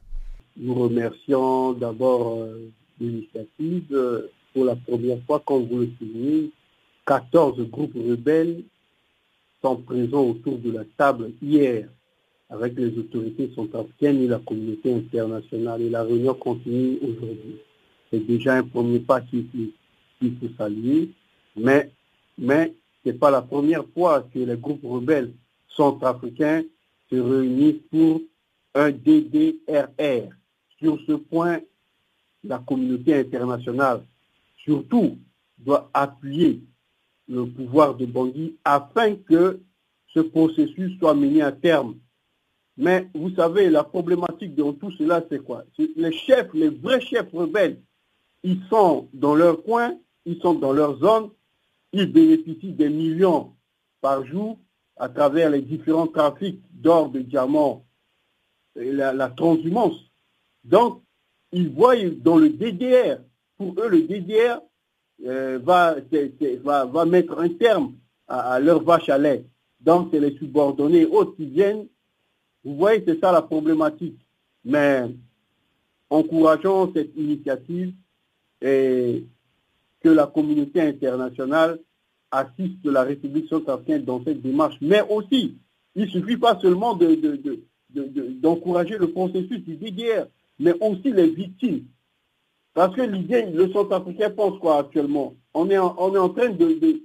Nous 0.57 0.75
remercions 0.75 1.73
d'abord 1.73 2.39
euh, 2.41 2.71
l'initiative. 3.01 3.87
Euh, 3.93 4.31
pour 4.53 4.65
la 4.67 4.77
première 4.77 5.19
fois, 5.27 5.43
comme 5.47 5.67
vous 5.67 5.79
le 5.79 5.91
soulignez, 5.99 6.51
14 7.07 7.61
groupes 7.71 7.95
rebelles 7.95 8.65
sont 9.63 9.77
présents 9.77 10.25
autour 10.25 10.59
de 10.59 10.73
la 10.73 10.85
table 10.99 11.31
hier 11.43 11.89
avec 12.53 12.77
les 12.77 12.97
autorités 12.99 13.51
centrafricaines 13.57 14.23
et 14.23 14.29
la 14.29 14.39
communauté 14.39 14.93
internationale. 14.95 15.83
Et 15.83 15.91
la 15.91 16.05
réunion 16.05 16.35
continue 16.35 16.99
aujourd'hui 17.03 17.59
c'est 18.13 18.21
déjà 18.27 18.57
un 18.57 18.63
premier 18.63 19.01
pas 19.01 19.23
qu'il 19.23 19.47
faut 20.21 20.49
saluer, 20.59 21.11
mais, 21.57 21.91
mais 22.37 22.75
ce 23.03 23.09
n'est 23.09 23.15
pas 23.17 23.31
la 23.31 23.41
première 23.41 23.85
fois 23.95 24.29
que 24.33 24.39
les 24.39 24.57
groupes 24.57 24.85
rebelles 24.85 25.33
centrafricains 25.69 26.63
se 27.11 27.17
réunissent 27.17 27.81
pour 27.91 28.21
un 28.75 28.91
DDRR. 28.91 30.29
Sur 30.79 30.99
ce 31.07 31.13
point, 31.13 31.61
la 32.45 32.59
communauté 32.59 33.15
internationale, 33.15 34.05
surtout, 34.63 35.17
doit 35.59 35.89
appuyer 35.95 36.61
le 37.29 37.47
pouvoir 37.47 37.95
de 37.95 38.05
Bangui 38.05 38.57
afin 38.65 39.15
que 39.15 39.61
ce 40.13 40.21
processus 40.21 40.99
soit 40.99 41.15
mené 41.15 41.41
à 41.41 41.53
terme. 41.53 41.95
Mais 42.83 43.09
vous 43.15 43.35
savez, 43.35 43.71
la 43.71 43.85
problématique 43.85 44.55
de 44.55 44.71
tout 44.73 44.91
cela, 44.93 45.23
c'est 45.31 45.43
quoi? 45.43 45.65
Les 45.97 46.13
chefs, 46.13 46.53
les 46.53 46.69
vrais 46.69 47.01
chefs 47.01 47.33
rebelles 47.33 47.79
ils 48.43 48.61
sont 48.69 49.09
dans 49.13 49.35
leur 49.35 49.63
coin, 49.63 49.97
ils 50.25 50.41
sont 50.41 50.55
dans 50.55 50.73
leur 50.73 50.99
zone, 50.99 51.31
ils 51.93 52.11
bénéficient 52.11 52.73
des 52.73 52.89
millions 52.89 53.55
par 54.01 54.25
jour 54.27 54.59
à 54.97 55.09
travers 55.09 55.51
les 55.51 55.63
différents 55.63 56.07
trafics 56.07 56.61
d'or, 56.71 57.11
de 57.11 57.21
diamants, 57.21 57.85
la, 58.75 59.29
transhumance. 59.31 59.97
Donc, 60.65 61.03
ils 61.53 61.71
voient 61.71 61.97
dans 62.17 62.37
le 62.37 62.51
DDR, 62.51 63.19
pour 63.57 63.75
eux, 63.79 63.89
le 63.89 64.03
DDR 64.03 64.61
euh, 65.27 65.59
va, 65.63 65.97
va, 66.85 67.05
mettre 67.05 67.39
un 67.39 67.49
terme 67.51 67.95
à, 68.27 68.59
leur 68.59 68.83
vache 68.83 69.09
à 69.09 69.19
lait. 69.19 69.45
Donc, 69.81 70.09
c'est 70.13 70.21
les 70.21 70.37
subordonnés 70.37 71.07
autres 71.07 71.37
qui 71.37 71.47
viennent. 71.47 71.87
Vous 72.65 72.77
voyez, 72.77 73.03
c'est 73.07 73.21
ça 73.21 73.33
la 73.33 73.43
problématique. 73.43 74.19
Mais 74.65 75.05
encourageons 76.11 76.93
cette 76.95 77.17
initiative 77.17 77.95
et 78.61 79.25
que 80.01 80.09
la 80.09 80.27
communauté 80.27 80.81
internationale 80.81 81.79
assiste 82.31 82.85
la 82.85 83.03
République 83.03 83.49
centrafricaine 83.49 84.05
dans 84.05 84.23
cette 84.25 84.41
démarche. 84.41 84.77
Mais 84.81 85.03
aussi, 85.09 85.59
il 85.95 86.05
ne 86.05 86.09
suffit 86.09 86.37
pas 86.37 86.59
seulement 86.61 86.99
d'encourager 87.91 88.97
le 88.99 89.11
processus 89.11 89.61
du 89.61 89.77
DDR, 89.77 90.27
mais 90.59 90.73
aussi 90.81 91.13
les 91.13 91.29
victimes. 91.29 91.85
Parce 92.75 92.95
que 92.97 93.03
l'idée, 93.03 93.47
le 93.47 93.71
centrafricain 93.71 94.31
pense 94.31 94.59
quoi 94.59 94.79
actuellement 94.79 95.35
on 95.55 95.71
est, 95.71 95.79
en, 95.79 96.29
train 96.31 96.51
de, 96.51 97.03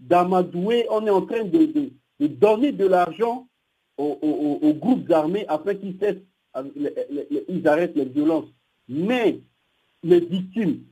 d'amadouer, 0.00 0.86
on 0.90 1.06
est 1.06 1.10
en 1.10 1.22
train 1.22 1.44
de, 1.44 1.90
donner 2.20 2.72
de 2.72 2.86
l'argent 2.86 3.46
aux, 3.96 4.74
groupes 4.74 5.10
armés 5.10 5.44
afin 5.48 5.74
qu'ils 5.74 5.96
ils 7.48 7.68
arrêtent 7.68 7.96
les 7.96 8.04
violences. 8.04 8.48
Mais 8.88 9.40
les 10.02 10.20
victimes, 10.20 10.84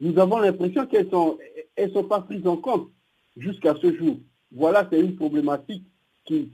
nous 0.00 0.18
avons 0.18 0.38
l'impression 0.38 0.86
qu'elles 0.86 1.06
ne 1.06 1.10
sont, 1.10 1.38
elles 1.76 1.92
sont 1.92 2.04
pas 2.04 2.20
prises 2.20 2.46
en 2.46 2.56
compte 2.56 2.90
jusqu'à 3.36 3.74
ce 3.80 3.94
jour. 3.96 4.18
Voilà, 4.52 4.86
c'est 4.90 5.00
une 5.00 5.16
problématique 5.16 5.84
qui, 6.24 6.48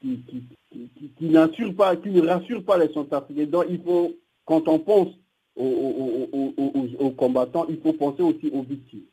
qui, 0.00 1.28
n'assure 1.28 1.74
pas, 1.74 1.96
qui 1.96 2.10
ne 2.10 2.26
rassure 2.26 2.64
pas 2.64 2.78
les 2.78 2.92
Centrafricains. 2.92 3.46
Donc 3.46 3.66
il 3.68 3.80
faut, 3.82 4.14
quand 4.44 4.68
on 4.68 4.78
pense 4.78 5.08
aux, 5.56 7.10
combattants, 7.16 7.66
il 7.68 7.80
faut 7.80 7.92
penser 7.92 8.22
aussi 8.22 8.50
aux 8.50 8.62
victimes. 8.62 9.04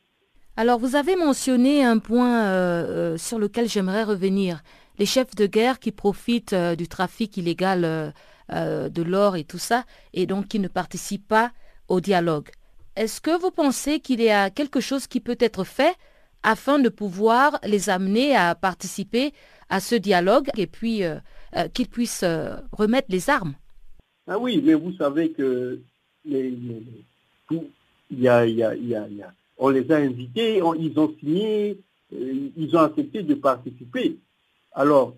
Alors 0.54 0.78
vous 0.78 0.96
avez 0.96 1.16
mentionné 1.16 1.82
un 1.82 1.98
point 1.98 2.44
euh, 2.44 3.14
euh, 3.14 3.16
sur 3.16 3.38
lequel 3.38 3.68
j'aimerais 3.70 4.04
revenir. 4.04 4.62
Les 4.98 5.06
chefs 5.06 5.34
de 5.34 5.46
guerre 5.46 5.78
qui 5.78 5.92
profitent 5.92 6.52
euh, 6.52 6.76
du 6.76 6.88
trafic 6.88 7.36
illégal 7.38 8.12
de 8.50 9.02
l'or 9.02 9.36
et 9.36 9.44
tout 9.44 9.56
ça, 9.56 9.84
et 10.12 10.26
donc 10.26 10.48
qui 10.48 10.58
ne 10.58 10.68
participent 10.68 11.26
pas 11.26 11.52
au 11.88 12.00
dialogue. 12.00 12.50
Est-ce 12.96 13.22
que 13.22 13.40
vous 13.40 13.50
pensez 13.50 13.98
qu'il 13.98 14.20
y 14.20 14.28
a 14.28 14.50
quelque 14.50 14.80
chose 14.80 15.06
qui 15.06 15.20
peut 15.20 15.38
être 15.40 15.64
fait 15.64 15.94
afin 16.42 16.78
de 16.78 16.90
pouvoir 16.90 17.58
les 17.64 17.88
amener 17.88 18.36
à 18.36 18.54
participer 18.54 19.32
à 19.70 19.80
ce 19.80 19.94
dialogue 19.94 20.50
et 20.58 20.66
puis 20.66 21.00
qu'ils 21.72 21.88
puissent 21.88 22.26
remettre 22.72 23.06
les 23.08 23.30
armes? 23.30 23.54
Ah 24.26 24.38
oui, 24.38 24.60
mais 24.62 24.74
vous 24.74 24.92
savez 24.98 25.30
que 25.30 25.80
il 26.26 26.90
y 28.10 28.28
a, 28.28 28.44
on 29.58 29.68
les 29.68 29.90
a 29.92 29.96
invités, 29.96 30.60
ils 30.78 30.98
ont 30.98 31.14
signé, 31.18 31.78
ils 32.10 32.76
ont 32.76 32.80
accepté 32.80 33.22
de 33.22 33.34
participer. 33.34 34.18
Alors, 34.72 35.14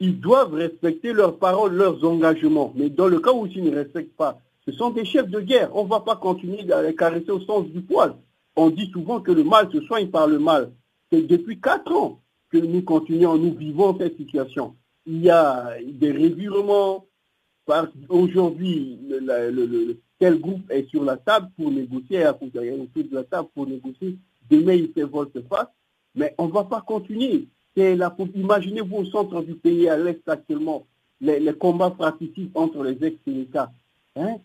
ils 0.00 0.18
doivent 0.18 0.54
respecter 0.54 1.12
leurs 1.12 1.38
paroles, 1.38 1.74
leurs 1.74 2.04
engagements. 2.04 2.72
Mais 2.76 2.88
dans 2.88 3.08
le 3.08 3.20
cas 3.20 3.32
où 3.32 3.46
ils 3.46 3.64
ne 3.64 3.74
respectent 3.74 4.16
pas, 4.16 4.40
ce 4.64 4.72
sont 4.72 4.90
des 4.90 5.04
chefs 5.04 5.28
de 5.28 5.40
guerre. 5.40 5.74
On 5.74 5.84
ne 5.84 5.88
va 5.88 6.00
pas 6.00 6.16
continuer 6.16 6.70
à 6.72 6.82
les 6.82 6.94
caresser 6.94 7.30
au 7.30 7.40
sens 7.40 7.66
du 7.66 7.80
poil. 7.80 8.14
On 8.54 8.70
dit 8.70 8.90
souvent 8.92 9.20
que 9.20 9.32
le 9.32 9.44
mal 9.44 9.70
se 9.72 9.80
soigne 9.82 10.08
par 10.08 10.26
le 10.26 10.38
mal. 10.38 10.72
C'est 11.10 11.22
depuis 11.22 11.60
quatre 11.60 11.92
ans 11.92 12.20
que 12.50 12.58
nous 12.58 12.82
continuons, 12.82 13.36
nous 13.36 13.54
vivons 13.54 13.96
cette 13.98 14.16
situation. 14.16 14.76
Il 15.06 15.22
y 15.22 15.30
a 15.30 15.74
des 15.84 16.12
revirements. 16.12 17.06
Aujourd'hui, 18.08 18.98
tel 20.18 20.38
groupe 20.40 20.70
est 20.70 20.88
sur 20.88 21.04
la 21.04 21.16
table 21.16 21.50
pour 21.56 21.70
négocier, 21.70 22.24
à 22.24 22.32
autour 22.32 22.50
de 22.54 23.14
la 23.14 23.24
table 23.24 23.48
pour 23.54 23.66
négocier. 23.66 24.16
Demain, 24.50 24.74
il 24.74 24.92
fait 24.92 25.04
volte-face. 25.04 25.68
Mais 26.14 26.34
on 26.38 26.48
ne 26.48 26.52
va 26.52 26.64
pas 26.64 26.80
continuer. 26.80 27.46
Imaginez-vous 27.76 28.96
au 28.96 29.04
centre 29.04 29.42
du 29.42 29.54
pays, 29.54 29.88
à 29.88 29.96
l'est 29.96 30.26
actuellement, 30.28 30.84
les, 31.20 31.52
combats 31.54 31.90
pratiques 31.90 32.50
entre 32.54 32.82
les 32.82 33.04
ex-Sénéca. 33.04 33.70
Hein, 34.16 34.38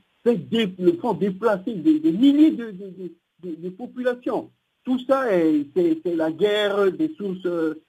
font 1.02 1.14
déplacer 1.14 1.74
des, 1.74 2.12
milliers 2.12 2.52
de, 2.52 3.70
populations. 3.70 4.52
Tout 4.84 5.00
ça, 5.08 5.26
c'est 5.30 6.16
la 6.16 6.32
guerre 6.32 6.92
des 6.92 7.14
sources 7.16 7.42
de, 7.42 7.82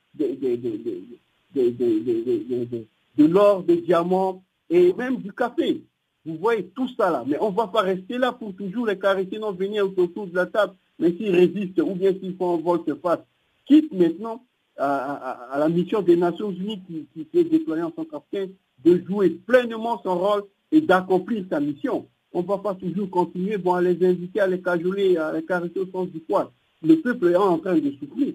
l'or, 3.19 3.63
des 3.65 3.81
diamants 3.83 4.43
et 4.71 4.93
même 4.95 5.17
du 5.19 5.33
café. 5.33 5.83
Vous 6.27 6.37
voyez 6.39 6.65
tout 6.75 6.89
ça 6.97 7.11
là. 7.11 7.25
Mais 7.27 7.37
on 7.41 7.51
ne 7.51 7.57
va 7.57 7.67
pas 7.67 7.83
rester 7.83 8.19
là 8.19 8.33
pour 8.33 8.55
toujours 8.55 8.87
les 8.87 8.99
non 9.39 9.53
venir 9.53 9.87
autour 9.97 10.27
de 10.27 10.35
la 10.35 10.47
table. 10.47 10.75
Mais 10.99 11.13
s'ils 11.13 11.35
résistent 11.35 11.81
ou 11.81 11.95
bien 11.95 12.13
s'ils 12.13 12.37
font 12.37 12.59
un 12.59 12.63
volte-face, 12.63 13.21
quitte 13.67 13.93
maintenant 13.93 14.45
à, 14.79 15.57
la 15.59 15.69
mission 15.69 16.03
des 16.03 16.17
Nations 16.17 16.51
Unies 16.51 16.83
qui, 16.87 17.07
qui 17.27 17.39
est 17.39 17.45
déployée 17.45 17.83
en 17.83 17.93
Centrafrique 17.95 18.53
de 18.85 19.03
jouer 19.07 19.31
pleinement 19.31 20.01
son 20.03 20.19
rôle 20.19 20.45
et 20.73 20.81
d'accomplir 20.81 21.45
sa 21.51 21.61
mission. 21.61 22.07
On 22.33 22.43
ne 22.43 22.47
va 22.47 22.59
pas 22.59 22.75
toujours 22.75 23.09
continuer 23.11 23.57
à 23.73 23.81
les 23.81 24.05
inviter, 24.05 24.41
à 24.41 24.47
les 24.47 24.61
cajoler, 24.61 25.17
à 25.17 25.33
les 25.33 25.45
caresser 25.45 25.79
au 25.79 25.87
sens 25.87 26.09
du 26.09 26.19
poil. 26.19 26.49
Le 26.83 26.97
peuple 26.97 27.29
est 27.29 27.37
en 27.37 27.59
train 27.59 27.79
de 27.79 27.93
souffrir. 27.93 28.35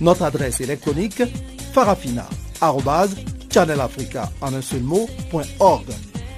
Notre 0.00 0.22
adresse 0.22 0.60
électronique 0.60 1.24
farafina.channelafrica 1.72 4.30
en 4.40 4.54
un 4.54 4.62
seul 4.62 4.84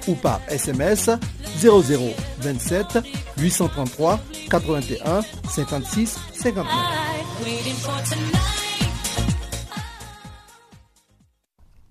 ou 0.07 0.15
par 0.15 0.41
SMS 0.49 1.11
0027 1.61 2.97
833 3.37 4.19
81 4.49 5.21
56 5.49 6.19
59. 6.33 7.13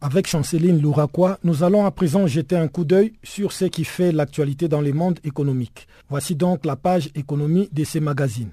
Avec 0.05 0.27
Chanceline 0.27 0.83
Louraquois, 0.83 1.39
nous 1.45 1.63
allons 1.63 1.87
à 1.87 1.93
présent 1.93 2.27
jeter 2.27 2.57
un 2.57 2.67
coup 2.67 2.85
d'œil 2.85 3.13
sur 3.23 3.53
ce 3.53 3.67
qui 3.67 3.85
fait 3.85 4.11
l'actualité 4.11 4.67
dans 4.67 4.81
les 4.81 4.93
mondes 4.93 5.21
économiques. 5.23 5.87
Voici 6.11 6.35
donc 6.35 6.67
la 6.67 6.75
page 6.75 7.09
économie 7.15 7.69
de 7.73 7.85
ces 7.85 8.01
magazines. 8.01 8.51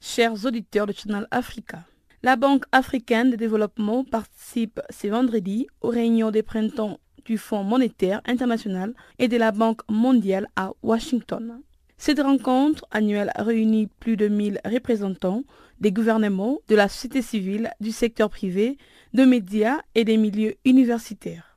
Chers 0.00 0.44
auditeurs 0.44 0.86
de 0.86 0.92
Channel 0.92 1.26
Africa. 1.30 1.84
La 2.22 2.36
Banque 2.36 2.64
africaine 2.72 3.30
de 3.30 3.36
développement 3.36 4.04
participe 4.04 4.80
ce 4.90 5.06
vendredi 5.06 5.66
aux 5.80 5.88
réunions 5.88 6.30
des 6.30 6.42
printemps 6.42 6.98
du 7.24 7.38
Fonds 7.38 7.62
monétaire 7.62 8.20
international 8.26 8.94
et 9.18 9.28
de 9.28 9.36
la 9.36 9.52
Banque 9.52 9.82
mondiale 9.88 10.48
à 10.56 10.72
Washington. 10.82 11.60
Cette 11.98 12.20
rencontre 12.20 12.84
annuelle 12.90 13.32
réunit 13.36 13.88
plus 14.00 14.16
de 14.16 14.28
1000 14.28 14.60
représentants 14.64 15.44
des 15.80 15.92
gouvernements, 15.92 16.58
de 16.68 16.74
la 16.74 16.88
société 16.88 17.22
civile, 17.22 17.70
du 17.80 17.92
secteur 17.92 18.30
privé, 18.30 18.76
de 19.14 19.24
médias 19.24 19.80
et 19.94 20.04
des 20.04 20.16
milieux 20.16 20.54
universitaires. 20.64 21.49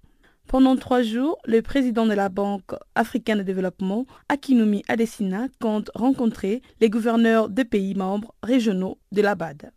Pendant 0.47 0.75
trois 0.75 1.01
jours, 1.01 1.38
le 1.45 1.62
président 1.62 2.06
de 2.06 2.13
la 2.13 2.29
Banque 2.29 2.73
africaine 2.95 3.39
de 3.39 3.43
développement, 3.43 4.06
Akinumi 4.29 4.84
Adesina, 4.88 5.47
compte 5.60 5.89
rencontrer 5.95 6.62
les 6.79 6.89
gouverneurs 6.89 7.49
des 7.49 7.65
pays 7.65 7.95
membres 7.95 8.36
régionaux 8.43 8.99
de 9.12 9.21
la 9.21 9.36
BAD. 9.36 9.71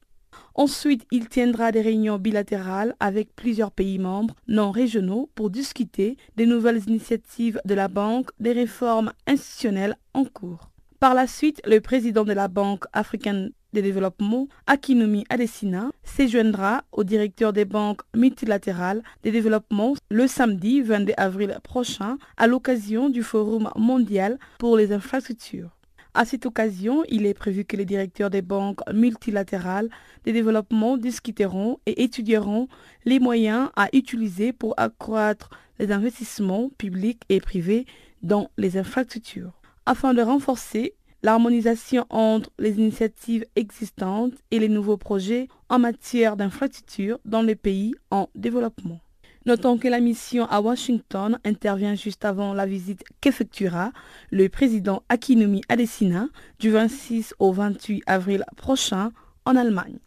Ensuite, 0.54 1.06
il 1.10 1.28
tiendra 1.28 1.72
des 1.72 1.80
réunions 1.80 2.18
bilatérales 2.18 2.94
avec 3.00 3.34
plusieurs 3.36 3.70
pays 3.70 3.98
membres 3.98 4.34
non 4.48 4.70
régionaux 4.70 5.30
pour 5.34 5.50
discuter 5.50 6.16
des 6.36 6.46
nouvelles 6.46 6.82
initiatives 6.88 7.60
de 7.64 7.74
la 7.74 7.88
banque, 7.88 8.30
des 8.40 8.52
réformes 8.52 9.12
institutionnelles 9.26 9.96
en 10.14 10.24
cours. 10.24 10.70
Par 10.98 11.14
la 11.14 11.26
suite, 11.26 11.60
le 11.66 11.80
président 11.80 12.24
de 12.24 12.32
la 12.32 12.48
Banque 12.48 12.84
africaine 12.94 13.52
de 13.76 13.82
développement, 13.82 14.48
Akinumi 14.66 15.24
Adesina, 15.28 15.90
joindra 16.18 16.82
au 16.92 17.04
directeur 17.04 17.52
des 17.52 17.66
banques 17.66 18.00
multilatérales 18.16 19.02
de 19.22 19.30
développement 19.30 19.94
le 20.08 20.26
samedi 20.26 20.80
22 20.80 21.12
avril 21.18 21.58
prochain 21.62 22.16
à 22.38 22.46
l'occasion 22.46 23.10
du 23.10 23.22
Forum 23.22 23.68
mondial 23.76 24.38
pour 24.58 24.78
les 24.78 24.92
infrastructures. 24.92 25.70
À 26.14 26.24
cette 26.24 26.46
occasion, 26.46 27.04
il 27.10 27.26
est 27.26 27.34
prévu 27.34 27.66
que 27.66 27.76
les 27.76 27.84
directeurs 27.84 28.30
des 28.30 28.40
banques 28.40 28.80
multilatérales 28.94 29.90
de 30.24 30.32
développement 30.32 30.96
discuteront 30.96 31.78
et 31.84 32.02
étudieront 32.02 32.68
les 33.04 33.20
moyens 33.20 33.68
à 33.76 33.88
utiliser 33.92 34.54
pour 34.54 34.72
accroître 34.78 35.50
les 35.78 35.92
investissements 35.92 36.70
publics 36.78 37.20
et 37.28 37.40
privés 37.40 37.84
dans 38.22 38.48
les 38.56 38.78
infrastructures 38.78 39.52
afin 39.86 40.14
de 40.14 40.20
renforcer 40.22 40.94
l'harmonisation 41.22 42.06
entre 42.10 42.50
les 42.58 42.78
initiatives 42.78 43.44
existantes 43.56 44.34
et 44.50 44.58
les 44.58 44.68
nouveaux 44.68 44.96
projets 44.96 45.48
en 45.68 45.78
matière 45.78 46.36
d'infrastructure 46.36 47.18
dans 47.24 47.42
les 47.42 47.56
pays 47.56 47.94
en 48.10 48.28
développement. 48.34 49.00
Notons 49.46 49.78
que 49.78 49.86
la 49.86 50.00
mission 50.00 50.46
à 50.46 50.60
Washington 50.60 51.38
intervient 51.44 51.94
juste 51.94 52.24
avant 52.24 52.52
la 52.52 52.66
visite 52.66 53.04
qu'effectuera 53.20 53.92
le 54.32 54.48
président 54.48 55.04
Akinumi 55.08 55.62
Adesina 55.68 56.26
du 56.58 56.70
26 56.70 57.34
au 57.38 57.52
28 57.52 58.02
avril 58.06 58.44
prochain 58.56 59.12
en 59.44 59.54
Allemagne. 59.54 59.98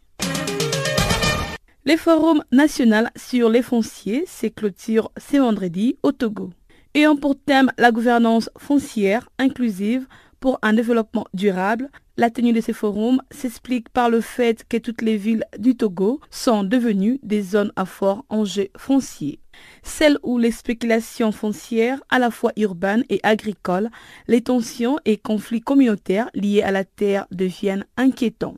Le 1.86 1.96
Forum 1.96 2.44
national 2.52 3.10
sur 3.16 3.48
les 3.48 3.62
fonciers 3.62 4.24
s'est 4.26 4.50
clôture 4.50 5.10
ce 5.16 5.38
vendredi 5.38 5.96
au 6.02 6.12
Togo. 6.12 6.50
Ayant 6.92 7.16
pour 7.16 7.34
thème 7.34 7.72
la 7.78 7.92
gouvernance 7.92 8.50
foncière 8.58 9.30
inclusive 9.38 10.06
pour 10.40 10.58
un 10.62 10.72
développement 10.72 11.26
durable, 11.34 11.90
la 12.16 12.30
tenue 12.30 12.52
de 12.52 12.60
ces 12.60 12.72
forums 12.72 13.22
s'explique 13.30 13.90
par 13.90 14.10
le 14.10 14.20
fait 14.20 14.64
que 14.68 14.78
toutes 14.78 15.02
les 15.02 15.16
villes 15.16 15.44
du 15.58 15.76
Togo 15.76 16.20
sont 16.30 16.64
devenues 16.64 17.20
des 17.22 17.42
zones 17.42 17.72
à 17.76 17.84
fort 17.84 18.24
enjeu 18.30 18.68
foncier. 18.76 19.38
Celles 19.82 20.18
où 20.22 20.38
les 20.38 20.50
spéculations 20.50 21.32
foncières, 21.32 22.02
à 22.08 22.18
la 22.18 22.30
fois 22.30 22.52
urbaines 22.56 23.04
et 23.10 23.20
agricoles, 23.22 23.90
les 24.28 24.40
tensions 24.40 24.98
et 25.04 25.18
conflits 25.18 25.60
communautaires 25.60 26.30
liés 26.34 26.62
à 26.62 26.70
la 26.70 26.84
terre 26.84 27.26
deviennent 27.30 27.84
inquiétants. 27.96 28.56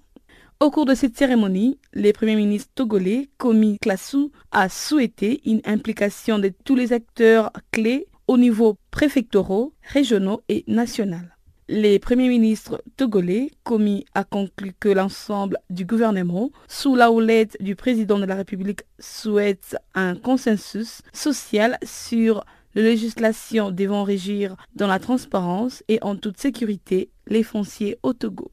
Au 0.60 0.70
cours 0.70 0.86
de 0.86 0.94
cette 0.94 1.16
cérémonie, 1.16 1.78
le 1.92 2.12
Premier 2.12 2.36
ministre 2.36 2.70
togolais, 2.76 3.28
Komi 3.36 3.78
Klassou, 3.80 4.30
a 4.52 4.68
souhaité 4.68 5.40
une 5.44 5.60
implication 5.64 6.38
de 6.38 6.52
tous 6.64 6.76
les 6.76 6.92
acteurs 6.92 7.50
clés 7.72 8.06
au 8.28 8.38
niveau 8.38 8.76
préfectoraux, 8.92 9.74
régionaux 9.82 10.42
et 10.48 10.62
national. 10.68 11.36
Les 11.68 12.00
premiers 12.00 12.28
ministres 12.28 12.82
togolais 12.96 13.50
commis 13.62 14.04
a 14.14 14.24
conclu 14.24 14.72
que 14.78 14.88
l'ensemble 14.88 15.58
du 15.70 15.84
gouvernement, 15.84 16.50
sous 16.66 16.96
la 16.96 17.12
houlette 17.12 17.56
du 17.60 17.76
président 17.76 18.18
de 18.18 18.24
la 18.24 18.34
République, 18.34 18.82
souhaite 18.98 19.76
un 19.94 20.16
consensus 20.16 21.02
social 21.12 21.78
sur 21.84 22.44
les 22.74 22.82
législations 22.82 23.70
devant 23.70 24.02
régir 24.02 24.56
dans 24.74 24.88
la 24.88 24.98
transparence 24.98 25.84
et 25.86 26.00
en 26.02 26.16
toute 26.16 26.40
sécurité 26.40 27.10
les 27.28 27.44
fonciers 27.44 27.96
au 28.02 28.12
Togo. 28.12 28.50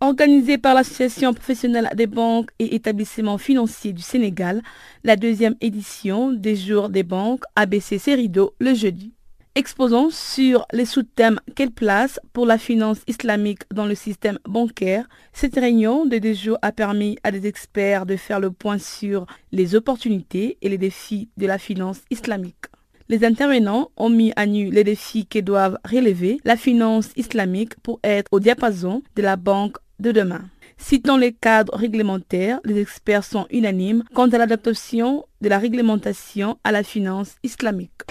Organisée 0.00 0.56
par 0.58 0.74
l'Association 0.74 1.34
professionnelle 1.34 1.90
des 1.94 2.06
banques 2.06 2.50
et 2.58 2.74
établissements 2.74 3.36
financiers 3.36 3.92
du 3.92 4.00
Sénégal, 4.02 4.62
la 5.04 5.16
deuxième 5.16 5.56
édition 5.60 6.32
des 6.32 6.56
jours 6.56 6.88
des 6.88 7.02
banques 7.02 7.42
ABC 7.54 7.98
Cerido 7.98 8.54
le 8.60 8.74
jeudi. 8.74 9.12
Exposant 9.58 10.10
sur 10.10 10.66
les 10.72 10.84
sous-thèmes 10.84 11.40
Quelle 11.56 11.72
place 11.72 12.20
pour 12.32 12.46
la 12.46 12.58
finance 12.58 13.00
islamique 13.08 13.62
dans 13.74 13.86
le 13.86 13.96
système 13.96 14.38
bancaire, 14.48 15.08
cette 15.32 15.56
réunion 15.56 16.06
de 16.06 16.18
deux 16.18 16.32
jours 16.32 16.58
a 16.62 16.70
permis 16.70 17.18
à 17.24 17.32
des 17.32 17.44
experts 17.48 18.06
de 18.06 18.14
faire 18.14 18.38
le 18.38 18.52
point 18.52 18.78
sur 18.78 19.26
les 19.50 19.74
opportunités 19.74 20.58
et 20.62 20.68
les 20.68 20.78
défis 20.78 21.28
de 21.36 21.48
la 21.48 21.58
finance 21.58 22.02
islamique. 22.08 22.66
Les 23.08 23.24
intervenants 23.24 23.90
ont 23.96 24.10
mis 24.10 24.32
à 24.36 24.46
nu 24.46 24.70
les 24.70 24.84
défis 24.84 25.26
que 25.26 25.40
doivent 25.40 25.78
relever 25.84 26.38
la 26.44 26.56
finance 26.56 27.10
islamique 27.16 27.74
pour 27.82 27.98
être 28.04 28.28
au 28.30 28.38
diapason 28.38 29.02
de 29.16 29.22
la 29.22 29.34
banque 29.34 29.78
de 29.98 30.12
demain. 30.12 30.44
Citant 30.76 31.16
les 31.16 31.32
cadres 31.32 31.74
réglementaires, 31.76 32.60
les 32.64 32.80
experts 32.80 33.24
sont 33.24 33.48
unanimes 33.50 34.04
quant 34.14 34.28
à 34.28 34.38
l'adaptation 34.38 35.24
de 35.40 35.48
la 35.48 35.58
réglementation 35.58 36.58
à 36.62 36.70
la 36.70 36.84
finance 36.84 37.34
islamique. 37.42 38.04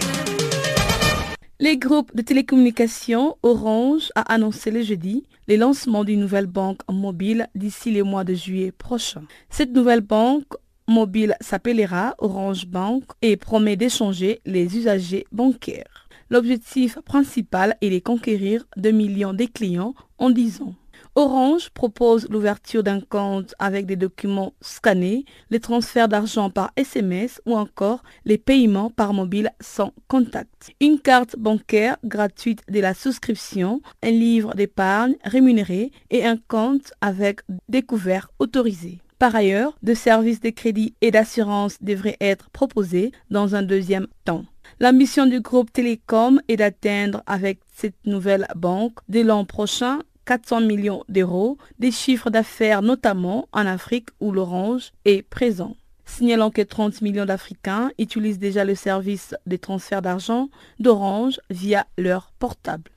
Les 1.60 1.76
groupes 1.76 2.14
de 2.14 2.22
télécommunications 2.22 3.36
Orange 3.42 4.12
a 4.14 4.20
annoncé 4.32 4.70
le 4.70 4.82
jeudi 4.82 5.24
le 5.48 5.56
lancement 5.56 6.04
d'une 6.04 6.20
nouvelle 6.20 6.46
banque 6.46 6.82
mobile 6.88 7.48
d'ici 7.56 7.90
le 7.90 8.04
mois 8.04 8.22
de 8.22 8.32
juillet 8.32 8.70
prochain. 8.70 9.24
Cette 9.50 9.72
nouvelle 9.72 10.02
banque 10.02 10.52
mobile 10.86 11.34
s'appellera 11.40 12.14
Orange 12.18 12.68
Bank 12.68 13.02
et 13.22 13.36
promet 13.36 13.74
d'échanger 13.74 14.40
les 14.46 14.76
usagers 14.76 15.26
bancaires. 15.32 16.08
L'objectif 16.30 17.00
principal 17.00 17.76
est 17.80 17.90
de 17.90 17.98
conquérir 17.98 18.64
2 18.76 18.92
millions 18.92 19.34
de 19.34 19.46
clients 19.46 19.94
en 20.18 20.30
10 20.30 20.62
ans. 20.62 20.76
Orange 21.18 21.70
propose 21.70 22.28
l'ouverture 22.30 22.84
d'un 22.84 23.00
compte 23.00 23.52
avec 23.58 23.86
des 23.86 23.96
documents 23.96 24.52
scannés, 24.60 25.24
les 25.50 25.58
transferts 25.58 26.06
d'argent 26.06 26.48
par 26.48 26.70
SMS 26.76 27.42
ou 27.44 27.56
encore 27.56 28.04
les 28.24 28.38
paiements 28.38 28.90
par 28.90 29.12
mobile 29.12 29.50
sans 29.60 29.92
contact. 30.06 30.70
Une 30.80 31.00
carte 31.00 31.34
bancaire 31.36 31.96
gratuite 32.04 32.62
de 32.68 32.78
la 32.78 32.94
souscription, 32.94 33.80
un 34.00 34.12
livre 34.12 34.54
d'épargne 34.54 35.16
rémunéré 35.24 35.90
et 36.10 36.24
un 36.24 36.36
compte 36.36 36.92
avec 37.00 37.40
découvert 37.68 38.30
autorisé. 38.38 39.00
Par 39.18 39.34
ailleurs, 39.34 39.76
de 39.82 39.94
services 39.94 40.40
de 40.40 40.50
crédit 40.50 40.94
et 41.00 41.10
d'assurance 41.10 41.82
devraient 41.82 42.18
être 42.20 42.48
proposés 42.50 43.10
dans 43.28 43.56
un 43.56 43.64
deuxième 43.64 44.06
temps. 44.24 44.44
L'ambition 44.78 45.26
du 45.26 45.40
groupe 45.40 45.72
Télécom 45.72 46.40
est 46.46 46.58
d'atteindre 46.58 47.24
avec 47.26 47.58
cette 47.74 48.06
nouvelle 48.06 48.46
banque 48.54 48.98
dès 49.08 49.24
l'an 49.24 49.44
prochain 49.44 49.98
400 50.28 50.60
millions 50.60 51.04
d'euros, 51.08 51.56
des 51.78 51.90
chiffres 51.90 52.28
d'affaires 52.28 52.82
notamment 52.82 53.48
en 53.50 53.64
Afrique 53.64 54.10
où 54.20 54.30
l'orange 54.30 54.92
est 55.06 55.22
présent. 55.22 55.74
Signalant 56.04 56.50
que 56.50 56.60
30 56.60 57.00
millions 57.00 57.24
d'Africains 57.24 57.90
utilisent 57.98 58.38
déjà 58.38 58.66
le 58.66 58.74
service 58.74 59.34
des 59.46 59.56
transferts 59.56 60.02
d'argent 60.02 60.50
d'Orange 60.80 61.40
via 61.48 61.86
leur 61.96 62.30
portable. 62.38 62.90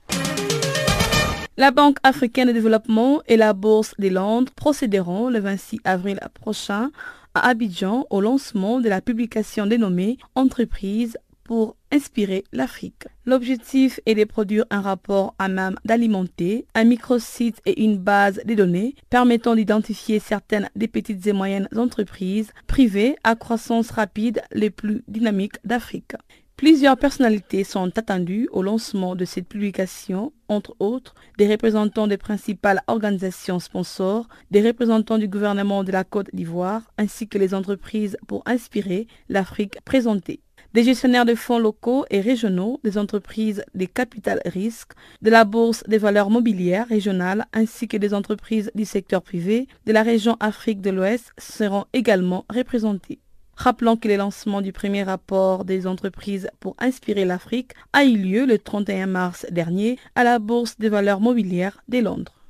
La 1.56 1.70
Banque 1.70 1.96
africaine 2.02 2.48
de 2.48 2.52
développement 2.52 3.22
et 3.26 3.38
la 3.38 3.54
Bourse 3.54 3.94
des 3.98 4.10
Londres 4.10 4.52
procéderont 4.54 5.30
le 5.30 5.40
26 5.40 5.80
avril 5.84 6.20
prochain 6.34 6.90
à 7.34 7.48
Abidjan 7.48 8.06
au 8.10 8.20
lancement 8.20 8.78
de 8.78 8.90
la 8.90 9.00
publication 9.00 9.66
dénommée 9.66 10.18
Entreprise 10.34 11.16
pour 11.44 11.76
inspirer 11.90 12.44
l'Afrique. 12.52 13.06
L'objectif 13.26 14.00
est 14.06 14.14
de 14.14 14.24
produire 14.24 14.64
un 14.70 14.80
rapport 14.80 15.34
à 15.38 15.48
même 15.48 15.76
d'alimenter 15.84 16.66
un 16.74 16.84
microsite 16.84 17.60
et 17.66 17.82
une 17.82 17.98
base 17.98 18.40
de 18.44 18.54
données 18.54 18.94
permettant 19.10 19.54
d'identifier 19.54 20.18
certaines 20.18 20.70
des 20.76 20.88
petites 20.88 21.26
et 21.26 21.32
moyennes 21.32 21.68
entreprises 21.76 22.52
privées 22.66 23.16
à 23.24 23.36
croissance 23.36 23.90
rapide 23.90 24.42
les 24.52 24.70
plus 24.70 25.04
dynamiques 25.08 25.58
d'Afrique. 25.64 26.14
Plusieurs 26.56 26.96
personnalités 26.96 27.64
sont 27.64 27.98
attendues 27.98 28.48
au 28.52 28.62
lancement 28.62 29.16
de 29.16 29.24
cette 29.24 29.48
publication, 29.48 30.32
entre 30.46 30.76
autres 30.78 31.14
des 31.36 31.50
représentants 31.50 32.06
des 32.06 32.18
principales 32.18 32.82
organisations 32.86 33.58
sponsors, 33.58 34.28
des 34.52 34.62
représentants 34.62 35.18
du 35.18 35.26
gouvernement 35.26 35.82
de 35.82 35.90
la 35.90 36.04
Côte 36.04 36.28
d'Ivoire, 36.32 36.82
ainsi 36.98 37.26
que 37.26 37.38
les 37.38 37.52
entreprises 37.52 38.16
pour 38.28 38.44
inspirer 38.46 39.08
l'Afrique 39.28 39.78
présentée 39.84 40.40
des 40.74 40.84
gestionnaires 40.84 41.24
de 41.24 41.34
fonds 41.34 41.58
locaux 41.58 42.04
et 42.10 42.20
régionaux, 42.20 42.80
des 42.84 42.98
entreprises 42.98 43.64
des 43.74 43.86
capital 43.86 44.40
risques, 44.46 44.92
de 45.20 45.30
la 45.30 45.44
bourse 45.44 45.82
des 45.86 45.98
valeurs 45.98 46.30
mobilières 46.30 46.88
régionales 46.88 47.46
ainsi 47.52 47.88
que 47.88 47.96
des 47.96 48.14
entreprises 48.14 48.70
du 48.74 48.84
secteur 48.84 49.22
privé 49.22 49.68
de 49.86 49.92
la 49.92 50.02
région 50.02 50.36
Afrique 50.40 50.80
de 50.80 50.90
l'Ouest 50.90 51.32
seront 51.38 51.84
également 51.92 52.44
représentés. 52.48 53.18
Rappelons 53.56 53.96
que 53.96 54.08
le 54.08 54.16
lancement 54.16 54.60
du 54.60 54.72
premier 54.72 55.02
rapport 55.02 55.64
des 55.64 55.86
entreprises 55.86 56.48
pour 56.58 56.74
inspirer 56.78 57.24
l'Afrique 57.24 57.72
a 57.92 58.04
eu 58.04 58.16
lieu 58.16 58.46
le 58.46 58.58
31 58.58 59.06
mars 59.06 59.46
dernier 59.50 59.98
à 60.14 60.24
la 60.24 60.38
Bourse 60.38 60.78
des 60.78 60.88
valeurs 60.88 61.20
mobilières 61.20 61.82
de 61.88 61.98
Londres. 61.98 62.41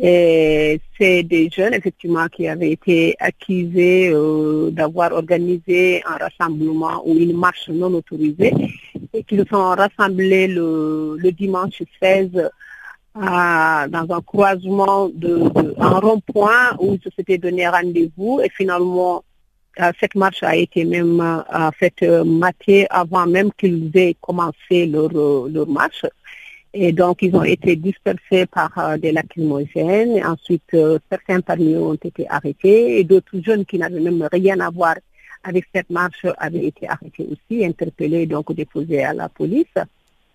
Et 0.00 0.80
c'est 0.98 1.22
des 1.22 1.48
jeunes, 1.50 1.74
effectivement, 1.74 2.26
qui 2.28 2.46
avaient 2.48 2.72
été 2.72 3.16
accusés 3.18 4.10
euh, 4.12 4.70
d'avoir 4.70 5.12
organisé 5.12 6.02
un 6.04 6.16
rassemblement 6.16 7.02
ou 7.06 7.14
une 7.16 7.36
marche 7.36 7.68
non 7.70 7.92
autorisée 7.94 8.52
et 9.14 9.24
qui 9.24 9.38
se 9.38 9.44
sont 9.50 9.70
rassemblés 9.70 10.48
le, 10.48 11.18
dimanche 11.32 11.82
16 12.02 12.30
dans 13.16 14.06
un 14.10 14.20
croisement 14.20 15.08
de, 15.08 15.50
un 15.78 15.98
rond-point 15.98 16.76
où 16.78 16.94
ils 16.94 17.00
se 17.02 17.10
s'étaient 17.16 17.38
donné 17.38 17.66
rendez-vous 17.68 18.40
et 18.42 18.50
finalement 18.50 19.24
euh, 19.80 19.92
cette 20.00 20.14
marche 20.14 20.42
a 20.42 20.56
été 20.56 20.84
même 20.84 21.20
euh, 21.20 21.70
faite 21.78 22.02
matée 22.02 22.86
avant 22.90 23.26
même 23.26 23.50
qu'ils 23.58 23.90
aient 23.94 24.16
commencé 24.20 24.86
leur, 24.86 25.10
leur 25.48 25.68
marche. 25.68 26.04
Et 26.78 26.92
donc, 26.92 27.22
ils 27.22 27.34
ont 27.34 27.42
été 27.42 27.74
dispersés 27.74 28.44
par 28.44 28.70
euh, 28.76 28.98
des 28.98 29.10
lacrymogènes. 29.10 30.22
Ensuite, 30.22 30.74
euh, 30.74 30.98
certains 31.10 31.40
parmi 31.40 31.72
eux 31.72 31.80
ont 31.80 31.94
été 31.94 32.28
arrêtés 32.28 32.98
et 32.98 33.04
d'autres 33.04 33.40
jeunes 33.42 33.64
qui 33.64 33.78
n'avaient 33.78 33.98
même 33.98 34.28
rien 34.30 34.60
à 34.60 34.68
voir 34.68 34.96
avec 35.42 35.64
cette 35.74 35.88
marche 35.88 36.26
avaient 36.36 36.66
été 36.66 36.86
arrêtés 36.86 37.26
aussi, 37.30 37.64
interpellés, 37.64 38.26
donc 38.26 38.52
déposés 38.52 39.02
à 39.02 39.14
la 39.14 39.30
police. 39.30 39.74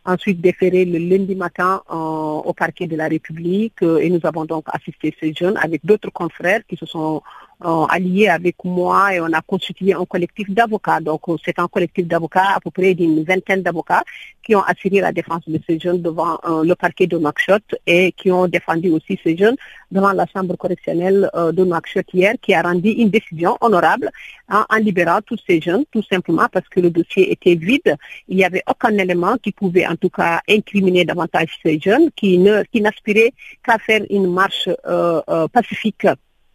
Ensuite, 0.04 0.42
déférés 0.42 0.86
le 0.86 0.98
lundi 0.98 1.36
matin 1.36 1.84
au 1.88 2.54
parquet 2.54 2.88
de 2.88 2.95
la 2.95 3.08
République 3.08 3.84
euh, 3.84 3.99
et 3.99 4.10
nous 4.10 4.20
avons 4.24 4.45
donc 4.45 4.66
assisté 4.74 5.16
ces 5.20 5.32
jeunes 5.32 5.58
avec 5.58 5.86
d'autres 5.86 6.10
confrères 6.10 6.62
qui 6.68 6.76
se 6.76 6.88
sont 6.88 7.22
alliés 7.62 8.28
avec 8.28 8.55
moi 8.64 9.14
et 9.14 9.22
on 9.22 9.32
a 9.34 9.41
constitué 9.41 9.93
un 9.93 10.05
collectif 10.05 10.49
d'avocats. 10.49 10.99
Donc 10.99 11.22
c'est 11.45 11.59
un 11.59 11.68
collectif 11.68 12.07
d'avocats, 12.07 12.55
à 12.55 12.59
peu 12.59 12.72
près 12.72 12.93
d'une 12.93 13.24
vingtaine 13.24 13.62
d'avocats 13.62 14.03
qui 14.43 14.55
ont 14.55 14.62
assuré 14.62 15.01
la 15.01 15.12
défense 15.12 15.47
de 15.47 15.59
ces 15.68 15.80
jeunes 15.80 16.01
devant 16.01 16.39
euh, 16.45 16.64
le 16.64 16.76
parquet 16.76 17.07
de 17.07 17.18
Nouakchott 17.18 17.64
et 17.86 18.12
qui 18.14 18.32
ont 18.32 18.47
défendu 18.47 18.89
aussi 18.89 19.20
ces 19.24 19.38
jeunes 19.38 19.55
devant 19.91 20.12
la 20.14 20.26
chambre 20.26 20.55
correctionnelle 20.55 21.30
euh, 21.36 21.51
de 21.51 21.64
Nouakchott 21.64 22.05
hier 22.14 22.34
qui 22.41 22.53
a 22.53 22.62
rendu 22.62 22.89
une 22.89 23.09
décision 23.09 23.57
honorable 23.62 24.09
hein, 24.49 24.66
en 24.70 24.78
libérant 24.78 25.20
tous 25.26 25.39
ces 25.45 25.62
jeunes 25.62 25.84
tout 25.91 26.03
simplement 26.03 26.47
parce 26.51 26.68
que 26.70 26.80
le 26.80 26.89
dossier 26.89 27.32
était 27.32 27.55
vide. 27.55 27.95
Il 28.28 28.38
n'y 28.38 28.45
avait 28.45 28.64
aucun 28.68 28.97
élément 28.97 29.38
qui 29.38 29.51
pouvait 29.51 29.86
en 29.86 29.95
tout 29.95 30.09
cas 30.09 30.41
incriminer 30.49 31.05
davantage 31.05 31.59
ces 31.64 31.80
jeunes 31.80 32.09
qui 32.16 32.38
n'aspiraient 32.38 33.34
qu'à 33.64 33.78
faire 33.78 34.01
une 34.09 34.32
marche 34.34 34.70
euh, 34.88 35.47
pacifique 35.49 36.07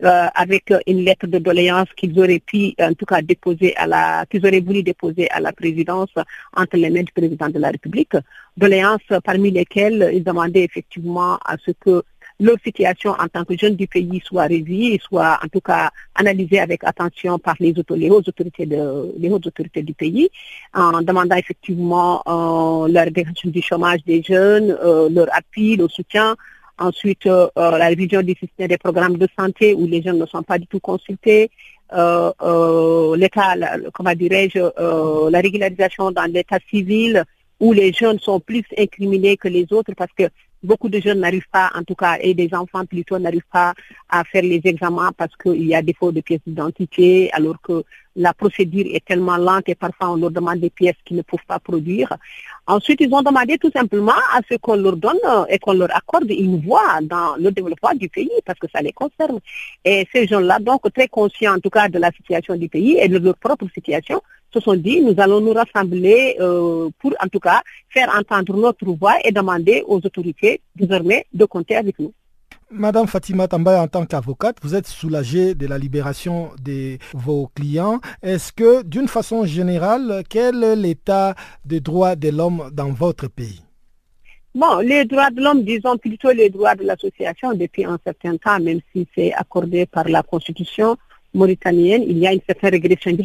euh, 0.05 0.27
avec 0.35 0.73
une 0.87 1.05
lettre 1.05 1.27
de 1.27 1.39
doléance 1.39 1.89
qu'ils 1.97 2.19
auraient 2.19 2.43
pu, 2.45 2.75
en 2.81 2.93
tout 2.93 3.07
cas, 3.07 3.23
déposer 3.23 3.75
à 3.77 3.87
la, 3.87 4.27
qu'ils 4.27 4.45
auraient 4.47 4.61
voulu 4.61 4.83
déposer 4.83 5.31
à 5.31 5.41
la 5.41 5.53
présidence 5.53 6.11
entre 6.55 6.77
les 6.77 6.91
mains 6.91 7.03
du 7.03 7.13
président 7.13 7.49
de 7.49 7.59
la 7.59 7.71
République. 7.71 8.17
Doléances 8.57 9.01
parmi 9.25 9.51
lesquelles 9.51 10.11
ils 10.13 10.25
demandaient 10.25 10.65
effectivement 10.65 11.37
à 11.45 11.57
ce 11.65 11.71
que 11.73 12.03
leur 12.39 12.57
situation 12.63 13.13
en 13.13 13.29
tant 13.29 13.45
que 13.45 13.57
jeunes 13.57 13.77
du 13.77 13.87
pays 13.87 14.21
soit 14.25 14.45
revue 14.45 14.93
et 14.95 15.01
soit 15.03 15.39
en 15.43 15.49
tout 15.49 15.61
cas 15.61 15.91
analysée 16.15 16.61
avec 16.61 16.85
attention 16.85 17.39
par 17.39 17.57
les, 17.61 17.71
hautes, 17.71 18.29
autorités 18.29 18.67
de, 18.67 19.15
les 19.19 19.31
hautes 19.31 19.47
autorités 19.47 19.83
du 19.83 19.95
pays, 19.95 20.29
en 20.75 21.01
demandant 21.01 21.37
effectivement 21.37 22.23
euh, 22.29 22.89
la 22.89 23.05
réduction 23.05 23.51
du 23.51 23.63
chômage 23.63 24.05
des 24.05 24.23
jeunes, 24.23 24.77
euh, 24.85 25.09
leur 25.09 25.29
appui, 25.35 25.77
leur 25.77 25.91
soutien, 25.91 26.37
Ensuite, 26.79 27.27
euh, 27.27 27.49
euh, 27.57 27.79
la 27.79 27.87
révision 27.87 28.21
du 28.23 28.35
système 28.39 28.69
des 28.69 28.77
programmes 28.77 29.17
de 29.17 29.27
santé 29.39 29.73
où 29.73 29.87
les 29.87 30.03
jeunes 30.03 30.19
ne 30.19 30.27
sont 30.27 30.43
pas 30.43 30.59
du 30.59 30.67
tout 30.67 30.81
consultés. 30.81 31.51
Euh, 31.93 33.17
l'état, 33.17 33.55
dirais-je, 34.15 35.31
la 35.31 35.41
régularisation 35.41 36.11
dans 36.11 36.31
l'état 36.31 36.59
civil 36.69 37.25
où 37.61 37.73
les 37.73 37.93
jeunes 37.93 38.19
sont 38.19 38.41
plus 38.41 38.65
incriminés 38.77 39.39
que 39.39 39.49
les 39.49 39.67
autres 39.73 39.93
parce 39.97 40.13
que 40.13 40.25
beaucoup 40.63 40.91
de 40.91 41.01
jeunes 41.01 41.21
n'arrivent 41.21 41.49
pas, 41.51 41.71
en 41.75 41.83
tout 41.83 41.95
cas, 41.95 42.19
et 42.21 42.35
des 42.35 42.53
enfants 42.53 42.85
plutôt 42.85 43.19
n'arrivent 43.19 43.43
pas 43.51 43.73
à 44.11 44.25
faire 44.25 44.43
les 44.43 44.61
examens 44.65 45.13
parce 45.17 45.35
qu'il 45.37 45.67
y 45.67 45.75
a 45.75 45.81
défaut 45.81 46.13
de 46.13 46.21
pièces 46.21 46.41
d'identité, 46.47 47.31
alors 47.33 47.61
que 47.63 47.85
la 48.17 48.33
procédure 48.33 48.87
est 48.93 49.05
tellement 49.05 49.37
lente 49.37 49.69
et 49.69 49.75
parfois 49.75 50.11
on 50.11 50.17
leur 50.17 50.31
demande 50.31 50.59
des 50.59 50.71
pièces 50.71 50.97
qu'ils 51.05 51.19
ne 51.19 51.23
peuvent 51.23 51.47
pas 51.47 51.59
produire. 51.59 52.17
Ensuite, 52.67 53.01
ils 53.01 53.13
ont 53.15 53.23
demandé 53.23 53.59
tout 53.59 53.71
simplement 53.71 54.21
à 54.35 54.41
ce 54.51 54.57
qu'on 54.57 54.77
leur 54.77 54.97
donne 54.97 55.19
euh, 55.25 55.45
et 55.49 55.59
qu'on 55.59 55.75
leur 55.75 55.95
accorde 55.95 56.31
une 56.31 56.61
voix 56.61 57.01
dans 57.03 57.37
le 57.37 57.53
développement 57.53 57.95
du 57.95 58.09
pays 58.09 58.31
parce 58.45 58.59
que 58.59 58.67
ça 58.75 58.81
les 58.81 58.93
concerne. 58.93 59.39
Et 59.85 60.09
ces 60.13 60.27
gens-là, 60.27 60.59
donc 60.59 60.81
très 60.93 61.09
conscients 61.09 61.55
en 61.55 61.61
tout 61.61 61.71
cas 61.71 61.89
de 61.89 61.99
la 61.99 62.11
situation 62.11 62.57
du 62.57 62.69
pays 62.69 62.99
et 62.99 63.09
de 63.09 63.19
leur 63.19 63.37
propre 63.37 63.67
situation, 63.73 64.21
se 64.53 64.61
sont 64.61 64.75
dit, 64.75 65.01
nous 65.01 65.15
allons 65.19 65.41
nous 65.41 65.53
rassembler 65.53 66.37
euh, 66.41 66.89
pour 66.99 67.13
en 67.23 67.29
tout 67.29 67.41
cas 67.41 67.63
faire 67.91 68.11
entendre 68.19 68.57
notre 68.57 68.87
voix 68.87 69.17
et 69.25 69.31
demander 69.31 69.85
aux 69.87 69.99
autorités 69.99 70.61
désormais 70.75 71.27
de 71.33 71.45
compter 71.45 71.77
avec 71.77 71.99
nous. 71.99 72.13
Madame 72.71 73.07
Fatima 73.07 73.47
Tambay, 73.47 73.79
en 73.79 73.87
tant 73.87 74.05
qu'avocate, 74.07 74.57
vous 74.61 74.75
êtes 74.75 74.89
soulagée 74.89 75.55
de 75.55 75.69
la 75.69 75.79
libération 75.79 76.51
de 76.61 76.99
vos 77.15 77.49
clients. 77.55 78.01
Est-ce 78.23 78.53
que, 78.53 78.83
d'une 78.83 79.07
façon 79.07 79.47
générale, 79.47 80.25
quel 80.29 80.65
est 80.65 80.75
l'état 80.75 81.37
des 81.65 81.79
droits 81.79 82.17
de 82.17 82.29
l'homme 82.29 82.71
dans 82.73 82.91
votre 82.91 83.29
pays? 83.29 83.63
Bon, 84.53 84.81
les 84.81 85.05
droits 85.05 85.31
de 85.31 85.41
l'homme, 85.41 85.63
disons 85.63 85.97
plutôt 85.97 86.33
les 86.33 86.51
droits 86.51 86.75
de 86.75 86.83
l'association 86.83 87.55
depuis 87.55 87.85
un 87.85 88.01
certain 88.03 88.37
temps, 88.37 88.59
même 88.59 88.81
si 88.93 89.07
c'est 89.15 89.33
accordé 89.33 89.87
par 89.87 90.09
la 90.09 90.25
constitution 90.25 90.97
mauritanienne, 91.35 92.03
il 92.03 92.19
y 92.19 92.27
a 92.27 92.33
une 92.33 92.41
certaine 92.49 92.71
régression. 92.71 93.17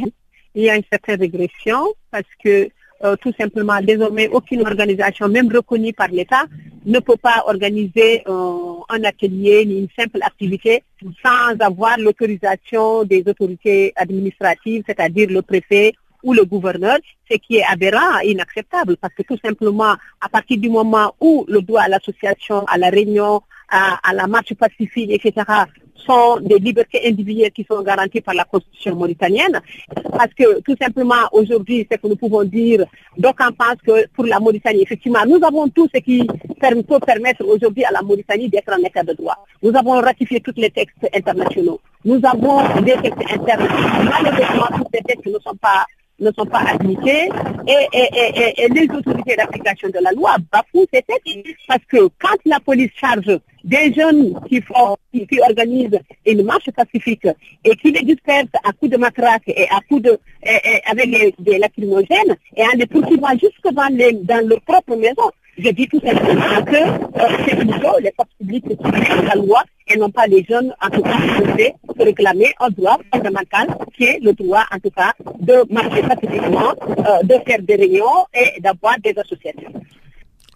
Il 0.54 0.64
y 0.64 0.70
a 0.70 0.76
une 0.76 0.84
certaine 0.92 1.20
régression 1.20 1.82
parce 2.12 2.30
que 2.44 2.70
euh, 3.04 3.16
tout 3.16 3.34
simplement, 3.40 3.80
désormais, 3.82 4.30
aucune 4.30 4.62
organisation, 4.62 5.28
même 5.28 5.52
reconnue 5.54 5.94
par 5.94 6.10
l'État, 6.10 6.46
ne 6.86 7.00
peut 7.00 7.18
pas 7.18 7.44
organiser 7.48 8.24
euh, 8.28 8.74
un 8.90 9.04
atelier 9.04 9.66
ni 9.66 9.80
une 9.80 9.88
simple 9.98 10.20
activité 10.22 10.84
sans 11.24 11.60
avoir 11.60 11.98
l'autorisation 11.98 13.04
des 13.04 13.24
autorités 13.28 13.94
administratives, 13.96 14.84
c'est-à-dire 14.88 15.30
le 15.30 15.42
préfet 15.42 15.94
ou 16.24 16.34
le 16.34 16.46
gouverneur, 16.46 16.98
ce 17.30 17.38
qui 17.38 17.58
est 17.58 17.64
aberrant 17.64 18.20
et 18.24 18.32
inacceptable 18.32 18.98
parce 18.98 19.14
que 19.14 19.24
tout 19.24 19.38
simplement, 19.44 19.96
à 20.20 20.30
partir 20.30 20.58
du 20.58 20.70
moment 20.70 21.16
où 21.20 21.46
le 21.48 21.62
droit 21.62 21.82
à 21.82 21.88
l'association, 21.88 22.64
à 22.66 22.78
la 22.78 22.90
réunion, 22.90 23.42
à, 23.70 24.00
à 24.08 24.14
la 24.14 24.28
marche 24.28 24.54
pacifique, 24.54 25.10
etc., 25.12 25.34
sont 26.06 26.40
des 26.42 26.60
libertés 26.60 27.02
individuelles 27.08 27.52
qui 27.52 27.66
sont 27.70 27.82
garanties 27.82 28.22
par 28.22 28.34
la 28.34 28.44
Constitution 28.46 28.96
mauritanienne. 28.96 29.60
Parce 30.12 30.34
que 30.34 30.62
tout 30.62 30.76
simplement, 30.82 31.28
aujourd'hui, 31.32 31.88
c'est 31.90 32.02
que 32.02 32.08
nous 32.08 32.16
pouvons 32.16 32.44
dire, 32.44 32.86
donc 33.18 33.36
on 33.40 33.52
pense 33.54 33.76
que 33.86 34.08
pour 34.08 34.26
la 34.26 34.40
Mauritanie, 34.40 34.82
effectivement, 34.82 35.26
nous 35.28 35.40
avons 35.44 35.68
tout 35.70 35.88
ce 35.94 36.00
qui 36.00 36.28
peut 36.28 37.00
permettre 37.06 37.46
aujourd'hui 37.46 37.84
à 37.86 37.92
la 37.92 38.02
Mauritanie 38.02 38.50
d'être 38.50 38.72
en 38.72 38.84
état 38.84 39.04
de 39.04 39.14
droit. 39.14 39.38
Nous 39.64 39.76
avons 39.76 40.00
ratifié 40.02 40.40
tous 40.42 40.54
les 40.58 40.70
textes 40.70 41.08
internationaux. 41.14 41.80
Nous 42.04 42.20
avons 42.24 42.82
des 42.82 42.94
textes 42.94 43.32
internes. 43.32 43.68
Malheureusement, 44.04 44.68
tous 44.78 44.88
ces 44.94 45.02
textes 45.04 45.28
ne 45.28 45.40
sont 45.40 45.56
pas 45.62 45.86
ne 46.22 46.32
sont 46.32 46.46
pas 46.46 46.64
appliqués 46.74 47.30
et, 47.68 48.68
les 48.70 48.88
autorités 48.96 49.36
d'application 49.36 49.90
de 49.90 50.00
la 50.02 50.12
loi 50.12 50.36
bafouent 50.52 50.88
ces 50.94 51.02
textes. 51.02 51.38
Parce 51.68 51.84
que 51.90 52.08
quand 52.20 52.38
la 52.46 52.60
police 52.60 52.92
charge 52.96 53.40
des 53.64 53.94
jeunes 53.94 54.34
qui, 54.48 54.62
font, 54.62 54.96
qui, 55.14 55.40
organisent 55.42 56.00
une 56.26 56.44
marche 56.44 56.70
pacifique 56.72 57.28
et 57.64 57.76
qui 57.76 57.92
les 57.92 58.04
dispersent 58.04 58.48
à 58.64 58.72
coups 58.72 58.92
de 58.92 58.98
matraque 58.98 59.48
et 59.48 59.68
à 59.70 59.80
coups 59.88 60.04
de, 60.04 60.20
avec 60.90 61.36
des 61.40 61.58
lacrymogènes 61.58 62.36
et 62.56 62.64
en 62.64 62.76
les 62.76 62.86
poursuivant 62.86 63.32
jusque 63.32 63.74
dans, 63.74 63.94
les, 63.96 64.14
dans 64.14 64.48
leur 64.48 64.62
propre 64.62 64.96
maison, 64.96 65.30
je 65.58 65.70
dis 65.70 65.88
tout 65.88 66.00
simplement 66.00 66.64
que 66.64 66.76
euh, 66.76 67.38
c'est 67.46 67.56
plutôt 67.56 68.00
les 68.00 68.12
forces 68.16 68.30
publiques 68.40 68.68
qui 68.68 68.76
font 68.76 69.22
la 69.24 69.36
loi 69.36 69.64
et 69.88 69.98
non 69.98 70.10
pas 70.10 70.28
les 70.28 70.44
jeunes, 70.44 70.74
en 70.82 70.90
tout 70.90 71.02
cas, 71.02 71.18
qui 71.18 71.64
se 72.00 72.04
réclamer 72.04 72.54
un 72.60 72.70
droit 72.70 72.98
fondamental 73.14 73.68
qui 73.96 74.06
est 74.06 74.20
le 74.22 74.34
droit, 74.34 74.64
en 74.72 74.80
tout 74.80 74.92
cas, 74.92 75.14
de 75.40 75.74
marcher 75.74 76.02
pacifiquement, 76.04 76.74
euh, 77.00 77.24
de 77.24 77.36
faire 77.46 77.62
des 77.62 77.76
réunions 77.76 78.26
et 78.34 78.62
d'avoir 78.62 78.96
des 79.00 79.14
associations. 79.18 79.74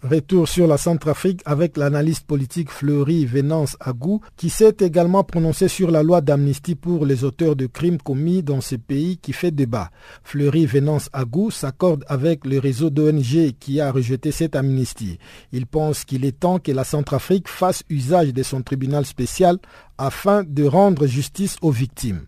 Retour 0.02 0.46
sur 0.46 0.66
la 0.66 0.76
Centrafrique 0.76 1.40
avec 1.46 1.78
l'analyste 1.78 2.26
politique 2.26 2.70
Fleury 2.70 3.24
Venance 3.24 3.78
Agou 3.80 4.20
qui 4.36 4.50
s'est 4.50 4.76
également 4.80 5.24
prononcé 5.24 5.68
sur 5.68 5.90
la 5.90 6.02
loi 6.02 6.20
d'amnistie 6.20 6.74
pour 6.74 7.06
les 7.06 7.24
auteurs 7.24 7.56
de 7.56 7.64
crimes 7.64 7.96
commis 7.96 8.42
dans 8.42 8.60
ce 8.60 8.76
pays 8.76 9.16
qui 9.16 9.32
fait 9.32 9.52
débat. 9.52 9.88
Fleury 10.22 10.66
Venance 10.66 11.08
Agou 11.14 11.50
s'accorde 11.50 12.04
avec 12.08 12.44
le 12.44 12.58
réseau 12.58 12.90
d'ONG 12.90 13.52
qui 13.58 13.80
a 13.80 13.90
rejeté 13.90 14.32
cette 14.32 14.54
amnistie. 14.54 15.18
Il 15.50 15.64
pense 15.66 16.04
qu'il 16.04 16.26
est 16.26 16.40
temps 16.40 16.58
que 16.58 16.72
la 16.72 16.84
Centrafrique 16.84 17.48
fasse 17.48 17.82
usage 17.88 18.34
de 18.34 18.42
son 18.42 18.60
tribunal 18.60 19.06
spécial 19.06 19.56
afin 19.96 20.44
de 20.46 20.64
rendre 20.64 21.06
justice 21.06 21.56
aux 21.62 21.70
victimes. 21.70 22.26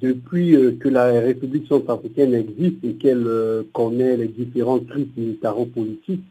Depuis 0.00 0.56
euh, 0.56 0.72
que 0.80 0.88
la 0.88 1.20
République 1.20 1.68
centrafricaine 1.68 2.34
existe 2.34 2.82
et 2.82 2.94
qu'elle 2.94 3.26
euh, 3.26 3.62
connaît 3.74 4.16
les 4.16 4.26
différents 4.28 4.80
crimes 4.80 5.06
militaro-politiques, 5.16 6.24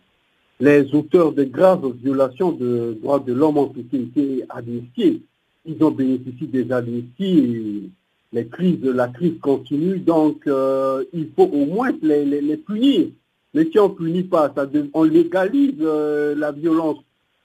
les 0.60 0.93
auteurs 0.93 1.34
de 1.34 1.43
graves 1.43 1.91
violations 2.01 2.51
de 2.51 2.97
droits 3.01 3.20
de 3.20 3.34
l'homme 3.34 3.58
ont 3.58 3.74
été 3.74 4.43
amnistiés. 4.49 5.22
Ils 5.66 5.84
ont 5.84 5.91
bénéficié 5.91 6.47
des 6.47 6.72
amnisties. 6.72 7.91
Crises, 8.51 8.84
la 8.84 9.10
crise 9.10 9.39
continue, 9.41 9.99
donc 9.99 10.47
euh, 10.47 11.04
il 11.14 11.30
faut 11.36 11.43
au 11.43 11.66
moins 11.68 11.91
les, 12.01 12.58
punir. 12.58 13.08
Mais 13.54 13.70
si 13.70 13.78
on 13.78 13.89
ne 13.89 13.93
punit 13.93 14.24
pas, 14.24 14.51
on 14.95 15.04
légalise 15.04 15.76
euh, 15.82 16.34
la 16.36 16.51
violence. 16.51 16.97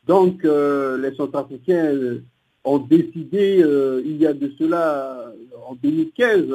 Donc 0.07 0.47
euh, 0.47 0.97
les 0.97 1.15
Centrafricains 1.15 1.95
ont 2.65 2.79
décidé, 2.79 3.63
il 4.05 4.17
y 4.17 4.27
a 4.27 4.33
de 4.33 4.51
cela 4.59 5.31
en 5.69 5.75
2015, 5.75 6.47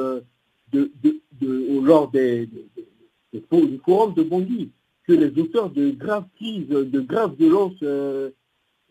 de, 0.72 0.90
lors 1.84 2.10
des, 2.10 2.48
du 3.32 3.80
forum 3.84 4.14
de 4.14 4.22
Bondy, 4.24 4.70
que 5.06 5.12
les 5.12 5.38
auteurs 5.40 5.70
de 5.70 5.90
graves 5.90 6.26
crises, 6.36 6.68
de 6.68 7.00
graves 7.00 7.34
violences 7.38 7.72
euh, 7.82 8.30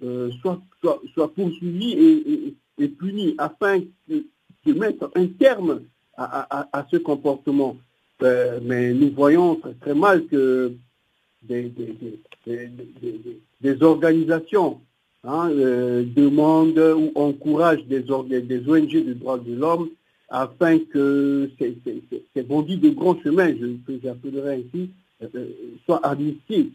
euh, 0.04 0.30
soient, 0.42 1.34
poursuivis 1.34 2.56
et, 2.78 2.88
punis 2.88 3.36
afin 3.38 3.82
de, 4.08 4.26
mettre 4.74 5.12
un 5.16 5.28
terme 5.28 5.82
à, 6.18 6.88
ce 6.92 6.98
comportement. 6.98 7.78
Euh, 8.22 8.60
mais 8.64 8.94
nous 8.94 9.12
voyons 9.12 9.60
très, 9.82 9.94
mal 9.94 10.26
que 10.28 10.74
des, 11.42 11.72
organisations 13.82 14.80
hein, 15.24 15.50
demandent 15.50 16.78
ou 16.78 17.12
encouragent 17.16 17.86
des, 17.86 18.10
ONG 18.10 19.06
de 19.06 19.14
droits 19.14 19.40
de 19.40 19.54
l'homme 19.54 19.90
afin 20.30 20.80
que 20.80 21.50
ces, 21.60 22.44
bandits 22.44 22.78
de 22.78 22.90
grand 22.90 23.20
chemin, 23.22 23.50
je, 23.50 23.66
que 23.86 24.00
j'appellerai 24.02 24.64
ainsi, 24.64 24.90
soit 25.86 26.06
amnistiés. 26.06 26.72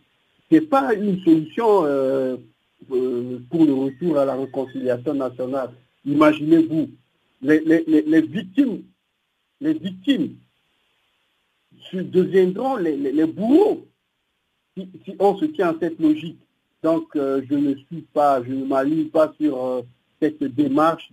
Ce 0.51 0.57
n'est 0.57 0.61
pas 0.63 0.95
une 0.95 1.21
solution 1.23 1.85
euh, 1.85 2.37
euh, 2.91 3.39
pour 3.51 3.65
le 3.65 3.75
retour 3.75 4.19
à 4.19 4.25
la 4.25 4.35
réconciliation 4.35 5.15
nationale. 5.15 5.71
Imaginez-vous, 6.05 6.91
les, 7.43 8.23
victimes, 8.23 8.83
les 9.61 9.75
victimes 9.75 10.37
deviendront 11.93 12.77
les, 12.77 13.27
bourreaux 13.27 13.87
si, 14.77 14.89
on 15.19 15.37
se 15.37 15.45
tient 15.47 15.71
à 15.71 15.77
cette 15.81 15.99
logique. 16.01 16.39
Donc, 16.83 17.09
je 17.15 17.55
ne 17.55 17.75
suis 17.75 18.03
pas, 18.13 18.43
je 18.43 18.53
ne 18.53 18.65
m'aligne 18.65 19.09
pas 19.09 19.33
sur 19.39 19.85
cette 20.21 20.43
démarche 20.43 21.11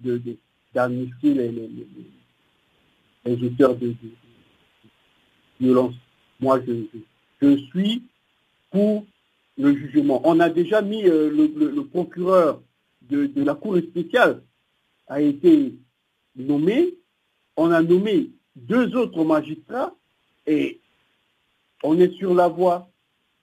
d'amnistier 0.74 1.34
de, 1.34 1.40
les, 1.42 1.88
les, 3.26 3.44
auteurs 3.44 3.76
de, 3.76 3.94
violence. 5.60 5.96
Moi, 6.40 6.60
je, 6.66 6.74
je 6.74 7.00
suis 7.72 8.04
pour 8.72 9.06
le 9.58 9.76
jugement. 9.76 10.22
On 10.24 10.40
a 10.40 10.50
déjà 10.50 10.82
mis 10.82 11.08
euh, 11.08 11.30
le, 11.30 11.84
procureur 11.84 12.62
de, 13.10 13.30
la 13.36 13.56
Cour 13.56 13.78
spéciale 13.78 14.42
a 15.08 15.22
été 15.22 15.74
nommés, 16.36 16.96
on 17.56 17.72
a 17.72 17.82
nommé 17.82 18.30
deux 18.56 18.96
autres 18.96 19.24
magistrats 19.24 19.94
et 20.48 20.80
on 21.84 22.00
est 22.00 22.14
sur 22.14 22.34
la 22.34 22.48
voie. 22.48 22.90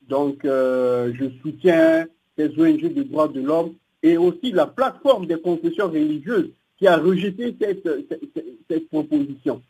Donc, 0.09 0.45
euh, 0.45 1.13
je 1.15 1.27
soutiens 1.43 2.07
ces 2.37 2.49
ONG 2.59 2.93
de 2.93 3.03
droits 3.05 3.29
de 3.29 3.41
l'homme 3.41 3.75
et 4.03 4.17
aussi 4.17 4.51
la 4.53 4.67
plateforme 4.67 5.27
des 5.27 5.41
confessions 5.41 5.89
religieuses 5.89 6.51
qui 6.79 6.87
a 6.89 6.97
rejeté 6.97 7.55
cette, 7.61 8.89
proposition. 8.89 9.63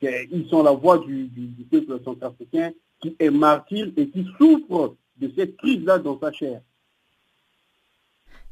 Ils 0.00 0.46
sont 0.48 0.62
la 0.62 0.72
voix 0.72 0.98
du, 0.98 1.28
peuple 1.70 2.00
centrafricain 2.04 2.72
qui 3.00 3.16
est 3.18 3.30
martyr 3.30 3.90
et 3.96 4.08
qui 4.08 4.26
souffre 4.38 4.96
de 5.18 5.30
cette 5.36 5.56
crise-là 5.56 5.98
dans 5.98 6.18
sa 6.18 6.32
chair. 6.32 6.60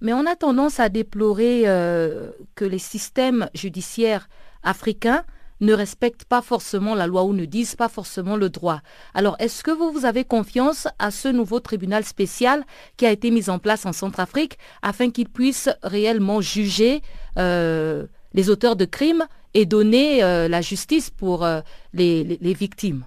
Mais 0.01 0.12
on 0.12 0.26
a 0.26 0.36
tendance 0.36 0.80
à 0.80 0.88
déplorer 0.88 1.62
euh, 1.66 2.30
que 2.55 2.64
les 2.64 2.78
systèmes 2.78 3.49
judiciaires 3.55 4.28
africains 4.62 5.24
ne 5.61 5.72
respectent 5.72 6.24
pas 6.24 6.42
forcément 6.42 6.95
la 6.95 7.07
loi 7.07 7.24
ou 7.24 7.32
ne 7.32 7.45
disent 7.45 7.76
pas 7.76 7.88
forcément 7.88 8.36
le 8.36 8.51
droit. 8.51 8.80
Alors, 9.14 9.36
est-ce 9.38 9.62
que 9.62 9.70
vous, 9.70 9.92
vous 9.92 10.05
avez 10.05 10.24
confiance 10.24 10.88
à 10.99 11.11
ce 11.11 11.28
nouveau 11.28 11.61
tribunal 11.61 12.05
spécial 12.05 12.64
qui 12.97 13.07
a 13.07 13.12
été 13.12 13.30
mis 13.30 13.49
en 13.49 13.59
place 13.59 13.86
en 13.86 13.92
Centrafrique 13.92 14.59
afin 14.82 15.11
qu'il 15.11 15.28
puisse 15.28 15.70
réellement 15.82 16.40
juger 16.40 17.01
euh, 17.38 18.07
les 18.34 18.51
auteurs 18.51 18.76
de 18.76 18.84
crimes 18.84 19.26
et 19.55 19.64
donner 19.64 20.24
euh, 20.24 20.49
la 20.49 20.61
justice 20.61 21.09
pour 21.09 21.47
les, 21.92 22.38
victimes? 22.42 23.07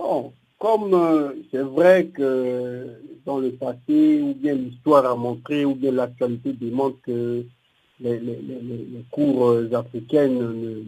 Non, 0.00 0.32
comme 0.58 1.34
c'est 1.50 1.62
vrai 1.62 2.06
que 2.06 2.86
dans 3.26 3.38
le 3.38 3.52
passé, 3.52 4.22
ou 4.22 4.34
bien 4.34 4.54
l'histoire 4.54 5.04
a 5.04 5.14
montré, 5.14 5.64
ou 5.64 5.74
bien 5.74 5.92
l'actualité 5.92 6.52
démontre 6.54 7.00
que 7.02 7.44
les, 8.00 8.20
cours 9.10 9.56
africaines 9.72 10.38
ne, 10.38 10.82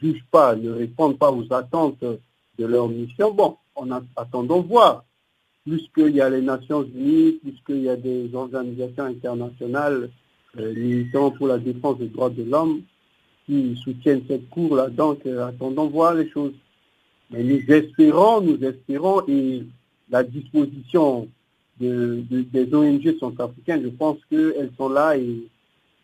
jugent 0.00 0.24
pas, 0.30 0.56
ne 0.56 0.70
répondent 0.70 1.18
pas 1.18 1.30
aux 1.30 1.52
attentes 1.52 2.02
de 2.58 2.66
leur 2.66 2.88
mission. 2.88 3.32
Bon, 3.34 3.56
attendons 4.16 4.62
voir. 4.62 5.04
Puisqu'il 5.66 6.14
y 6.14 6.20
a 6.20 6.28
les 6.28 6.42
Nations 6.42 6.82
Unies, 6.82 7.38
puisqu'il 7.42 7.82
y 7.82 7.88
a 7.88 7.96
des 7.96 8.34
organisations 8.34 9.04
internationales 9.04 10.10
euh, 10.58 10.74
militant 10.74 11.30
pour 11.30 11.48
la 11.48 11.58
défense 11.58 11.98
des 11.98 12.08
droits 12.08 12.28
de 12.28 12.42
l'homme 12.42 12.82
qui 13.46 13.74
soutiennent 13.82 14.24
cette 14.28 14.48
cour-là. 14.50 14.88
Donc, 14.88 15.24
euh, 15.24 15.46
attendons 15.46 15.88
voir 15.88 16.14
les 16.14 16.28
choses. 16.28 16.52
Mais 17.34 17.42
nous 17.42 17.74
espérons, 17.74 18.40
nous 18.40 18.62
espérons, 18.64 19.22
et 19.26 19.64
la 20.08 20.22
disposition 20.22 21.28
des 21.80 22.68
ONG 22.72 23.18
sont 23.18 23.38
africaines, 23.40 23.82
je 23.82 23.88
pense 23.88 24.18
qu'elles 24.30 24.70
sont 24.76 24.88
là 24.88 25.16
et 25.16 25.48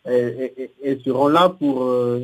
elles 0.03 1.01
seront 1.05 1.29
là 1.29 1.47
pour 1.49 1.83
euh, 1.83 2.19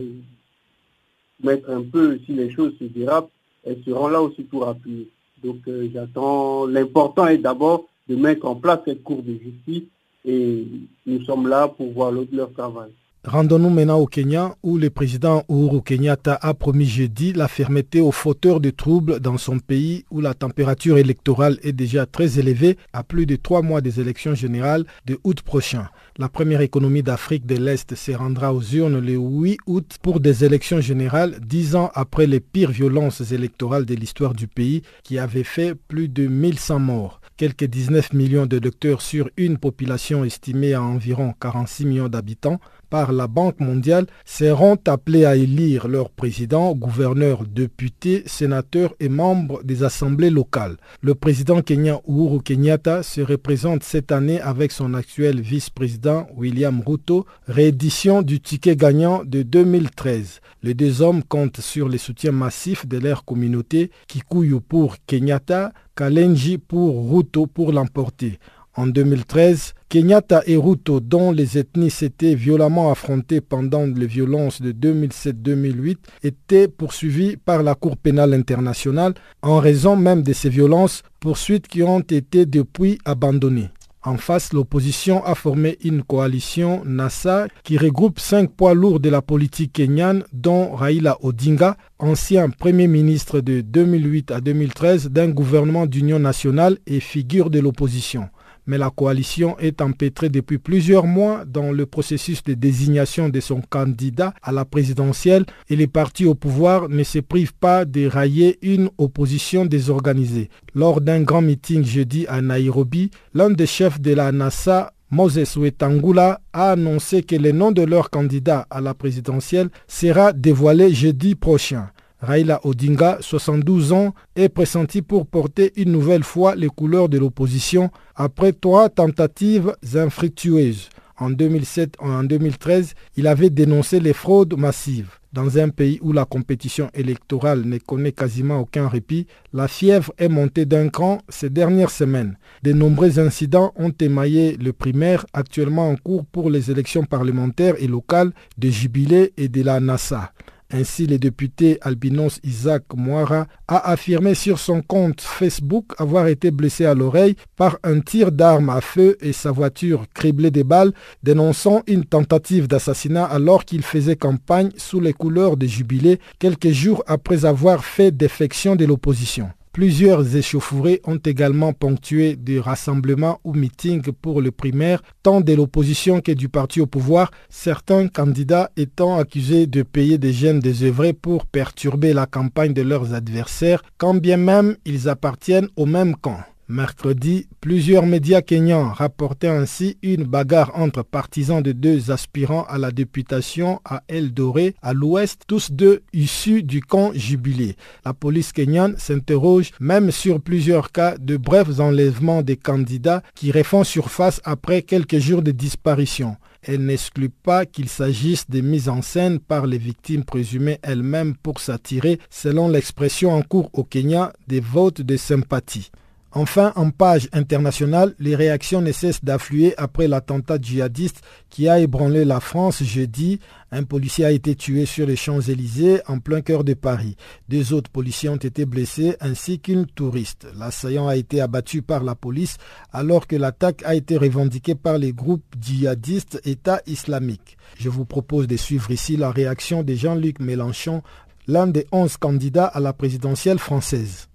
mettre 1.41 1.69
un 1.69 1.83
peu, 1.83 2.19
si 2.25 2.33
les 2.33 2.51
choses 2.51 2.73
se 2.77 2.83
dérapent, 2.83 3.31
elles 3.63 3.81
seront 3.85 4.07
là 4.07 4.21
aussi 4.21 4.43
pour 4.43 4.67
appuyer. 4.67 5.07
Donc 5.43 5.59
euh, 5.67 5.87
j'attends, 5.93 6.65
l'important 6.65 7.27
est 7.27 7.37
d'abord 7.37 7.85
de 8.09 8.15
mettre 8.15 8.45
en 8.45 8.55
place 8.55 8.79
cette 8.85 9.03
cour 9.03 9.21
de 9.21 9.33
justice 9.33 9.87
et 10.25 10.67
nous 11.05 11.23
sommes 11.23 11.47
là 11.47 11.69
pour 11.69 11.91
voir 11.91 12.11
leur 12.11 12.51
travail. 12.51 12.89
Rendons-nous 13.25 13.69
maintenant 13.69 13.99
au 13.99 14.05
Kenya 14.05 14.55
où 14.63 14.77
le 14.77 14.89
président 14.89 15.43
Uhuru 15.49 15.81
Kenyatta 15.81 16.39
a 16.41 16.53
promis 16.53 16.85
jeudi 16.85 17.33
la 17.33 17.49
fermeté 17.49 17.99
aux 17.99 18.13
fauteurs 18.13 18.61
de 18.61 18.69
troubles 18.69 19.19
dans 19.19 19.37
son 19.37 19.59
pays 19.59 20.05
où 20.11 20.21
la 20.21 20.33
température 20.33 20.97
électorale 20.97 21.57
est 21.61 21.73
déjà 21.73 22.05
très 22.05 22.39
élevée 22.39 22.77
à 22.93 23.03
plus 23.03 23.25
de 23.25 23.35
trois 23.35 23.61
mois 23.61 23.81
des 23.81 23.99
élections 23.99 24.33
générales 24.33 24.85
de 25.05 25.19
août 25.25 25.41
prochain. 25.41 25.89
La 26.17 26.29
première 26.29 26.61
économie 26.61 27.03
d'Afrique 27.03 27.45
de 27.45 27.55
l'Est 27.55 27.95
se 27.95 28.11
rendra 28.13 28.53
aux 28.53 28.61
urnes 28.61 28.99
le 28.99 29.17
8 29.17 29.57
août 29.67 29.97
pour 30.01 30.21
des 30.21 30.45
élections 30.45 30.79
générales, 30.79 31.37
dix 31.45 31.75
ans 31.75 31.91
après 31.95 32.27
les 32.27 32.39
pires 32.39 32.71
violences 32.71 33.31
électorales 33.31 33.85
de 33.85 33.93
l'histoire 33.93 34.35
du 34.35 34.47
pays 34.47 34.83
qui 35.03 35.19
avaient 35.19 35.43
fait 35.43 35.75
plus 35.75 36.07
de 36.07 36.27
1100 36.27 36.79
morts. 36.79 37.19
Quelques 37.35 37.65
19 37.65 38.13
millions 38.13 38.47
de 38.47 38.57
docteurs 38.57 39.01
sur 39.01 39.29
une 39.37 39.57
population 39.59 40.23
estimée 40.23 40.73
à 40.73 40.81
environ 40.81 41.35
46 41.39 41.85
millions 41.85 42.09
d'habitants 42.09 42.59
par 42.89 43.11
la 43.11 43.27
Banque 43.27 43.59
mondiale 43.59 44.07
seront 44.25 44.77
appelés 44.87 45.25
à 45.25 45.35
élire 45.35 45.87
leur 45.87 46.09
président, 46.09 46.73
gouverneur, 46.73 47.43
député, 47.45 48.23
sénateur 48.25 48.93
et 48.99 49.09
membres 49.09 49.63
des 49.63 49.83
assemblées 49.83 50.29
locales. 50.29 50.77
Le 51.01 51.15
président 51.15 51.61
kenyan 51.61 52.01
Uhuru 52.07 52.41
Kenyatta 52.41 53.03
se 53.03 53.21
représente 53.21 53.83
cette 53.83 54.11
année 54.11 54.41
avec 54.41 54.71
son 54.71 54.93
actuel 54.93 55.41
vice-président 55.41 56.27
William 56.35 56.81
Ruto, 56.85 57.25
réédition 57.47 58.21
du 58.21 58.39
ticket 58.39 58.75
gagnant 58.75 59.23
de 59.25 59.43
2013. 59.43 60.41
Les 60.63 60.73
deux 60.73 61.01
hommes 61.01 61.23
comptent 61.23 61.61
sur 61.61 61.89
le 61.89 61.97
soutien 61.97 62.31
massif 62.31 62.87
de 62.87 62.97
leur 62.97 63.25
communauté, 63.25 63.91
Kikuyu 64.07 64.59
pour 64.61 64.95
Kenyatta, 65.05 65.71
Kalenji 65.95 66.57
pour 66.57 67.11
Ruto 67.11 67.47
pour 67.47 67.71
l'emporter. 67.71 68.39
En 68.79 68.85
2013, 68.85 69.73
Kenyatta 69.89 70.43
et 70.45 70.55
Ruto, 70.55 70.99
dont 70.99 71.31
les 71.31 71.57
ethnies 71.57 71.89
s'étaient 71.89 72.35
violemment 72.35 72.91
affrontées 72.91 73.41
pendant 73.41 73.87
les 73.87 74.05
violences 74.05 74.61
de 74.61 74.71
2007-2008, 74.71 75.97
étaient 76.21 76.67
poursuivis 76.67 77.37
par 77.37 77.63
la 77.63 77.73
Cour 77.73 77.97
pénale 77.97 78.35
internationale 78.35 79.15
en 79.41 79.57
raison 79.57 79.95
même 79.95 80.21
de 80.21 80.31
ces 80.31 80.49
violences, 80.49 81.01
poursuites 81.19 81.67
qui 81.67 81.81
ont 81.81 82.01
été 82.01 82.45
depuis 82.45 82.99
abandonnées. 83.03 83.69
En 84.03 84.17
face, 84.17 84.53
l'opposition 84.53 85.25
a 85.25 85.33
formé 85.33 85.79
une 85.83 86.03
coalition 86.03 86.83
NASA 86.85 87.47
qui 87.63 87.79
regroupe 87.79 88.19
cinq 88.19 88.51
poids 88.51 88.75
lourds 88.75 88.99
de 88.99 89.09
la 89.09 89.23
politique 89.23 89.73
kenyane, 89.73 90.23
dont 90.31 90.75
Raila 90.75 91.17
Odinga, 91.23 91.77
ancien 91.97 92.51
Premier 92.51 92.87
ministre 92.87 93.41
de 93.41 93.61
2008 93.61 94.29
à 94.29 94.39
2013 94.39 95.09
d'un 95.09 95.29
gouvernement 95.29 95.87
d'union 95.87 96.19
nationale 96.19 96.77
et 96.85 96.99
figure 96.99 97.49
de 97.49 97.59
l'opposition 97.59 98.29
mais 98.67 98.77
la 98.77 98.89
coalition 98.89 99.57
est 99.57 99.81
empêtrée 99.81 100.29
depuis 100.29 100.57
plusieurs 100.57 101.07
mois 101.07 101.45
dans 101.45 101.71
le 101.71 101.85
processus 101.85 102.43
de 102.43 102.53
désignation 102.53 103.29
de 103.29 103.39
son 103.39 103.61
candidat 103.61 104.33
à 104.43 104.51
la 104.51 104.65
présidentielle 104.65 105.45
et 105.69 105.75
les 105.75 105.87
partis 105.87 106.25
au 106.25 106.35
pouvoir 106.35 106.89
ne 106.89 107.03
se 107.03 107.19
privent 107.19 107.55
pas 107.55 107.85
de 107.85 108.05
railler 108.05 108.59
une 108.61 108.89
opposition 108.97 109.65
désorganisée. 109.65 110.49
Lors 110.75 111.01
d'un 111.01 111.21
grand 111.21 111.41
meeting 111.41 111.83
jeudi 111.83 112.27
à 112.27 112.41
Nairobi, 112.41 113.09
l'un 113.33 113.49
des 113.49 113.65
chefs 113.65 113.99
de 113.99 114.13
la 114.13 114.31
NASA 114.31 114.93
Moses 115.09 115.55
Wetangula 115.55 116.41
a 116.51 116.71
annoncé 116.71 117.23
que 117.23 117.37
le 117.37 117.53
nom 117.53 117.71
de 117.71 117.81
leur 117.81 118.09
candidat 118.09 118.67
à 118.69 118.81
la 118.81 118.93
présidentielle 118.93 119.69
sera 119.87 120.33
dévoilé 120.33 120.93
jeudi 120.93 121.35
prochain. 121.35 121.89
Raila 122.19 122.59
Odinga, 122.63 123.17
72 123.21 123.93
ans, 123.93 124.13
est 124.35 124.49
pressenti 124.49 125.01
pour 125.03 125.27
porter 125.27 125.71
une 125.75 125.91
nouvelle 125.91 126.23
fois 126.23 126.55
les 126.55 126.67
couleurs 126.67 127.09
de 127.09 127.19
l'opposition 127.19 127.91
après 128.15 128.53
trois 128.53 128.89
tentatives 128.89 129.75
infructueuses. 129.93 130.89
En 131.19 131.29
2007 131.29 131.95
et 131.99 132.05
en 132.05 132.23
2013, 132.23 132.93
il 133.17 133.27
avait 133.27 133.49
dénoncé 133.49 133.99
les 133.99 134.13
fraudes 134.13 134.57
massives. 134.57 135.17
Dans 135.33 135.59
un 135.59 135.69
pays 135.69 135.99
où 136.01 136.11
la 136.13 136.25
compétition 136.25 136.89
électorale 136.95 137.61
ne 137.65 137.77
connaît 137.77 138.11
quasiment 138.11 138.59
aucun 138.59 138.87
répit, 138.87 139.27
la 139.53 139.67
fièvre 139.67 140.11
est 140.17 140.29
montée 140.29 140.65
d'un 140.65 140.89
cran 140.89 141.19
ces 141.29 141.49
dernières 141.49 141.91
semaines. 141.91 142.37
De 142.63 142.73
nombreux 142.73 143.19
incidents 143.19 143.73
ont 143.75 143.93
émaillé 143.99 144.57
le 144.57 144.73
primaire 144.73 145.25
actuellement 145.33 145.89
en 145.89 145.95
cours 145.95 146.25
pour 146.25 146.49
les 146.49 146.71
élections 146.71 147.03
parlementaires 147.03 147.75
et 147.77 147.87
locales 147.87 148.31
de 148.57 148.69
Jubilé 148.69 149.33
et 149.37 149.49
de 149.49 149.61
la 149.61 149.79
NASA. 149.79 150.31
Ainsi, 150.71 151.07
le 151.07 151.17
député 151.17 151.77
albinos 151.81 152.39
Isaac 152.43 152.83
Moira 152.93 153.47
a 153.69 153.89
affirmé 153.89 154.35
sur 154.35 154.59
son 154.59 154.81
compte 154.81 155.21
Facebook 155.21 155.93
avoir 155.97 156.27
été 156.27 156.51
blessé 156.51 156.85
à 156.85 156.93
l'oreille 156.93 157.35
par 157.55 157.77
un 157.83 158.01
tir 158.01 158.33
d'arme 158.33 158.69
à 158.69 158.81
feu 158.81 159.17
et 159.21 159.31
sa 159.31 159.51
voiture 159.51 160.03
criblée 160.13 160.51
de 160.51 160.63
balles, 160.63 160.91
dénonçant 161.23 161.83
une 161.87 162.03
tentative 162.03 162.67
d'assassinat 162.67 163.23
alors 163.23 163.63
qu'il 163.63 163.81
faisait 163.81 164.17
campagne 164.17 164.71
sous 164.75 164.99
les 164.99 165.13
couleurs 165.13 165.55
des 165.55 165.69
jubilés 165.69 166.19
quelques 166.37 166.71
jours 166.71 167.01
après 167.07 167.45
avoir 167.45 167.85
fait 167.85 168.11
défection 168.11 168.75
de 168.75 168.83
l'opposition. 168.83 169.49
Plusieurs 169.77 170.35
échauffourées 170.35 171.01
ont 171.05 171.19
également 171.23 171.71
ponctué 171.71 172.35
des 172.35 172.59
rassemblements 172.59 173.39
ou 173.43 173.53
meetings 173.53 174.11
pour 174.11 174.41
le 174.41 174.49
primaire, 174.49 175.03
tant 175.21 175.39
de 175.39 175.53
l'opposition 175.53 176.19
que 176.19 176.31
du 176.31 176.49
parti 176.49 176.81
au 176.81 176.87
pouvoir, 176.87 177.29
certains 177.47 178.07
candidats 178.07 178.71
étant 178.75 179.19
accusés 179.19 179.67
de 179.67 179.83
payer 179.83 180.17
des 180.17 180.33
jeunes 180.33 180.61
désœuvrés 180.61 181.13
pour 181.13 181.45
perturber 181.45 182.13
la 182.13 182.25
campagne 182.25 182.73
de 182.73 182.81
leurs 182.81 183.13
adversaires, 183.13 183.83
quand 183.99 184.15
bien 184.15 184.37
même 184.37 184.77
ils 184.83 185.09
appartiennent 185.09 185.69
au 185.75 185.85
même 185.85 186.15
camp. 186.15 186.39
Mercredi, 186.69 187.47
plusieurs 187.61 188.05
médias 188.05 188.41
kenyans 188.41 188.91
rapportaient 188.91 189.47
ainsi 189.47 189.97
une 190.03 190.25
bagarre 190.25 190.73
entre 190.75 191.01
partisans 191.01 191.63
de 191.63 191.71
deux 191.71 192.11
aspirants 192.11 192.65
à 192.67 192.77
la 192.77 192.91
députation 192.91 193.79
à 193.85 194.03
El 194.09 194.33
Doré, 194.33 194.75
à 194.81 194.93
l'ouest, 194.93 195.43
tous 195.47 195.71
deux 195.71 196.01
issus 196.11 196.63
du 196.63 196.81
camp 196.81 197.13
jubilé. 197.13 197.77
La 198.03 198.13
police 198.13 198.51
kenyane 198.51 198.97
s'interroge 198.97 199.71
même 199.79 200.11
sur 200.11 200.41
plusieurs 200.41 200.91
cas 200.91 201.17
de 201.17 201.37
brefs 201.37 201.79
enlèvements 201.79 202.41
des 202.41 202.57
candidats 202.57 203.23
qui 203.33 203.53
refont 203.53 203.85
surface 203.85 204.41
après 204.43 204.81
quelques 204.81 205.19
jours 205.19 205.43
de 205.43 205.51
disparition. 205.51 206.35
Elle 206.63 206.85
n'exclut 206.85 207.29
pas 207.29 207.65
qu'il 207.65 207.87
s'agisse 207.87 208.49
des 208.49 208.61
mises 208.61 208.89
en 208.89 209.01
scène 209.01 209.39
par 209.39 209.67
les 209.67 209.77
victimes 209.77 210.25
présumées 210.25 210.79
elles-mêmes 210.81 211.35
pour 211.41 211.61
s'attirer, 211.61 212.19
selon 212.29 212.67
l'expression 212.67 213.31
en 213.33 213.41
cours 213.41 213.69
au 213.71 213.85
Kenya, 213.85 214.33
des 214.49 214.59
votes 214.59 215.01
de 215.01 215.15
sympathie. 215.15 215.91
Enfin, 216.33 216.73
en 216.75 216.89
page 216.89 217.29
internationale, 217.31 218.13
les 218.19 218.35
réactions 218.35 218.81
ne 218.81 218.91
cessent 218.91 219.23
d'affluer 219.23 219.73
après 219.77 220.09
l'attentat 220.09 220.57
djihadiste 220.61 221.21
qui 221.49 221.69
a 221.69 221.79
ébranlé 221.79 222.25
la 222.25 222.41
France 222.41 222.83
jeudi. 222.83 223.39
Un 223.71 223.83
policier 223.83 224.25
a 224.25 224.31
été 224.31 224.53
tué 224.55 224.85
sur 224.85 225.07
les 225.07 225.15
Champs-Élysées 225.15 226.01
en 226.07 226.19
plein 226.19 226.41
cœur 226.41 226.65
de 226.65 226.73
Paris. 226.73 227.15
Deux 227.47 227.71
autres 227.73 227.89
policiers 227.89 228.27
ont 228.27 228.35
été 228.35 228.65
blessés 228.65 229.15
ainsi 229.21 229.59
qu'une 229.59 229.85
touriste. 229.85 230.47
L'assaillant 230.57 231.07
a 231.07 231.15
été 231.15 231.39
abattu 231.39 231.81
par 231.81 232.03
la 232.03 232.13
police 232.13 232.57
alors 232.91 233.25
que 233.25 233.37
l'attaque 233.37 233.81
a 233.85 233.95
été 233.95 234.17
revendiquée 234.17 234.75
par 234.75 234.97
les 234.97 235.13
groupes 235.13 235.55
djihadistes 235.59 236.41
État 236.43 236.81
islamique. 236.87 237.57
Je 237.79 237.89
vous 237.89 238.05
propose 238.05 238.47
de 238.47 238.57
suivre 238.57 238.91
ici 238.91 239.15
la 239.15 239.31
réaction 239.31 239.81
de 239.81 239.93
Jean-Luc 239.93 240.41
Mélenchon, 240.41 241.03
l'un 241.47 241.67
des 241.67 241.87
onze 241.93 242.17
candidats 242.17 242.65
à 242.65 242.81
la 242.81 242.91
présidentielle 242.91 243.59
française. 243.59 244.26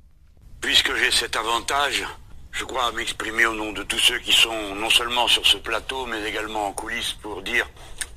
Puisque 0.63 0.95
j'ai 0.95 1.11
cet 1.11 1.35
avantage, 1.35 2.05
je 2.53 2.65
crois 2.65 2.93
m'exprimer 2.93 3.45
au 3.47 3.53
nom 3.53 3.73
de 3.73 3.83
tous 3.83 3.99
ceux 3.99 4.21
qui 4.21 4.33
sont 4.33 4.77
non 4.77 4.91
seulement 4.91 5.27
sur 5.27 5.45
ce 5.45 5.57
plateau, 5.57 6.07
mais 6.07 6.23
également 6.23 6.69
en 6.69 6.73
coulisses 6.73 7.15
pour 7.15 7.43
dire 7.43 7.69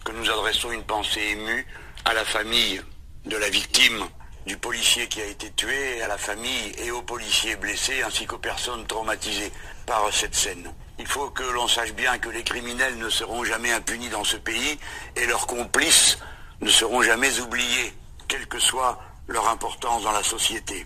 que 0.06 0.12
nous 0.12 0.30
adressons 0.30 0.72
une 0.72 0.84
pensée 0.84 1.22
émue 1.32 1.66
à 2.06 2.14
la 2.14 2.24
famille 2.24 2.84
de 3.26 3.36
la 3.36 3.50
victime, 3.50 4.06
du 4.46 4.58
policier 4.58 5.08
qui 5.08 5.22
a 5.22 5.26
été 5.26 5.52
tué, 5.54 6.04
à 6.04 6.08
la 6.08 6.20
famille 6.20 6.72
et 6.78 6.92
aux 6.92 7.02
policiers 7.02 7.56
blessés, 7.56 8.04
ainsi 8.04 8.28
qu'aux 8.28 8.38
personnes 8.38 8.86
traumatisées 8.86 9.52
par 9.88 10.14
cette 10.14 10.36
scène. 10.36 10.72
Il 11.00 11.08
faut 11.08 11.32
que 11.32 11.44
l'on 11.44 11.68
sache 11.68 11.94
bien 11.94 12.20
que 12.20 12.30
les 12.30 12.44
criminels 12.44 13.00
ne 13.00 13.10
seront 13.10 13.44
jamais 13.44 13.72
impunis 13.72 14.10
dans 14.10 14.24
ce 14.24 14.38
pays 14.38 14.78
et 15.16 15.26
leurs 15.26 15.48
complices 15.48 16.20
ne 16.62 16.70
seront 16.70 17.02
jamais 17.02 17.40
oubliés, 17.40 17.92
quelle 18.28 18.46
que 18.46 18.60
soit 18.60 19.02
leur 19.28 19.50
importance 19.50 20.04
dans 20.04 20.12
la 20.12 20.24
société. 20.24 20.86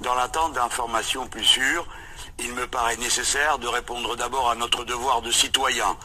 Dans 0.00 0.14
l'attente 0.14 0.54
d'informations 0.54 1.26
plus 1.26 1.44
sûres, 1.44 1.86
il 2.38 2.54
me 2.54 2.66
paraît 2.66 2.96
nécessaire 2.96 3.58
de 3.58 3.68
répondre 3.68 4.16
d'abord 4.16 4.50
à 4.50 4.54
notre 4.54 4.84
devoir 4.84 5.20
de 5.20 5.30
citoyen. 5.30 5.96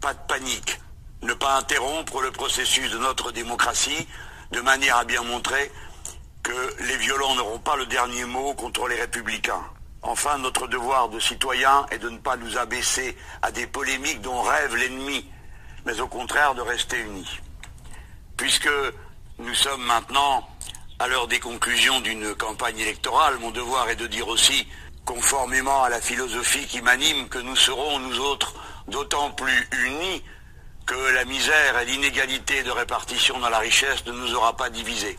Pas 0.00 0.12
de 0.12 0.18
panique. 0.26 0.80
Ne 1.22 1.34
pas 1.34 1.56
interrompre 1.56 2.20
le 2.20 2.32
processus 2.32 2.90
de 2.90 2.98
notre 2.98 3.30
démocratie 3.30 4.08
de 4.50 4.60
manière 4.60 4.96
à 4.96 5.04
bien 5.04 5.22
montrer 5.22 5.70
que 6.42 6.82
les 6.82 6.96
violents 6.96 7.34
n'auront 7.36 7.58
pas 7.58 7.76
le 7.76 7.86
dernier 7.86 8.24
mot 8.24 8.54
contre 8.54 8.88
les 8.88 8.96
républicains. 8.96 9.64
Enfin, 10.02 10.38
notre 10.38 10.66
devoir 10.66 11.08
de 11.08 11.20
citoyen 11.20 11.86
est 11.90 11.98
de 11.98 12.08
ne 12.08 12.18
pas 12.18 12.36
nous 12.36 12.56
abaisser 12.56 13.16
à 13.42 13.52
des 13.52 13.66
polémiques 13.66 14.20
dont 14.20 14.42
rêve 14.42 14.74
l'ennemi, 14.74 15.28
mais 15.84 16.00
au 16.00 16.08
contraire 16.08 16.54
de 16.54 16.62
rester 16.62 16.98
unis. 17.00 17.40
Puisque 18.36 18.70
nous 19.38 19.54
sommes 19.54 19.82
maintenant 19.82 20.48
à 21.00 21.06
l'heure 21.06 21.28
des 21.28 21.38
conclusions 21.38 22.00
d'une 22.00 22.34
campagne 22.34 22.78
électorale, 22.78 23.38
mon 23.38 23.50
devoir 23.50 23.88
est 23.88 23.96
de 23.96 24.08
dire 24.08 24.26
aussi, 24.26 24.66
conformément 25.04 25.84
à 25.84 25.88
la 25.88 26.00
philosophie 26.00 26.66
qui 26.66 26.82
m'anime, 26.82 27.28
que 27.28 27.38
nous 27.38 27.54
serons, 27.54 28.00
nous 28.00 28.18
autres, 28.18 28.52
d'autant 28.88 29.30
plus 29.30 29.68
unis 29.84 30.22
que 30.86 31.14
la 31.14 31.24
misère 31.24 31.78
et 31.78 31.84
l'inégalité 31.84 32.62
de 32.64 32.70
répartition 32.70 33.38
dans 33.38 33.48
la 33.48 33.58
richesse 33.58 34.04
ne 34.06 34.12
nous 34.12 34.34
aura 34.34 34.56
pas 34.56 34.70
divisés. 34.70 35.18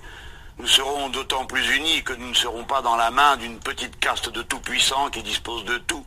Nous 0.58 0.68
serons 0.68 1.08
d'autant 1.10 1.46
plus 1.46 1.66
unis 1.74 2.04
que 2.04 2.14
nous 2.14 2.28
ne 2.28 2.34
serons 2.34 2.66
pas 2.66 2.82
dans 2.82 2.98
la 2.98 3.12
main 3.12 3.38
d'une 3.38 3.60
petite 3.60 3.98
caste 4.00 4.30
de 4.30 4.42
tout-puissants 4.42 5.10
qui 5.10 5.24
dispose 5.24 5.64
de 5.64 5.78
tout, 5.78 6.06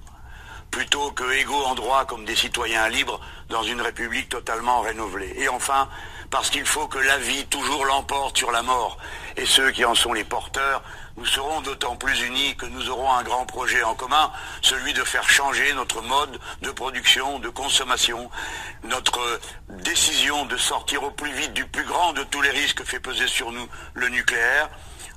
plutôt 0.71 1.13
que 1.13 1.33
égaux 1.33 1.65
en 1.65 1.75
droit 1.75 2.05
comme 2.05 2.27
des 2.27 2.37
citoyens 2.37 2.89
libres 2.91 3.21
dans 3.49 3.63
une 3.63 3.81
république 3.81 4.29
totalement 4.29 4.83
rénovée. 4.83 5.33
Et 5.41 5.49
enfin, 5.49 5.89
parce 6.33 6.49
qu'il 6.49 6.65
faut 6.65 6.89
que 6.89 6.99
la 6.99 7.19
vie 7.19 7.45
toujours 7.45 7.85
l'emporte 7.85 8.39
sur 8.39 8.51
la 8.53 8.63
mort, 8.63 8.97
et 9.37 9.45
ceux 9.45 9.71
qui 9.71 9.85
en 9.85 9.95
sont 9.95 10.15
les 10.15 10.25
porteurs, 10.25 10.83
nous 11.19 11.27
serons 11.27 11.61
d'autant 11.61 11.95
plus 11.95 12.23
unis 12.23 12.57
que 12.57 12.65
nous 12.65 12.89
aurons 12.89 13.13
un 13.13 13.23
grand 13.23 13.45
projet 13.45 13.83
en 13.83 13.95
commun, 13.95 14.33
celui 14.63 14.95
de 14.95 15.05
faire 15.05 15.29
changer 15.29 15.75
notre 15.75 16.01
mode 16.01 16.41
de 16.63 16.71
production, 16.71 17.39
de 17.39 17.51
consommation, 17.51 18.31
notre 18.85 19.21
décision 19.69 20.47
de 20.47 20.57
sortir 20.57 21.03
au 21.03 21.11
plus 21.11 21.33
vite 21.33 21.53
du 21.53 21.67
plus 21.67 21.85
grand 21.85 22.15
de 22.15 22.23
tous 22.25 22.41
les 22.41 22.51
risques 22.51 22.79
que 22.79 22.85
fait 22.85 22.99
peser 22.99 23.29
sur 23.29 23.53
nous 23.53 23.69
le 23.93 24.09
nucléaire, 24.09 24.71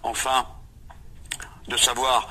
enfin, 0.03 0.45
de 1.69 1.77
savoir 1.77 2.27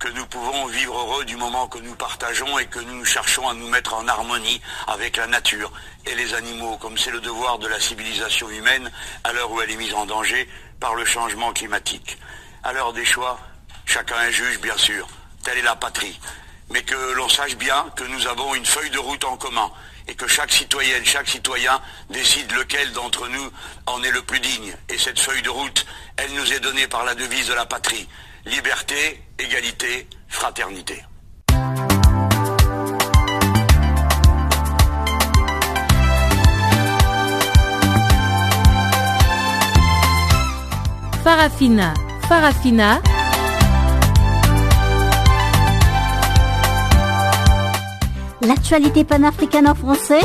que 0.00 0.08
nous 0.08 0.24
pouvons 0.26 0.66
vivre 0.66 0.98
heureux 0.98 1.26
du 1.26 1.36
moment 1.36 1.68
que 1.68 1.78
nous 1.78 1.94
partageons 1.94 2.58
et 2.58 2.64
que 2.64 2.78
nous 2.78 3.04
cherchons 3.04 3.46
à 3.46 3.52
nous 3.52 3.68
mettre 3.68 3.92
en 3.92 4.08
harmonie 4.08 4.58
avec 4.86 5.18
la 5.18 5.26
nature 5.26 5.70
et 6.06 6.14
les 6.14 6.32
animaux, 6.32 6.78
comme 6.78 6.96
c'est 6.96 7.10
le 7.10 7.20
devoir 7.20 7.58
de 7.58 7.68
la 7.68 7.78
civilisation 7.78 8.48
humaine 8.48 8.90
à 9.24 9.34
l'heure 9.34 9.52
où 9.52 9.60
elle 9.60 9.70
est 9.70 9.76
mise 9.76 9.92
en 9.92 10.06
danger 10.06 10.48
par 10.80 10.94
le 10.94 11.04
changement 11.04 11.52
climatique. 11.52 12.16
À 12.62 12.72
l'heure 12.72 12.94
des 12.94 13.04
choix, 13.04 13.38
chacun 13.84 14.18
est 14.22 14.32
juge, 14.32 14.58
bien 14.60 14.76
sûr. 14.78 15.06
Telle 15.42 15.58
est 15.58 15.62
la 15.62 15.76
patrie. 15.76 16.18
Mais 16.70 16.82
que 16.82 17.12
l'on 17.12 17.28
sache 17.28 17.56
bien 17.56 17.84
que 17.94 18.04
nous 18.04 18.26
avons 18.26 18.54
une 18.54 18.64
feuille 18.64 18.90
de 18.90 18.98
route 18.98 19.24
en 19.24 19.36
commun 19.36 19.70
et 20.08 20.14
que 20.14 20.26
chaque 20.26 20.50
citoyenne, 20.50 21.04
chaque 21.04 21.28
citoyen 21.28 21.78
décide 22.08 22.50
lequel 22.52 22.92
d'entre 22.92 23.28
nous 23.28 23.50
en 23.84 24.02
est 24.02 24.10
le 24.10 24.22
plus 24.22 24.40
digne. 24.40 24.74
Et 24.88 24.96
cette 24.96 25.20
feuille 25.20 25.42
de 25.42 25.50
route, 25.50 25.84
elle 26.16 26.32
nous 26.32 26.54
est 26.54 26.60
donnée 26.60 26.86
par 26.88 27.04
la 27.04 27.14
devise 27.14 27.48
de 27.48 27.54
la 27.54 27.66
patrie 27.66 28.08
liberté, 28.46 29.22
égalité, 29.38 30.06
fraternité. 30.28 31.02
Farafina, 41.22 41.94
Farafina. 42.28 43.02
L'actualité 48.42 49.04
panafricaine 49.04 49.68
en 49.68 49.74
français 49.74 50.22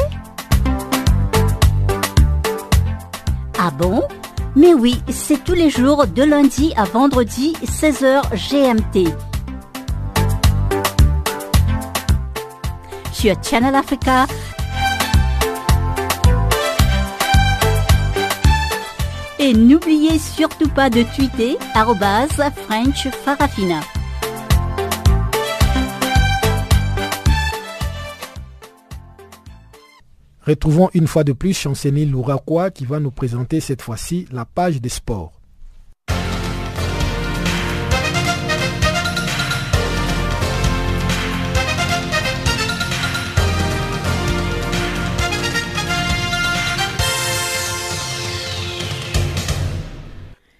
Ah 3.59 3.71
bon? 3.71 4.01
Mais 4.55 4.73
oui, 4.73 5.01
c'est 5.09 5.43
tous 5.43 5.53
les 5.53 5.69
jours 5.69 6.07
de 6.07 6.23
lundi 6.23 6.73
à 6.77 6.85
vendredi 6.85 7.53
16h 7.63 8.33
GMT. 8.33 9.09
Sur 13.11 13.35
Channel 13.43 13.75
Africa. 13.75 14.27
Et 19.39 19.53
n'oubliez 19.53 20.17
surtout 20.17 20.69
pas 20.69 20.89
de 20.89 21.03
tweeter 21.03 21.57
French 22.67 23.09
Farafina. 23.23 23.81
Retrouvons 30.45 30.91
une 30.93 31.07
fois 31.07 31.23
de 31.23 31.33
plus 31.33 31.57
Chanceny 31.57 32.05
Louraquois 32.05 32.69
qui 32.69 32.85
va 32.85 32.99
nous 32.99 33.09
présenter 33.09 33.59
cette 33.59 33.81
fois-ci 33.81 34.27
la 34.31 34.45
page 34.45 34.79
des 34.79 34.89
sports. 34.89 35.33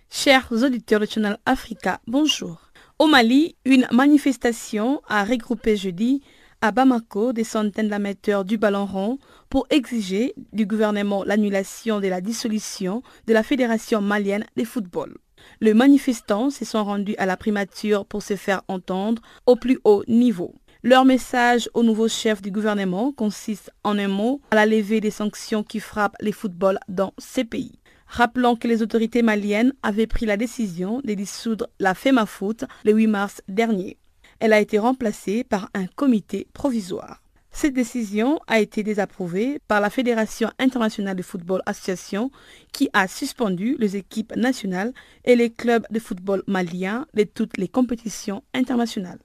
Chers 0.10 0.52
auditeurs 0.52 1.00
de 1.00 1.06
Channel 1.06 1.38
Africa, 1.46 2.00
bonjour. 2.08 2.72
Au 2.98 3.06
Mali, 3.06 3.56
une 3.66 3.88
manifestation 3.92 5.04
a 5.08 5.24
regroupé 5.24 5.76
jeudi 5.76 6.24
à 6.62 6.72
Bamako 6.72 7.34
des 7.34 7.44
centaines 7.44 7.90
d'amateurs 7.90 8.46
du 8.46 8.58
ballon 8.58 8.88
rond 8.88 9.20
pour 9.50 9.68
exiger 9.70 10.34
du 10.54 10.66
gouvernement 10.66 11.24
l'annulation 11.24 12.00
de 12.00 12.08
la 12.08 12.22
dissolution 12.22 13.04
de 13.28 13.34
la 13.34 13.43
Fédération 13.43 14.02
malienne 14.02 14.46
de 14.58 14.64
football. 14.64 15.18
Les 15.62 15.74
manifestants 15.74 16.50
se 16.50 16.66
sont 16.66 16.84
rendus 16.84 17.16
à 17.18 17.26
la 17.26 17.38
primature 17.38 18.06
pour 18.06 18.24
se 18.24 18.36
faire 18.36 18.64
entendre 18.68 19.22
au 19.46 19.56
plus 19.56 19.80
haut 19.84 20.04
niveau. 20.08 20.56
Leur 20.84 21.06
message 21.06 21.70
au 21.74 21.84
nouveau 21.84 22.08
chef 22.08 22.41
du 22.41 22.52
gouvernement 22.52 23.12
consiste 23.12 23.72
en 23.84 23.98
un 23.98 24.08
mot 24.08 24.41
à 24.52 24.56
la 24.56 24.66
levée 24.66 25.02
des 25.02 25.12
sanctions 25.12 25.64
qui 25.64 25.80
frappent 25.80 26.16
les 26.22 26.32
footballs 26.32 26.80
dans 26.89 27.14
ces 27.18 27.43
pays. 27.43 27.80
Rappelons 28.08 28.56
que 28.56 28.68
les 28.68 28.82
autorités 28.82 29.24
maliennes 29.24 29.74
avaient 29.82 30.08
pris 30.08 30.26
la 30.26 30.38
décision 30.38 31.02
de 31.04 31.14
dissoudre 31.14 31.68
la 31.80 31.96
FEMAFOOT 31.96 32.66
le 32.84 32.93
8 32.93 33.08
mars 33.08 33.41
dernier 33.48 33.98
elle 34.39 34.54
a 34.54 34.60
été 34.60 34.80
remplacée 34.80 35.43
par 35.43 35.70
un 35.74 35.88
comité 35.88 36.48
provisoire. 36.54 37.22
Cette 37.58 37.74
décision 37.74 38.41
a 38.47 38.60
été 38.60 38.84
désapprouvée 38.84 39.60
par 39.70 39.80
la 39.80 39.89
Fédération 39.89 40.51
internationale 40.60 41.16
de 41.16 41.22
football 41.22 41.62
association 41.66 42.30
qui 42.74 42.89
a 42.91 43.08
suspendu 43.08 43.78
les 43.80 43.95
équipes 43.95 44.36
nationales 44.36 44.91
et 45.24 45.38
les 45.38 45.49
clubs 45.49 45.86
de 45.89 45.99
football 45.99 46.43
maliens 46.47 47.08
de 47.14 47.24
toutes 47.24 47.58
les 47.58 47.70
compétitions 47.70 48.43
internationales. 48.53 49.20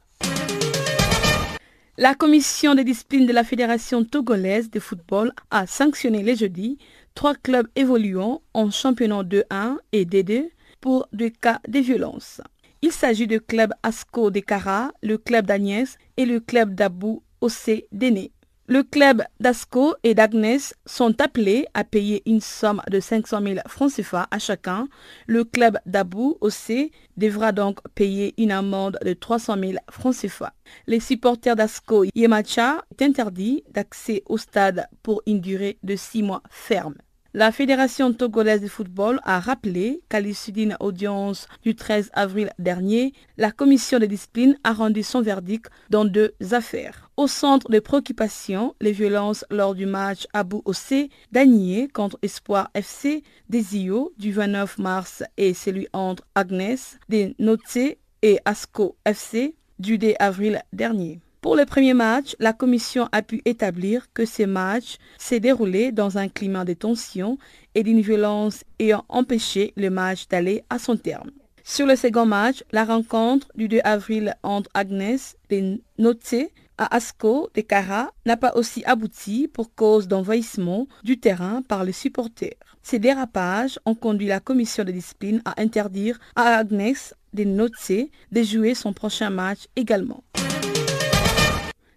La 1.98 2.14
commission 2.14 2.76
des 2.76 2.84
disciplines 2.84 3.26
de 3.26 3.32
la 3.32 3.42
Fédération 3.42 4.04
togolaise 4.04 4.70
de 4.70 4.78
football 4.78 5.32
a 5.50 5.66
sanctionné 5.66 6.22
les 6.22 6.36
jeudis 6.36 6.78
trois 7.16 7.34
clubs 7.34 7.66
évoluant 7.74 8.42
en 8.54 8.70
championnat 8.70 9.24
2-1 9.24 9.78
et 9.90 10.04
D2 10.04 10.44
pour 10.80 11.08
des 11.12 11.32
cas 11.32 11.58
de 11.66 11.80
violence. 11.80 12.40
Il 12.80 12.92
s'agit 12.92 13.26
du 13.26 13.40
club 13.40 13.72
Asco 13.82 14.30
de 14.30 14.38
Cara, 14.38 14.92
le 15.02 15.18
club 15.18 15.46
d'Agnès 15.46 15.98
et 16.16 16.26
le 16.26 16.38
club 16.38 16.76
d'Abou 16.76 17.24
Le 17.42 18.82
club 18.82 19.24
d'Asco 19.40 19.94
et 20.04 20.14
d'Agnès 20.14 20.74
sont 20.86 21.20
appelés 21.20 21.66
à 21.74 21.82
payer 21.82 22.22
une 22.24 22.40
somme 22.40 22.80
de 22.88 23.00
500 23.00 23.42
000 23.42 23.54
francs 23.66 23.92
CFA 23.92 24.28
à 24.30 24.38
chacun. 24.38 24.88
Le 25.26 25.42
club 25.42 25.78
d'Abou 25.86 26.36
Ossé 26.40 26.92
devra 27.16 27.50
donc 27.50 27.80
payer 27.96 28.32
une 28.38 28.52
amende 28.52 28.96
de 29.04 29.12
300 29.12 29.56
000 29.58 29.72
francs 29.90 30.14
CFA. 30.14 30.52
Les 30.86 31.00
supporters 31.00 31.56
d'Asco 31.56 32.04
Yemacha 32.14 32.84
est 32.90 33.02
interdit 33.02 33.64
d'accès 33.70 34.22
au 34.26 34.38
stade 34.38 34.86
pour 35.02 35.22
une 35.26 35.40
durée 35.40 35.78
de 35.82 35.96
six 35.96 36.22
mois 36.22 36.42
ferme. 36.48 36.94
La 37.32 37.52
Fédération 37.52 38.12
togolaise 38.12 38.60
de 38.60 38.66
football 38.66 39.20
a 39.22 39.38
rappelé 39.38 40.00
qu'à 40.08 40.18
l'issue 40.18 40.50
d'une 40.50 40.76
audience 40.80 41.46
du 41.62 41.76
13 41.76 42.10
avril 42.12 42.50
dernier, 42.58 43.12
la 43.38 43.52
commission 43.52 44.00
de 44.00 44.06
discipline 44.06 44.58
a 44.64 44.72
rendu 44.72 45.04
son 45.04 45.22
verdict 45.22 45.70
dans 45.90 46.04
deux 46.04 46.34
affaires. 46.50 47.08
Au 47.16 47.28
centre 47.28 47.70
de 47.70 47.78
préoccupation, 47.78 48.74
les 48.80 48.90
violences 48.90 49.44
lors 49.48 49.76
du 49.76 49.86
match 49.86 50.26
Abou 50.32 50.60
Ossé 50.64 51.08
d'Agnier 51.30 51.86
contre 51.86 52.18
Espoir 52.22 52.68
FC 52.74 53.22
des 53.48 53.76
IO 53.76 54.12
du 54.18 54.32
29 54.32 54.78
mars 54.78 55.22
et 55.36 55.54
celui 55.54 55.86
entre 55.92 56.24
Agnès, 56.34 56.98
des 57.08 57.36
Noté 57.38 57.98
et 58.22 58.40
Asco 58.44 58.96
FC 59.04 59.54
du 59.78 59.98
2 59.98 60.14
avril 60.18 60.60
dernier. 60.72 61.20
Pour 61.40 61.56
le 61.56 61.64
premier 61.64 61.94
match, 61.94 62.36
la 62.38 62.52
commission 62.52 63.08
a 63.12 63.22
pu 63.22 63.40
établir 63.46 64.12
que 64.12 64.26
ce 64.26 64.42
match 64.42 64.98
s'est 65.16 65.40
déroulé 65.40 65.90
dans 65.90 66.18
un 66.18 66.28
climat 66.28 66.66
de 66.66 66.74
tension 66.74 67.38
et 67.74 67.82
d'une 67.82 68.02
violence 68.02 68.62
ayant 68.78 69.06
empêché 69.08 69.72
le 69.76 69.88
match 69.88 70.28
d'aller 70.28 70.64
à 70.68 70.78
son 70.78 70.98
terme. 70.98 71.30
Sur 71.64 71.86
le 71.86 71.96
second 71.96 72.26
match, 72.26 72.62
la 72.72 72.84
rencontre 72.84 73.48
du 73.54 73.68
2 73.68 73.80
avril 73.84 74.34
entre 74.42 74.68
Agnès 74.74 75.36
de 75.48 75.80
Noté 75.98 76.52
à 76.76 76.94
Asco 76.94 77.48
de 77.54 77.62
Cara 77.62 78.10
n'a 78.26 78.36
pas 78.36 78.52
aussi 78.54 78.84
abouti 78.84 79.48
pour 79.48 79.74
cause 79.74 80.08
d'envahissement 80.08 80.88
du 81.04 81.20
terrain 81.20 81.62
par 81.62 81.84
les 81.84 81.92
supporters. 81.92 82.56
Ces 82.82 82.98
dérapages 82.98 83.78
ont 83.86 83.94
conduit 83.94 84.26
la 84.26 84.40
commission 84.40 84.84
de 84.84 84.92
discipline 84.92 85.40
à 85.46 85.58
interdire 85.60 86.18
à 86.36 86.56
Agnès 86.58 87.14
de 87.32 87.44
Noté 87.44 88.10
de 88.30 88.42
jouer 88.42 88.74
son 88.74 88.92
prochain 88.92 89.30
match 89.30 89.68
également. 89.76 90.22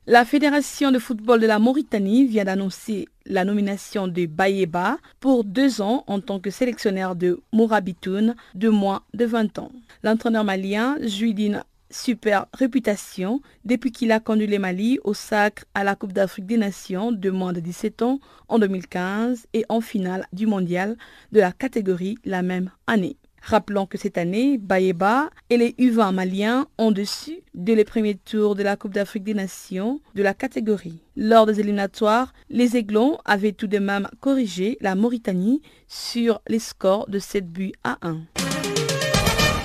La 0.06 0.26
Fédération 0.26 0.92
de 0.92 1.00
football 1.00 1.40
de 1.40 1.48
la 1.48 1.60
Mauritanie 1.60 2.26
vient 2.26 2.44
d'annoncer 2.44 3.08
la 3.26 3.46
nomination 3.46 4.10
de 4.10 4.26
Bayeba 4.26 4.98
pour 5.22 5.46
deux 5.46 5.80
ans 5.80 6.04
en 6.08 6.20
tant 6.20 6.42
que 6.42 6.50
sélectionneur 6.50 7.16
de 7.16 7.40
Mourabitoun 7.54 8.36
de 8.54 8.68
moins 8.68 9.04
de 9.14 9.24
20 9.24 9.60
ans. 9.60 9.72
L'entraîneur 10.04 10.44
malien 10.44 10.98
jouit 11.08 11.34
d'une 11.34 11.64
super 11.90 12.48
réputation 12.54 13.40
depuis 13.64 13.94
qu'il 13.94 14.12
a 14.12 14.20
conduit 14.20 14.46
les 14.46 14.60
Mali 14.60 15.00
au 15.06 15.14
sacre 15.14 15.64
à 15.74 15.86
la 15.86 15.96
Coupe 15.96 16.12
d'Afrique 16.12 16.48
des 16.48 16.58
Nations 16.58 17.14
de 17.14 17.30
moins 17.30 17.54
de 17.54 17.62
17 17.62 18.02
ans 18.02 18.20
en 18.50 18.60
2015 18.60 19.46
et 19.54 19.64
en 19.70 19.80
finale 19.80 20.28
du 20.34 20.48
mondial 20.48 20.98
de 21.32 21.40
la 21.40 21.54
catégorie 21.54 22.18
la 22.26 22.42
même 22.42 22.72
année. 22.88 23.16
Rappelons 23.46 23.86
que 23.86 23.98
cette 23.98 24.18
année, 24.18 24.58
Bayeba 24.58 25.30
et 25.50 25.58
les 25.58 25.72
U20 25.72 26.14
maliens 26.14 26.66
ont 26.78 26.92
dessus 26.92 27.42
dès 27.54 27.76
les 27.76 27.84
premiers 27.84 28.16
tours 28.16 28.56
de 28.56 28.64
la 28.64 28.78
Coupe 28.78 28.94
d'Afrique 28.94 29.26
des 29.26 29.34
Nations 29.34 30.00
de 30.16 30.24
la 30.24 30.34
catégorie. 30.34 31.02
Lors 31.18 31.46
des 31.46 31.60
éliminatoires, 31.60 32.34
les 32.50 32.78
Aiglons 32.78 33.18
avaient 33.26 33.52
tout 33.52 33.68
de 33.68 33.80
même 33.80 34.08
corrigé 34.22 34.78
la 34.80 34.96
Mauritanie 34.96 35.62
sur 35.90 36.42
les 36.48 36.60
scores 36.60 37.10
de 37.10 37.20
7 37.20 37.52
buts 37.52 37.74
à 37.84 37.98
1. 38.02 38.22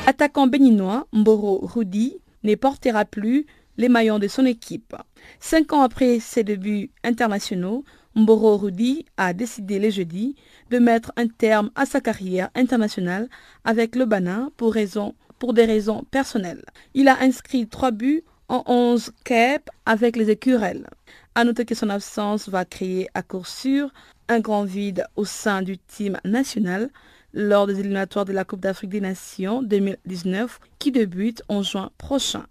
Attaquant 0.06 0.48
béninois, 0.48 1.06
Mboro 1.12 1.60
Rudi 1.62 2.16
ne 2.42 2.56
portera 2.56 3.04
plus 3.04 3.46
les 3.76 3.88
maillons 3.88 4.18
de 4.18 4.26
son 4.26 4.44
équipe. 4.44 4.96
Cinq 5.38 5.72
ans 5.72 5.82
après 5.82 6.18
ses 6.18 6.42
débuts 6.42 6.90
internationaux, 7.04 7.84
Mboro 8.18 8.56
Rudi 8.56 9.06
a 9.16 9.32
décidé 9.32 9.78
le 9.78 9.90
jeudi 9.90 10.34
de 10.70 10.78
mettre 10.80 11.12
un 11.16 11.28
terme 11.28 11.70
à 11.76 11.86
sa 11.86 12.00
carrière 12.00 12.50
internationale 12.56 13.28
avec 13.64 13.94
le 13.94 14.06
Banin 14.06 14.50
pour, 14.56 14.74
des 14.74 15.64
raisons 15.64 16.04
personnelles. 16.10 16.64
Il 16.94 17.06
a 17.06 17.20
inscrit 17.20 17.68
trois 17.68 17.92
buts 17.92 18.24
en 18.48 18.64
11 18.66 19.12
caps 19.24 19.64
avec 19.86 20.16
les 20.16 20.30
écurelles. 20.30 20.88
À 21.36 21.44
noter 21.44 21.64
que 21.64 21.76
son 21.76 21.90
absence 21.90 22.48
va 22.48 22.64
créer 22.64 23.08
à 23.14 23.22
court 23.22 23.46
sûr 23.46 23.92
un 24.28 24.40
grand 24.40 24.64
vide 24.64 25.06
au 25.14 25.24
sein 25.24 25.62
du 25.62 25.78
team 25.78 26.18
national 26.24 26.90
lors 27.32 27.68
des 27.68 27.78
éliminatoires 27.78 28.24
de 28.24 28.32
la 28.32 28.44
Coupe 28.44 28.60
d'Afrique 28.60 28.90
des 28.90 29.00
Nations 29.00 29.62
2019 29.62 30.58
qui 30.80 30.90
débute 30.90 31.42
en 31.48 31.62
juin 31.62 31.92
prochain. 31.98 32.46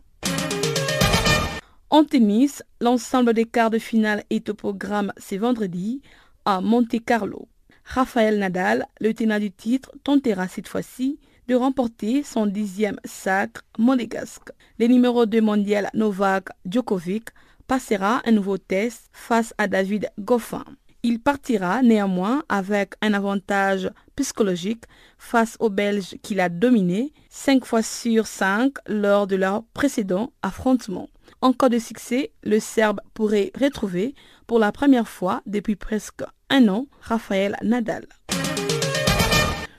En 1.89 2.03
tennis, 2.03 2.63
l'ensemble 2.81 3.33
des 3.33 3.45
quarts 3.45 3.69
de 3.69 3.79
finale 3.79 4.25
est 4.29 4.49
au 4.49 4.53
programme 4.53 5.13
ce 5.17 5.35
vendredi 5.35 6.01
à 6.43 6.59
Monte 6.59 7.01
Carlo. 7.05 7.47
Rafael 7.85 8.39
Nadal, 8.39 8.85
le 8.99 9.13
tenant 9.13 9.39
du 9.39 9.51
titre, 9.51 9.93
tentera 10.03 10.49
cette 10.49 10.67
fois-ci 10.67 11.17
de 11.47 11.55
remporter 11.55 12.23
son 12.23 12.45
dixième 12.45 12.99
sacre 13.05 13.61
monégasque. 13.77 14.49
Le 14.79 14.87
numéro 14.87 15.25
2 15.25 15.39
mondial 15.39 15.89
Novak 15.93 16.49
Djokovic 16.65 17.29
passera 17.67 18.21
un 18.25 18.31
nouveau 18.33 18.57
test 18.57 19.09
face 19.13 19.53
à 19.57 19.69
David 19.69 20.09
Goffin. 20.19 20.65
Il 21.03 21.21
partira 21.21 21.81
néanmoins 21.83 22.43
avec 22.49 22.95
un 23.01 23.13
avantage 23.13 23.89
psychologique 24.17 24.83
face 25.17 25.55
au 25.61 25.69
Belge 25.69 26.17
qu'il 26.21 26.41
a 26.41 26.49
dominé 26.49 27.13
5 27.29 27.63
fois 27.63 27.81
sur 27.81 28.27
5 28.27 28.73
lors 28.87 29.25
de 29.25 29.37
leur 29.37 29.63
précédent 29.73 30.33
affrontement. 30.41 31.07
En 31.41 31.53
cas 31.53 31.69
de 31.69 31.77
succès, 31.77 32.31
le 32.43 32.59
Serbe 32.59 32.99
pourrait 33.13 33.51
retrouver 33.59 34.15
pour 34.47 34.57
la 34.57 34.71
première 34.71 35.07
fois 35.07 35.41
depuis 35.45 35.75
presque 35.75 36.23
un 36.49 36.67
an 36.67 36.87
Rafael 37.01 37.55
Nadal. 37.61 38.07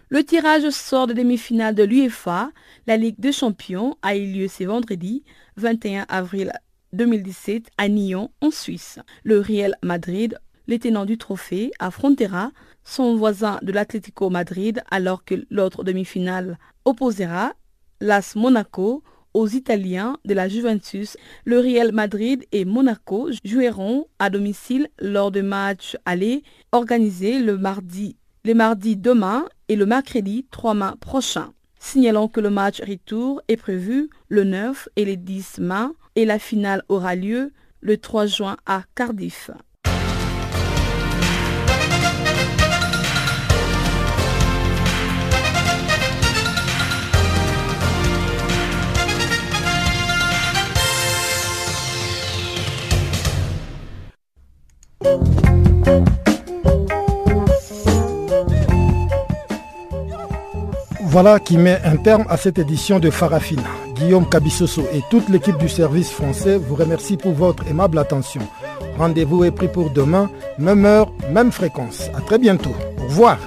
Le 0.08 0.24
tirage 0.24 0.70
sort 0.70 1.08
de 1.08 1.12
demi-finale 1.12 1.74
de 1.74 1.82
l'UEFA, 1.82 2.50
la 2.86 2.96
Ligue 2.96 3.18
des 3.18 3.32
Champions, 3.32 3.96
a 4.02 4.16
eu 4.16 4.24
lieu 4.32 4.48
ce 4.48 4.64
vendredi 4.64 5.24
21 5.56 6.06
avril 6.08 6.52
2017 6.92 7.70
à 7.76 7.88
Nyon, 7.88 8.30
en 8.40 8.50
Suisse. 8.50 9.00
Le 9.24 9.40
Real 9.40 9.76
Madrid, 9.82 10.38
le 10.68 10.78
tenant 10.78 11.04
du 11.04 11.18
trophée, 11.18 11.72
affrontera 11.80 12.52
son 12.84 13.16
voisin 13.16 13.58
de 13.62 13.72
l'Atlético 13.72 14.30
Madrid 14.30 14.80
alors 14.90 15.24
que 15.24 15.34
l'autre 15.50 15.82
demi-finale 15.82 16.56
opposera 16.84 17.52
l'AS 18.00 18.36
Monaco 18.36 19.02
aux 19.34 19.48
Italiens 19.48 20.16
de 20.24 20.34
la 20.34 20.48
Juventus. 20.48 21.16
Le 21.44 21.58
Real 21.58 21.92
Madrid 21.92 22.44
et 22.52 22.64
Monaco 22.64 23.30
joueront 23.44 24.06
à 24.18 24.30
domicile 24.30 24.88
lors 25.00 25.30
de 25.30 25.40
matchs 25.40 25.96
allés 26.04 26.42
organisés 26.72 27.40
le 27.40 27.56
mardi, 27.58 28.16
le 28.44 28.54
mardi 28.54 28.96
demain 28.96 29.46
et 29.68 29.76
le 29.76 29.86
mercredi 29.86 30.46
3 30.50 30.74
mai 30.74 30.90
prochain. 31.00 31.52
Signalons 31.78 32.28
que 32.28 32.40
le 32.40 32.50
match 32.50 32.80
retour 32.80 33.40
est 33.48 33.56
prévu 33.56 34.10
le 34.28 34.44
9 34.44 34.88
et 34.96 35.04
le 35.04 35.16
10 35.16 35.58
mai 35.60 35.86
et 36.16 36.24
la 36.24 36.38
finale 36.38 36.82
aura 36.88 37.14
lieu 37.14 37.52
le 37.80 37.96
3 37.96 38.26
juin 38.26 38.56
à 38.66 38.82
Cardiff. 38.94 39.50
Voilà 61.00 61.40
qui 61.40 61.56
met 61.56 61.80
un 61.84 61.96
terme 61.96 62.24
à 62.28 62.36
cette 62.36 62.58
édition 62.58 62.98
de 62.98 63.10
Farafina. 63.10 63.62
Guillaume 63.94 64.28
Cabissoso 64.28 64.82
et 64.92 65.02
toute 65.10 65.28
l'équipe 65.28 65.56
du 65.56 65.68
service 65.68 66.10
français 66.10 66.58
vous 66.58 66.74
remercie 66.74 67.16
pour 67.16 67.32
votre 67.32 67.66
aimable 67.66 67.98
attention. 67.98 68.42
Rendez-vous 68.98 69.44
est 69.44 69.50
pris 69.50 69.68
pour 69.68 69.90
demain, 69.90 70.30
même 70.58 70.84
heure, 70.84 71.10
même 71.30 71.50
fréquence. 71.50 72.10
À 72.14 72.20
très 72.20 72.38
bientôt. 72.38 72.74
Au 72.98 73.04
revoir. 73.04 73.38